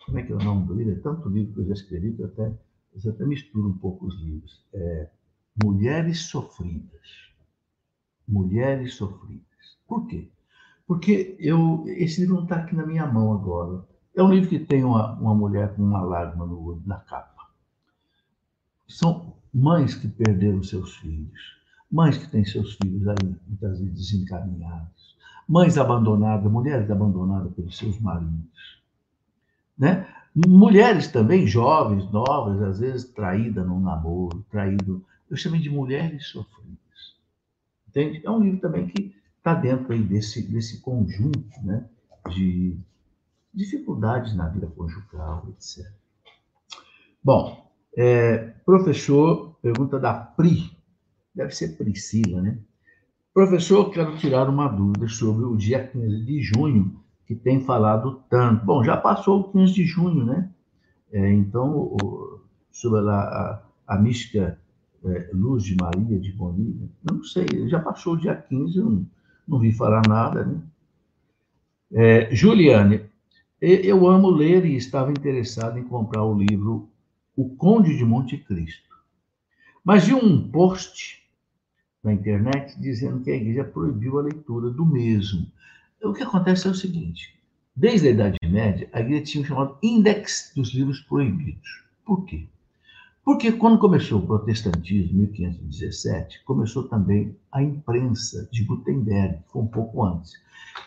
como 0.09 0.19
é 0.19 0.23
que 0.23 0.33
é 0.33 0.35
o 0.35 0.39
nome 0.39 0.67
do 0.67 0.75
livro? 0.75 0.95
É 0.95 0.97
tanto 0.97 1.29
livro 1.29 1.53
que 1.53 1.61
eu 1.61 1.67
já 1.67 1.75
escrevi 1.75 2.15
que 2.15 2.23
eu 2.23 2.27
até, 2.27 2.51
eu 3.05 3.11
até 3.11 3.27
misturo 3.27 3.69
um 3.69 3.77
pouco 3.77 4.07
os 4.07 4.19
livros. 4.23 4.65
É, 4.73 5.11
Mulheres 5.63 6.21
Sofridas. 6.23 7.29
Mulheres 8.27 8.95
Sofridas. 8.95 9.45
Por 9.87 10.07
quê? 10.07 10.31
Porque 10.87 11.37
eu, 11.39 11.85
esse 11.87 12.23
livro 12.23 12.37
não 12.37 12.45
está 12.45 12.57
aqui 12.57 12.75
na 12.75 12.87
minha 12.87 13.07
mão 13.07 13.35
agora. 13.35 13.85
É 14.17 14.23
um 14.23 14.33
livro 14.33 14.49
que 14.49 14.59
tem 14.59 14.83
uma, 14.83 15.13
uma 15.19 15.35
mulher 15.35 15.75
com 15.75 15.83
uma 15.83 16.01
lágrima 16.01 16.47
no 16.47 16.59
olho, 16.59 16.83
na 16.87 16.97
capa. 16.97 17.51
São 18.89 19.35
mães 19.53 19.95
que 19.95 20.09
perderam 20.09 20.63
seus 20.63 20.97
filhos, 20.97 21.59
mães 21.91 22.17
que 22.17 22.27
têm 22.29 22.45
seus 22.45 22.77
filhos 22.77 23.07
aí, 23.07 23.37
muitas 23.47 23.79
vezes 23.79 23.95
desencaminhados, 23.95 25.17
mães 25.47 25.77
abandonadas, 25.77 26.51
mulheres 26.51 26.91
abandonadas 26.91 27.53
pelos 27.53 27.77
seus 27.77 28.01
maridos. 28.01 28.78
Né? 29.79 30.07
Mulheres 30.35 31.09
também, 31.09 31.47
jovens, 31.47 32.11
novas, 32.11 32.61
às 32.63 32.81
vezes 32.81 33.05
traídas 33.13 33.67
num 33.67 33.81
namoro, 33.81 34.45
traído 34.51 35.05
eu 35.31 35.37
chamei 35.37 35.61
de 35.61 35.71
Mulheres 35.71 36.27
Sofridas. 36.29 36.79
Entende? 37.89 38.23
É 38.25 38.31
um 38.31 38.41
livro 38.41 38.61
também 38.61 38.89
que 38.89 39.15
está 39.37 39.55
dentro 39.55 39.93
aí 39.93 40.03
desse, 40.03 40.43
desse 40.43 40.81
conjunto 40.81 41.63
né, 41.63 41.87
de 42.31 42.79
dificuldades 43.53 44.35
na 44.35 44.49
vida 44.49 44.67
conjugal, 44.69 45.47
etc. 45.51 45.87
Bom, 47.23 47.71
é, 47.97 48.39
professor, 48.65 49.57
pergunta 49.61 49.99
da 49.99 50.15
Pri, 50.15 50.71
deve 51.35 51.55
ser 51.55 51.77
Priscila, 51.77 52.41
né? 52.41 52.59
Professor, 53.35 53.91
quero 53.91 54.17
tirar 54.17 54.49
uma 54.49 54.69
dúvida 54.69 55.07
sobre 55.09 55.45
o 55.45 55.57
dia 55.57 55.87
15 55.87 56.25
de 56.25 56.41
junho, 56.41 57.01
que 57.29 57.35
tem 57.35 57.61
falado 57.61 58.23
tanto. 58.31 58.65
Bom, 58.65 58.83
já 58.83 58.97
passou 58.97 59.41
o 59.41 59.53
15 59.53 59.75
de 59.75 59.85
junho, 59.85 60.25
né? 60.25 60.51
É, 61.13 61.31
então, 61.31 61.77
o, 61.77 62.41
sobre 62.73 63.01
a, 63.01 63.21
a, 63.21 63.63
a 63.87 63.99
mística 63.99 64.59
é, 65.05 65.31
Luz 65.35 65.63
de 65.63 65.77
Maria 65.79 66.19
de 66.19 66.33
Bonilha, 66.33 66.89
não 67.05 67.23
sei, 67.23 67.47
já 67.69 67.79
passou 67.81 68.15
o 68.15 68.17
dia 68.17 68.35
15, 68.35 68.81
não, 68.81 69.07
não 69.47 69.59
vi 69.59 69.73
falar 69.73 70.01
nada, 70.09 70.43
né? 70.43 70.63
É, 71.93 72.35
Juliane, 72.35 73.03
eu 73.61 74.07
amo 74.07 74.31
ler 74.31 74.65
e 74.65 74.77
estava 74.77 75.11
interessado 75.11 75.79
em 75.79 75.85
comprar 75.85 76.25
o 76.25 76.39
livro 76.39 76.89
O 77.37 77.57
Conde 77.57 77.97
de 77.97 78.05
Monte 78.07 78.39
Cristo. 78.39 78.89
Mas 79.85 80.07
vi 80.07 80.15
um 80.15 80.49
post 80.51 81.23
na 82.03 82.13
internet 82.13 82.79
dizendo 82.81 83.21
que 83.21 83.31
a 83.31 83.37
igreja 83.37 83.65
proibiu 83.65 84.19
a 84.19 84.23
leitura 84.23 84.71
do 84.71 84.87
mesmo. 84.87 85.47
O 86.03 86.13
que 86.13 86.23
acontece 86.23 86.67
é 86.67 86.71
o 86.71 86.75
seguinte: 86.75 87.39
desde 87.75 88.09
a 88.09 88.11
Idade 88.11 88.39
Média, 88.45 88.89
a 88.93 89.01
igreja 89.01 89.25
tinha 89.25 89.45
o 89.45 89.47
chamado 89.47 89.79
Index 89.83 90.53
dos 90.55 90.73
Livros 90.73 91.01
Proibidos. 91.01 91.85
Por 92.05 92.25
quê? 92.25 92.49
Porque 93.25 93.53
quando 93.53 93.79
começou 93.79 94.21
o 94.21 94.27
protestantismo, 94.27 95.13
em 95.13 95.27
1517, 95.27 96.43
começou 96.45 96.85
também 96.85 97.37
a 97.53 97.63
imprensa 97.63 98.49
de 98.51 98.65
Gutenberg, 98.65 99.41
foi 99.49 99.63
um 99.63 99.67
pouco 99.67 100.03
antes. 100.03 100.33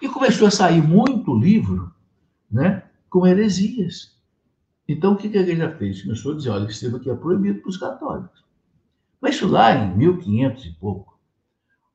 E 0.02 0.10
começou 0.10 0.48
a 0.48 0.52
sair 0.52 0.82
muito 0.82 1.38
livro 1.38 1.94
né, 2.52 2.84
com 3.10 3.28
heresias. 3.28 4.18
Então, 4.88 5.14
o 5.14 5.18
que 5.18 5.28
a 5.28 5.42
igreja 5.42 5.76
fez? 5.78 6.02
Começou 6.02 6.34
a 6.34 6.36
dizer, 6.36 6.50
olha, 6.50 6.68
esse 6.68 6.84
livro 6.84 7.00
aqui 7.00 7.12
é 7.12 7.16
proibido 7.16 7.62
para 7.62 7.70
os 7.70 7.78
católicos. 7.78 8.44
Mas 9.22 9.36
isso 9.36 9.48
lá 9.48 9.76
em 9.76 9.96
1500 9.96 10.66
e 10.66 10.72
pouco, 10.80 11.20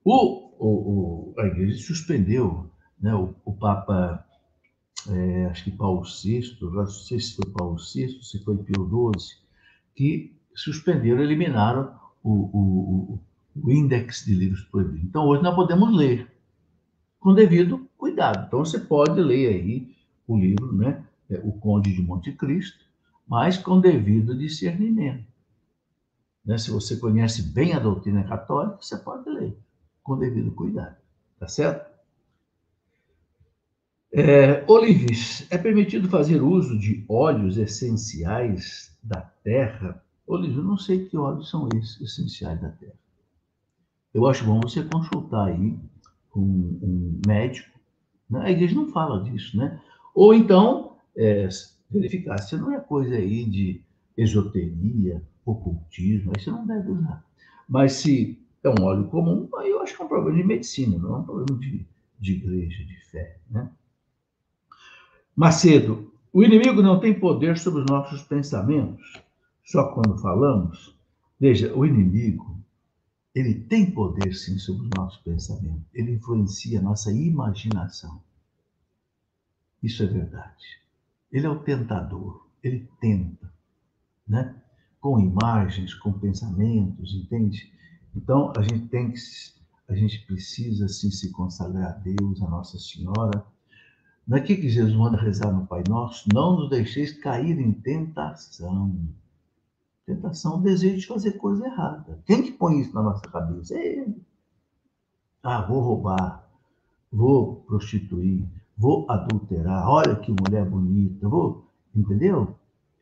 o, 0.05 0.15
o, 0.59 1.33
o 1.35 1.41
a 1.41 1.47
igreja 1.47 1.85
suspendeu, 1.85 2.71
né, 3.01 3.15
o, 3.15 3.35
o 3.45 3.53
Papa, 3.53 4.25
é, 5.09 5.47
acho 5.47 5.65
que 5.65 5.71
Paulo 5.71 6.03
VI, 6.03 6.57
não 6.61 6.87
sei 6.87 7.21
se 7.21 7.37
foi 7.37 7.51
Paulo 7.53 7.77
VI, 7.77 8.23
se 8.23 8.43
foi 8.45 8.57
Pio 8.59 9.13
XII, 9.15 9.39
que 9.95 10.37
suspenderam, 10.55 11.23
eliminaram 11.23 11.95
o, 12.23 12.33
o, 12.33 13.21
o 13.63 13.71
índex 13.71 14.25
de 14.25 14.35
livros 14.35 14.63
proibidos. 14.63 15.05
Então, 15.05 15.27
hoje 15.27 15.43
nós 15.43 15.55
podemos 15.55 15.95
ler 15.95 16.31
com 17.21 17.35
devido 17.35 17.89
cuidado. 17.97 18.47
Então, 18.47 18.65
você 18.65 18.79
pode 18.79 19.21
ler 19.21 19.49
aí 19.49 19.95
o 20.27 20.37
livro, 20.37 20.73
né? 20.73 21.05
É, 21.29 21.41
o 21.43 21.53
Conde 21.53 21.93
de 21.93 22.01
Monte 22.01 22.33
Cristo, 22.33 22.85
mas 23.27 23.59
com 23.59 23.81
devido 23.81 24.37
discernimento. 24.37 25.27
Né? 26.45 26.57
Se 26.57 26.71
você 26.71 26.97
conhece 26.97 27.43
bem 27.43 27.73
a 27.73 27.81
doutrina 27.81 28.23
católica, 28.23 28.79
você 28.81 28.97
pode 28.97 29.29
ler 29.29 29.59
com 30.03 30.17
devido 30.17 30.53
cuidado. 30.53 30.97
Tá 31.39 31.49
certo? 31.49 31.96
É, 34.13 34.65
Olives, 34.67 35.47
é 35.51 35.59
permitido 35.59 36.09
fazer 36.09 36.41
uso 36.41 36.79
de 36.79 37.05
óleos 37.09 37.59
essenciais 37.59 38.97
da 39.03 39.21
terra 39.21 40.03
Olívio, 40.27 40.59
eu 40.59 40.65
não 40.65 40.77
sei 40.77 41.07
que 41.07 41.17
óleos 41.17 41.49
são 41.49 41.69
esses 41.75 42.01
essenciais 42.01 42.61
da 42.61 42.71
terra. 42.71 42.99
Eu 44.13 44.27
acho 44.27 44.45
bom 44.45 44.61
você 44.61 44.83
consultar 44.83 45.49
aí 45.49 45.79
com 46.31 46.41
um 46.41 47.21
médico. 47.27 47.79
Né? 48.29 48.41
A 48.43 48.51
igreja 48.51 48.75
não 48.75 48.89
fala 48.89 49.23
disso, 49.23 49.57
né? 49.57 49.81
Ou 50.15 50.35
então, 50.35 50.97
é, 51.17 51.49
verificar 51.89 52.39
se 52.39 52.57
não 52.57 52.73
é 52.73 52.81
coisa 52.81 53.15
aí 53.15 53.45
de 53.45 53.81
esoteria, 54.17 55.23
ocultismo, 55.45 56.33
aí 56.35 56.43
você 56.43 56.51
não 56.51 56.67
deve 56.67 56.91
usar. 56.91 57.25
Mas 57.69 57.93
se 57.93 58.43
é 58.65 58.69
um 58.69 58.83
óleo 58.83 59.07
comum, 59.09 59.49
aí 59.59 59.71
eu 59.71 59.81
acho 59.81 59.95
que 59.95 60.03
é 60.03 60.05
um 60.05 60.09
problema 60.09 60.39
de 60.39 60.45
medicina, 60.45 60.99
não 60.99 61.15
é 61.15 61.19
um 61.19 61.25
problema 61.25 61.61
de, 61.61 61.87
de 62.19 62.33
igreja, 62.33 62.85
de 62.85 62.97
fé, 63.11 63.39
né? 63.49 63.71
Macedo, 65.37 66.11
o 66.33 66.43
inimigo 66.43 66.81
não 66.81 66.99
tem 66.99 67.21
poder 67.21 67.59
sobre 67.59 67.83
os 67.83 67.87
nossos 67.87 68.23
pensamentos 68.23 69.23
só 69.63 69.93
quando 69.93 70.17
falamos. 70.17 70.97
Veja, 71.39 71.77
o 71.77 71.85
inimigo, 71.85 72.59
ele 73.35 73.55
tem 73.55 73.91
poder 73.91 74.33
sim 74.33 74.59
sobre 74.59 74.87
o 74.87 74.91
nosso 74.97 75.23
pensamento. 75.23 75.85
Ele 75.93 76.13
influencia 76.13 76.79
a 76.79 76.83
nossa 76.83 77.13
imaginação. 77.13 78.23
Isso 79.83 80.03
é 80.03 80.07
verdade. 80.07 80.65
Ele 81.31 81.47
é 81.47 81.51
o 81.51 81.59
tentador. 81.59 82.49
Ele 82.63 82.89
tenta, 82.99 83.53
né? 84.27 84.57
Com 84.99 85.21
imagens, 85.21 85.93
com 85.93 86.15
pensamentos, 86.15 87.13
entende? 87.15 87.71
Então 88.15 88.55
a 88.57 88.63
gente 88.63 88.89
tem 88.89 89.13
que, 89.13 89.21
a 89.87 89.95
gente 89.95 90.25
precisa 90.25 90.89
sim 90.89 91.11
se 91.11 91.31
consagrar 91.31 91.91
a 91.91 91.99
Deus, 91.99 92.41
a 92.41 92.49
Nossa 92.49 92.79
Senhora. 92.79 93.45
É 94.31 94.41
que 94.41 94.69
Jesus 94.69 94.95
manda 94.95 95.17
rezar 95.17 95.53
no 95.53 95.67
Pai 95.67 95.85
Nosso? 95.89 96.29
Não 96.33 96.57
nos 96.57 96.71
deixeis 96.71 97.13
cair 97.13 97.59
em 97.59 97.73
tentação. 97.73 98.99
Tentação, 100.05 100.59
o 100.59 100.63
desejo 100.63 100.99
de 100.99 101.07
fazer 101.07 101.33
coisa 101.33 101.67
errada. 101.67 102.21
Quem 102.27 102.43
que 102.43 102.53
põe 102.53 102.81
isso 102.81 102.95
na 102.95 103.03
nossa 103.03 103.23
cabeça? 103.29 103.75
É 103.75 103.99
ele. 103.99 104.23
Ah, 105.43 105.63
vou 105.63 105.81
roubar, 105.81 106.49
vou 107.11 107.57
prostituir, 107.63 108.49
vou 108.77 109.09
adulterar, 109.09 109.89
olha 109.89 110.17
que 110.17 110.33
mulher 110.33 110.69
bonita, 110.69 111.29
vou. 111.29 111.71
Entendeu? 111.95 112.57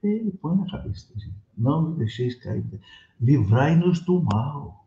dele, 0.04 0.32
põe 0.32 0.54
na 0.56 0.70
cabeça 0.70 1.12
da 1.12 1.20
gente. 1.20 1.36
Não 1.56 1.82
nos 1.82 1.98
deixeis 1.98 2.34
cair. 2.34 2.64
Livrai-nos 3.18 4.00
do 4.00 4.20
mal. 4.20 4.86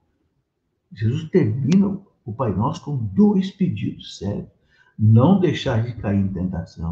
Jesus 0.93 1.29
termina 1.29 1.99
o 2.23 2.33
Pai 2.33 2.55
Nosso 2.55 2.83
com 2.83 2.95
dois 2.95 3.49
pedidos 3.49 4.19
sérios. 4.19 4.56
Não 4.97 5.39
deixar 5.39 5.83
de 5.83 5.93
cair 5.95 6.19
em 6.19 6.27
tentação. 6.27 6.91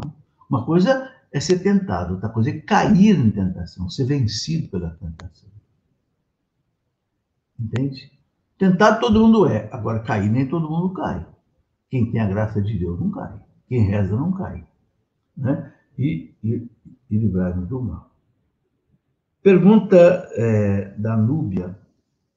Uma 0.49 0.65
coisa 0.65 1.11
é 1.31 1.39
ser 1.39 1.59
tentado, 1.59 2.13
outra 2.13 2.29
coisa 2.29 2.49
é 2.49 2.59
cair 2.59 3.19
em 3.19 3.31
tentação, 3.31 3.89
ser 3.89 4.05
vencido 4.05 4.69
pela 4.69 4.91
tentação. 4.91 5.49
Entende? 7.59 8.11
Tentado 8.57 8.99
todo 8.99 9.19
mundo 9.19 9.47
é, 9.47 9.69
agora 9.71 9.99
cair 9.99 10.29
nem 10.29 10.47
todo 10.47 10.69
mundo 10.69 10.93
cai. 10.93 11.25
Quem 11.89 12.11
tem 12.11 12.21
a 12.21 12.27
graça 12.27 12.61
de 12.61 12.77
Deus 12.77 12.99
não 12.99 13.11
cai. 13.11 13.37
Quem 13.67 13.81
reza 13.81 14.15
não 14.15 14.31
cai. 14.31 14.65
Né? 15.35 15.73
E, 15.97 16.33
e, 16.43 16.69
e 17.09 17.17
livrar-nos 17.17 17.67
do 17.67 17.81
mal. 17.81 18.11
Pergunta 19.41 19.95
é, 20.31 20.89
da 20.97 21.17
Núbia. 21.17 21.77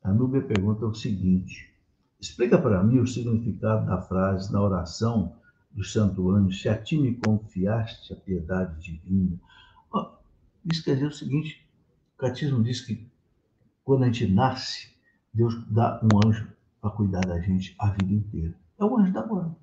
A 0.03 0.13
Núbia 0.13 0.43
pergunta 0.43 0.87
o 0.87 0.95
seguinte: 0.95 1.73
explica 2.21 2.59
para 2.59 2.83
mim 2.83 2.99
o 2.99 3.07
significado 3.07 3.87
da 3.87 4.03
frase 4.03 4.53
na 4.53 4.61
oração 4.61 5.38
do 5.71 5.85
Santo 5.85 6.31
Anjo: 6.31 6.57
Se 6.57 6.69
a 6.69 6.77
ti 6.77 6.99
me 6.99 7.15
confiaste 7.15 8.13
a 8.13 8.17
piedade 8.17 8.81
divina. 8.81 9.39
Isso 10.65 10.85
quer 10.85 10.95
dizer 10.95 11.07
o 11.07 11.13
seguinte: 11.13 11.67
o 12.15 12.19
catecismo 12.19 12.63
diz 12.63 12.81
que 12.81 13.07
quando 13.85 14.03
a 14.03 14.07
gente 14.07 14.27
nasce, 14.27 14.91
Deus 15.33 15.55
dá 15.71 16.01
um 16.03 16.29
anjo 16.29 16.49
para 16.81 16.91
cuidar 16.91 17.21
da 17.21 17.41
gente 17.41 17.75
a 17.79 17.91
vida 17.91 18.13
inteira. 18.13 18.55
É 18.79 18.85
o 18.85 18.99
anjo 18.99 19.13
da 19.13 19.23
guarda. 19.23 19.57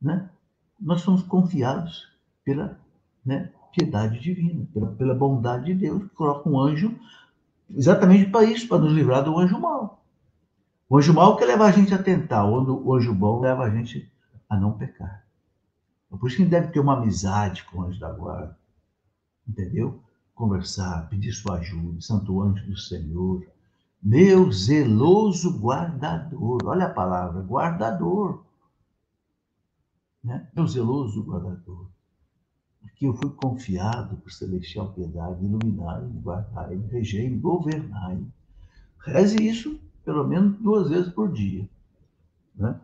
Né? 0.00 0.28
Nós 0.78 1.00
somos 1.00 1.22
confiados 1.22 2.08
pela 2.44 2.78
né, 3.24 3.50
piedade 3.72 4.20
divina, 4.20 4.66
pela, 4.72 4.92
pela 4.92 5.14
bondade 5.14 5.66
de 5.66 5.74
Deus, 5.74 6.02
que 6.02 6.08
coloca 6.10 6.48
um 6.48 6.60
anjo 6.60 6.94
exatamente 7.74 8.30
para 8.30 8.44
isso, 8.44 8.68
para 8.68 8.78
nos 8.78 8.92
livrar 8.92 9.24
do 9.24 9.38
anjo 9.38 9.58
mau. 9.58 10.04
O 10.88 10.98
anjo 10.98 11.12
mau 11.12 11.36
quer 11.36 11.46
levar 11.46 11.66
a 11.66 11.72
gente 11.72 11.92
a 11.92 12.02
tentar, 12.02 12.44
o 12.46 12.94
anjo 12.94 13.14
bom 13.14 13.40
leva 13.40 13.64
a 13.64 13.70
gente 13.70 14.08
a 14.48 14.56
não 14.56 14.72
pecar. 14.72 15.25
Por 16.10 16.28
isso 16.28 16.36
que 16.36 16.44
deve 16.44 16.68
ter 16.68 16.80
uma 16.80 16.96
amizade 16.96 17.64
com 17.64 17.78
o 17.78 17.82
anjo 17.82 18.00
da 18.00 18.12
guarda, 18.12 18.56
entendeu? 19.46 20.02
Conversar, 20.34 21.08
pedir 21.08 21.32
sua 21.32 21.56
ajuda, 21.56 22.00
santo 22.00 22.40
anjo 22.40 22.64
do 22.66 22.76
Senhor, 22.76 23.46
meu 24.02 24.52
zeloso 24.52 25.58
guardador. 25.58 26.64
Olha 26.64 26.86
a 26.86 26.92
palavra, 26.92 27.42
guardador. 27.42 28.44
Né? 30.22 30.48
Meu 30.54 30.66
zeloso 30.66 31.22
guardador. 31.24 31.88
Porque 32.80 33.06
eu 33.06 33.14
fui 33.14 33.30
confiado 33.30 34.16
por 34.16 34.30
celestial 34.30 34.92
piedade, 34.92 35.44
iluminar-me, 35.44 36.20
guardar-me, 36.20 36.86
regei-me, 36.86 37.36
governar-me. 37.38 38.32
Reze 38.98 39.36
isso 39.44 39.80
pelo 40.04 40.24
menos 40.26 40.56
duas 40.58 40.88
vezes 40.88 41.12
por 41.12 41.32
dia. 41.32 41.68
Né? 42.54 42.80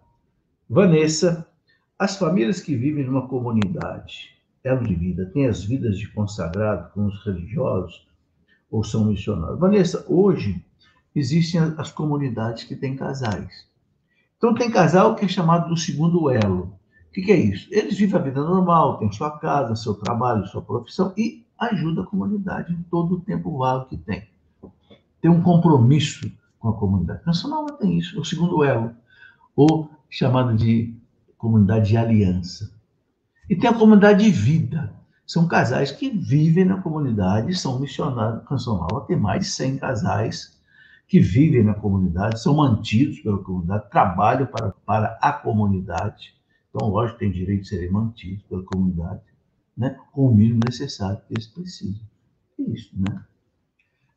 Vanessa, 0.69 1.49
as 2.03 2.17
famílias 2.17 2.61
que 2.61 2.75
vivem 2.75 3.05
numa 3.05 3.29
comunidade, 3.29 4.31
elo 4.65 4.85
de 4.85 4.93
vida, 4.93 5.25
têm 5.27 5.47
as 5.47 5.63
vidas 5.63 5.97
de 5.97 6.09
consagrado 6.09 6.91
com 6.93 7.07
os 7.07 7.25
religiosos 7.25 8.05
ou 8.69 8.83
são 8.83 9.05
missionários? 9.05 9.61
Vanessa, 9.61 10.05
hoje 10.09 10.61
existem 11.15 11.61
as 11.79 11.93
comunidades 11.93 12.65
que 12.65 12.75
têm 12.75 12.97
casais. 12.97 13.69
Então, 14.37 14.53
tem 14.53 14.69
casal 14.69 15.15
que 15.15 15.27
é 15.27 15.29
chamado 15.29 15.69
do 15.69 15.77
segundo 15.77 16.29
elo. 16.29 16.77
O 17.09 17.13
que, 17.13 17.23
que 17.23 17.31
é 17.31 17.37
isso? 17.37 17.69
Eles 17.71 17.97
vivem 17.97 18.21
a 18.21 18.25
vida 18.25 18.43
normal, 18.43 18.99
têm 18.99 19.13
sua 19.13 19.39
casa, 19.39 19.77
seu 19.77 19.95
trabalho, 19.95 20.45
sua 20.49 20.61
profissão 20.61 21.15
e 21.17 21.47
ajudam 21.57 22.03
a 22.03 22.07
comunidade 22.09 22.73
em 22.73 22.83
todo 22.91 23.15
o 23.15 23.21
tempo 23.21 23.59
vago 23.59 23.85
que 23.85 23.97
tem. 23.97 24.27
Tem 25.21 25.31
um 25.31 25.41
compromisso 25.41 26.29
com 26.59 26.69
a 26.69 26.73
comunidade. 26.73 27.23
Nacional 27.25 27.65
tem 27.67 27.97
isso, 27.97 28.17
é 28.17 28.21
o 28.21 28.25
segundo 28.25 28.65
elo, 28.65 28.91
ou 29.55 29.89
chamado 30.11 30.57
de 30.57 31.01
comunidade 31.43 31.89
de 31.89 31.97
aliança. 31.97 32.73
E 33.51 33.57
tem 33.57 33.69
a 33.69 33.75
comunidade 33.75 34.25
de 34.25 34.31
vida. 34.31 34.95
São 35.27 35.49
casais 35.49 35.91
que 35.91 36.09
vivem 36.09 36.65
na 36.65 36.81
comunidade, 36.81 37.59
são 37.59 37.81
missionários. 37.81 38.47
Canção 38.47 38.77
Nova 38.79 39.05
tem 39.09 39.17
mais 39.17 39.47
de 39.47 39.51
100 39.51 39.79
casais 39.79 40.57
que 41.09 41.19
vivem 41.19 41.65
na 41.65 41.75
comunidade, 41.75 42.41
são 42.41 42.55
mantidos 42.55 43.19
pela 43.21 43.43
comunidade, 43.43 43.91
trabalham 43.91 44.47
para, 44.47 44.71
para 44.87 45.19
a 45.21 45.33
comunidade. 45.33 46.33
Então, 46.71 46.89
lógico, 46.89 47.19
tem 47.19 47.33
direito 47.33 47.63
de 47.63 47.69
serem 47.69 47.91
mantidos 47.91 48.45
pela 48.45 48.63
comunidade, 48.63 49.21
né? 49.77 49.99
com 50.13 50.29
o 50.29 50.35
mínimo 50.35 50.61
necessário 50.65 51.21
que 51.27 51.35
eles 51.35 51.49
precisam. 51.49 52.07
É 52.59 52.63
isso, 52.63 52.91
né? 52.97 53.25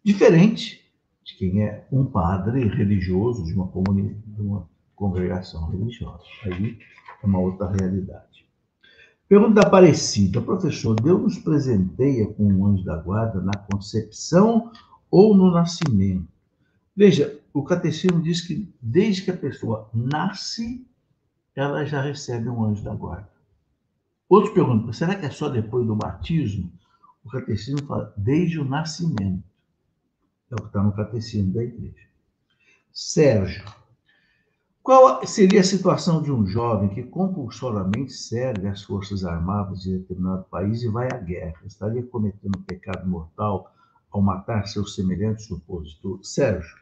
Diferente 0.03 0.79
de 1.23 1.35
quem 1.35 1.63
é 1.63 1.87
um 1.91 2.05
padre 2.05 2.67
religioso 2.67 3.43
de 3.43 3.53
uma, 3.53 3.67
comunidade, 3.67 4.21
de 4.27 4.41
uma 4.41 4.69
congregação 4.95 5.67
religiosa. 5.69 6.23
Aí 6.43 6.79
é 7.21 7.25
uma 7.25 7.39
outra 7.39 7.69
realidade. 7.69 8.45
Pergunta 9.27 9.61
da. 9.61 10.41
Professor, 10.41 10.95
Deus 10.95 11.21
nos 11.21 11.37
presenteia 11.39 12.27
com 12.33 12.45
um 12.45 12.65
anjo 12.67 12.83
da 12.83 12.97
guarda 12.97 13.41
na 13.41 13.57
concepção 13.71 14.71
ou 15.09 15.35
no 15.35 15.51
nascimento? 15.51 16.27
Veja, 16.95 17.39
o 17.53 17.63
catecismo 17.63 18.21
diz 18.21 18.41
que 18.41 18.71
desde 18.81 19.23
que 19.23 19.31
a 19.31 19.37
pessoa 19.37 19.89
nasce, 19.93 20.85
ela 21.55 21.85
já 21.85 22.01
recebe 22.01 22.49
um 22.49 22.63
anjo 22.63 22.83
da 22.83 22.93
guarda. 22.93 23.29
Outros 24.29 24.53
perguntam, 24.53 24.93
será 24.93 25.15
que 25.15 25.25
é 25.25 25.29
só 25.29 25.49
depois 25.49 25.85
do 25.85 25.95
batismo? 25.95 26.71
O 27.23 27.29
catecismo 27.29 27.85
fala, 27.85 28.13
desde 28.15 28.59
o 28.59 28.65
nascimento. 28.65 29.43
É 30.51 30.55
o 30.55 30.57
que 30.57 30.67
está 30.67 30.83
no 30.83 30.91
catecismo 30.91 31.53
da 31.53 31.63
igreja. 31.63 32.07
Sérgio, 32.91 33.65
qual 34.85 35.25
seria 35.25 35.61
a 35.61 35.63
situação 35.63 36.21
de 36.21 36.31
um 36.31 36.45
jovem 36.45 36.89
que 36.89 37.01
compulsoriamente 37.01 38.13
serve 38.13 38.67
as 38.67 38.83
forças 38.83 39.25
armadas 39.25 39.81
de 39.81 39.97
determinado 39.97 40.43
país 40.43 40.83
e 40.83 40.87
vai 40.87 41.07
à 41.11 41.17
guerra? 41.17 41.59
Estaria 41.65 42.03
cometendo 42.03 42.55
um 42.55 42.61
pecado 42.61 43.09
mortal 43.09 43.73
ao 44.11 44.21
matar 44.21 44.67
seus 44.67 44.93
semelhantes 44.93 45.49
opositores? 45.49 46.31
Sérgio, 46.31 46.77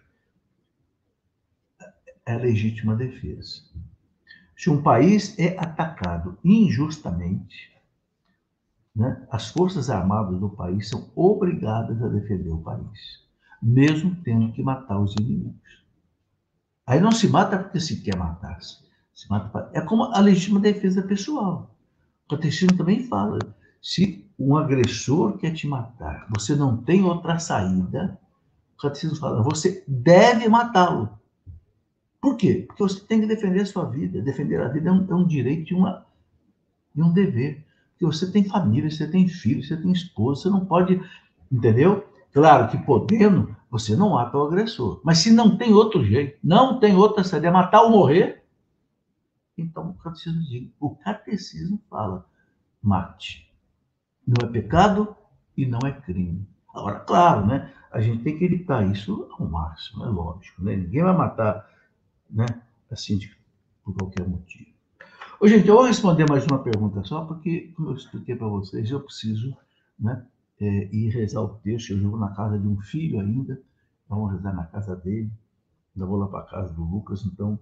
é 2.26 2.36
legítima 2.36 2.94
defesa. 2.94 3.62
Se 4.58 4.70
um 4.70 4.84
país 4.84 5.40
é 5.40 5.58
atacado 5.58 6.38
injustamente, 6.44 7.72
né, 8.94 9.26
as 9.32 9.50
forças 9.50 9.90
armadas 9.90 10.38
do 10.42 10.50
país 10.50 10.90
são 10.90 11.10
obrigadas 11.16 12.04
a 12.04 12.10
defender 12.10 12.50
o 12.50 12.58
país, 12.58 13.24
mesmo 13.62 14.14
tendo 14.26 14.52
que 14.52 14.62
matar 14.62 15.00
os 15.00 15.16
inimigos. 15.16 15.83
Aí 16.86 17.00
não 17.00 17.12
se 17.12 17.28
mata 17.28 17.58
porque 17.58 17.80
se 17.80 18.02
quer 18.02 18.18
matar. 18.18 18.60
-se. 18.62 19.30
mata. 19.30 19.70
É 19.74 19.82
como 19.82 20.04
a 20.04 20.20
legítima 20.20 20.60
defesa 20.60 21.02
pessoal. 21.02 21.74
O 22.26 22.36
catecismo 22.36 22.78
também 22.78 23.08
fala: 23.08 23.40
se 23.82 24.26
um 24.38 24.58
agressor 24.58 25.38
quer 25.38 25.54
te 25.54 25.68
matar, 25.68 26.28
você 26.36 26.56
não 26.56 26.78
tem 26.78 27.04
outra 27.04 27.40
saída, 27.40 28.20
o 28.78 28.82
catecismo 28.82 29.18
fala: 29.18 29.42
você 29.42 29.84
deve 29.88 30.48
matá-lo. 30.50 31.10
Por 32.22 32.38
quê? 32.38 32.64
Porque 32.68 32.84
você 32.84 33.02
tem 33.02 33.20
que 33.20 33.28
defender 33.28 33.62
a 33.62 33.66
sua 33.66 33.86
vida. 33.86 34.22
Defender 34.22 34.62
a 34.62 34.70
vida 34.70 34.90
é 34.90 34.94
um, 34.94 35.08
é 35.10 35.14
um 35.14 35.28
direito 35.28 35.74
e, 35.74 35.76
uma, 35.76 36.06
e 36.96 37.04
um 37.04 37.12
dever. 37.12 37.66
Porque 37.92 38.06
você 38.06 38.32
tem 38.32 38.46
família, 38.46 38.90
você 38.90 39.06
tem 39.08 39.28
filho, 39.28 39.62
você 39.62 39.76
tem 39.76 39.92
esposa, 39.92 40.44
você 40.44 40.50
não 40.50 40.66
pode, 40.66 41.02
entendeu? 41.52 42.08
Claro 42.32 42.70
que 42.70 42.78
podendo, 42.78 43.56
você 43.74 43.96
não 43.96 44.12
mata 44.12 44.38
o 44.38 44.44
agressor. 44.44 45.02
Mas 45.04 45.18
se 45.18 45.34
não 45.34 45.58
tem 45.58 45.74
outro 45.74 46.06
jeito, 46.06 46.38
não 46.44 46.80
tem 46.80 46.96
outra 46.96 47.24
saída, 47.24 47.48
é 47.48 47.52
matar 47.52 47.82
ou 47.82 47.90
morrer, 47.90 48.44
então 49.58 49.90
o 49.90 49.94
catecismo 49.96 50.44
diz, 50.44 50.70
o 50.80 50.92
catecismo 50.96 51.82
fala, 51.90 52.24
mate. 52.80 53.52
Não 54.28 54.48
é 54.48 54.52
pecado 54.52 55.16
e 55.58 55.66
não 55.66 55.80
é 55.84 55.92
crime. 55.92 56.48
Agora, 56.72 57.00
claro, 57.00 57.48
né? 57.48 57.74
A 57.92 58.00
gente 58.00 58.24
tem 58.24 58.38
que 58.38 58.46
evitar 58.46 58.86
isso 58.86 59.28
ao 59.40 59.48
máximo, 59.48 60.06
é 60.06 60.08
lógico. 60.08 60.64
Né? 60.64 60.76
Ninguém 60.76 61.02
vai 61.02 61.18
matar 61.18 61.68
né? 62.30 62.46
Assim, 62.92 63.20
por 63.84 63.96
qualquer 63.96 64.28
motivo. 64.28 64.70
Ô, 65.40 65.48
gente, 65.48 65.68
eu 65.68 65.76
vou 65.76 65.86
responder 65.86 66.30
mais 66.30 66.46
uma 66.46 66.60
pergunta 66.60 67.04
só, 67.04 67.26
porque, 67.26 67.74
como 67.76 67.90
eu 67.90 67.96
expliquei 67.96 68.36
para 68.36 68.48
vocês, 68.48 68.92
eu 68.92 69.02
preciso 69.02 69.58
né, 70.00 70.24
é, 70.64 70.90
ir 70.92 71.10
rezar 71.10 71.42
o 71.42 71.50
texto. 71.50 71.92
Eu 71.92 72.10
vou 72.10 72.20
na 72.20 72.30
casa 72.30 72.58
de 72.58 72.68
um 72.68 72.80
filho 72.80 73.20
ainda, 73.20 73.62
vamos 74.08 74.32
rezar 74.32 74.54
na 74.54 74.66
casa 74.66 74.96
dele. 74.96 75.32
Ainda 75.96 76.06
vou 76.06 76.18
lá 76.18 76.28
para 76.28 76.40
a 76.40 76.44
casa 76.44 76.74
do 76.74 76.84
Lucas, 76.84 77.26
então 77.26 77.60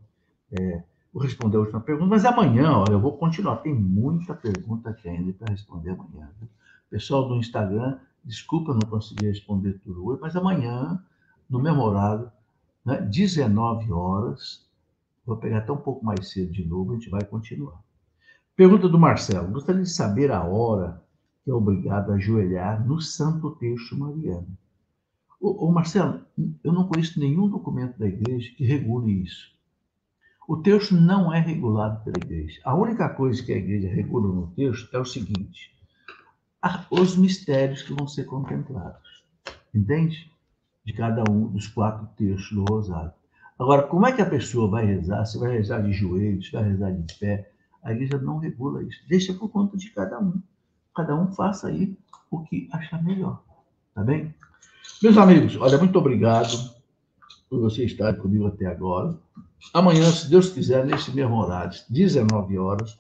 é, 0.52 0.84
vou 1.14 1.22
responder 1.22 1.58
a 1.58 1.62
última 1.62 1.82
pergunta. 1.82 2.10
Mas 2.10 2.24
amanhã, 2.26 2.72
olha, 2.78 2.94
eu 2.94 3.00
vou 3.00 3.18
continuar. 3.18 3.58
Tem 3.58 3.74
muita 3.74 4.34
pergunta 4.34 4.90
aqui 4.90 5.10
ainda 5.10 5.34
para 5.34 5.52
responder 5.52 5.92
amanhã. 5.92 6.30
Viu? 6.40 6.48
Pessoal 6.90 7.28
do 7.28 7.36
Instagram, 7.36 7.98
desculpa 8.24 8.74
não 8.74 8.90
conseguir 8.90 9.28
responder 9.28 9.74
tudo 9.80 10.06
hoje, 10.06 10.22
mas 10.22 10.36
amanhã, 10.36 11.02
no 11.50 11.60
mesmo 11.60 11.82
horário, 11.82 12.32
né? 12.86 13.02
19 13.02 13.92
horas. 13.92 14.70
Vou 15.26 15.38
pegar 15.38 15.60
até 15.60 15.72
um 15.72 15.78
pouco 15.78 16.04
mais 16.04 16.32
cedo 16.32 16.52
de 16.52 16.66
novo, 16.66 16.92
a 16.92 16.96
gente 16.96 17.10
vai 17.10 17.24
continuar. 17.24 17.80
Pergunta 18.56 18.90
do 18.90 19.00
Marcelo: 19.00 19.52
gostaria 19.52 19.84
de 19.84 19.90
saber 19.90 20.32
a 20.32 20.44
hora 20.44 21.02
que 21.44 21.52
é 21.52 21.54
obrigado 21.54 22.12
a 22.12 22.16
ajoelhar 22.16 22.86
no 22.86 23.02
santo 23.02 23.52
texto 23.56 23.98
mariano. 23.98 24.48
Ô, 25.40 25.68
ô, 25.68 25.72
Marcelo, 25.72 26.22
eu 26.64 26.72
não 26.72 26.88
conheço 26.88 27.20
nenhum 27.20 27.50
documento 27.50 27.98
da 27.98 28.08
igreja 28.08 28.54
que 28.56 28.64
regule 28.64 29.24
isso. 29.24 29.52
O 30.48 30.58
texto 30.58 30.94
não 30.94 31.34
é 31.34 31.40
regulado 31.40 32.04
pela 32.04 32.18
igreja. 32.18 32.60
A 32.64 32.76
única 32.76 33.10
coisa 33.10 33.42
que 33.44 33.54
a 33.54 33.58
igreja 33.58 33.88
regula 33.88 34.28
no 34.28 34.48
texto 34.48 34.94
é 34.96 35.00
o 35.00 35.06
seguinte: 35.06 35.72
os 36.92 37.16
mistérios 37.16 37.82
que 37.82 37.94
vão 37.94 38.08
ser 38.08 38.26
contemplados. 38.26 39.24
Entende? 39.74 40.32
De 40.86 40.94
cada 40.94 41.24
um 41.32 41.48
dos 41.48 41.68
quatro 41.68 42.08
textos 42.18 42.52
do 42.52 42.66
Rosário. 42.66 43.14
Agora, 43.58 43.84
como 43.84 44.06
é 44.06 44.12
que 44.12 44.22
a 44.22 44.30
pessoa 44.30 44.70
vai 44.70 44.86
rezar? 44.86 45.26
Se 45.26 45.40
vai 45.40 45.52
rezar 45.52 45.82
de 45.82 45.94
joelhos, 45.94 46.48
se 46.48 46.52
vai 46.52 46.64
rezar 46.64 46.92
de 46.92 47.18
pé? 47.20 47.52
A 47.84 47.92
igreja 47.92 48.18
não 48.18 48.38
regula 48.38 48.84
isso. 48.84 49.00
Deixa 49.08 49.34
por 49.34 49.50
conta 49.50 49.78
de 49.78 49.90
cada 49.92 50.20
um. 50.20 50.42
Cada 50.96 51.16
um 51.16 51.32
faça 51.32 51.68
aí 51.68 51.96
o 52.30 52.44
que 52.44 52.70
achar 52.72 53.04
melhor. 53.04 53.42
Tá 53.94 54.04
bem? 54.04 54.34
Meus 55.02 55.18
amigos, 55.18 55.56
olha, 55.58 55.78
muito 55.78 55.98
obrigado 55.98 56.74
por 57.50 57.60
você 57.60 57.86
estar 57.86 58.14
comigo 58.16 58.48
até 58.48 58.66
agora. 58.66 59.18
Amanhã, 59.74 60.10
se 60.12 60.30
Deus 60.30 60.50
quiser, 60.50 60.86
nesse 60.86 61.12
mesmo 61.12 61.36
horário, 61.36 61.78
19 61.90 62.58
horas, 62.58 62.98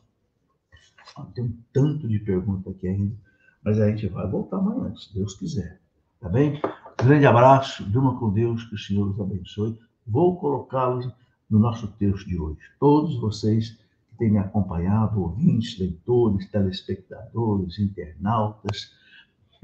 tem 1.33 1.45
um 1.45 1.57
tanto 1.73 2.07
de 2.07 2.19
pergunta 2.19 2.69
aqui 2.69 2.87
ainda, 2.87 3.15
mas 3.63 3.79
a 3.79 3.89
gente 3.89 4.07
vai 4.07 4.27
voltar 4.27 4.57
amanhã, 4.57 4.93
se 4.95 5.13
Deus 5.13 5.35
quiser. 5.35 5.79
Tá 6.19 6.29
bem? 6.29 6.61
grande 7.03 7.25
abraço, 7.25 7.83
durma 7.83 8.17
com 8.19 8.31
Deus, 8.31 8.63
que 8.65 8.75
o 8.75 8.77
Senhor 8.77 9.07
os 9.07 9.19
abençoe. 9.19 9.77
Vou 10.05 10.37
colocá-los 10.37 11.09
no 11.49 11.59
nosso 11.59 11.87
texto 11.87 12.27
de 12.27 12.39
hoje. 12.39 12.59
Todos 12.79 13.19
vocês 13.19 13.77
que 14.21 14.25
têm 14.25 14.31
me 14.31 14.37
acompanhado, 14.37 15.19
ouvintes, 15.19 15.79
leitores, 15.79 16.47
telespectadores, 16.49 17.79
internautas, 17.79 18.93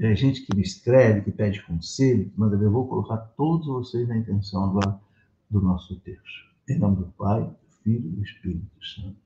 é, 0.00 0.14
gente 0.14 0.42
que 0.42 0.54
me 0.54 0.62
escreve, 0.62 1.22
que 1.22 1.30
pede 1.30 1.62
conselho, 1.62 2.32
manda 2.36 2.56
ver, 2.56 2.66
eu 2.66 2.72
vou 2.72 2.88
colocar 2.88 3.16
todos 3.36 3.66
vocês 3.66 4.08
na 4.08 4.16
intenção 4.16 4.64
agora 4.64 5.00
do 5.48 5.60
nosso 5.60 5.98
texto. 6.00 6.48
Em 6.68 6.78
nome 6.78 6.96
do 6.96 7.06
Pai, 7.16 7.42
do 7.42 7.82
Filho 7.82 8.08
e 8.08 8.16
do 8.16 8.22
Espírito 8.22 8.84
Santo. 8.84 9.16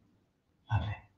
Amém. 0.68 1.11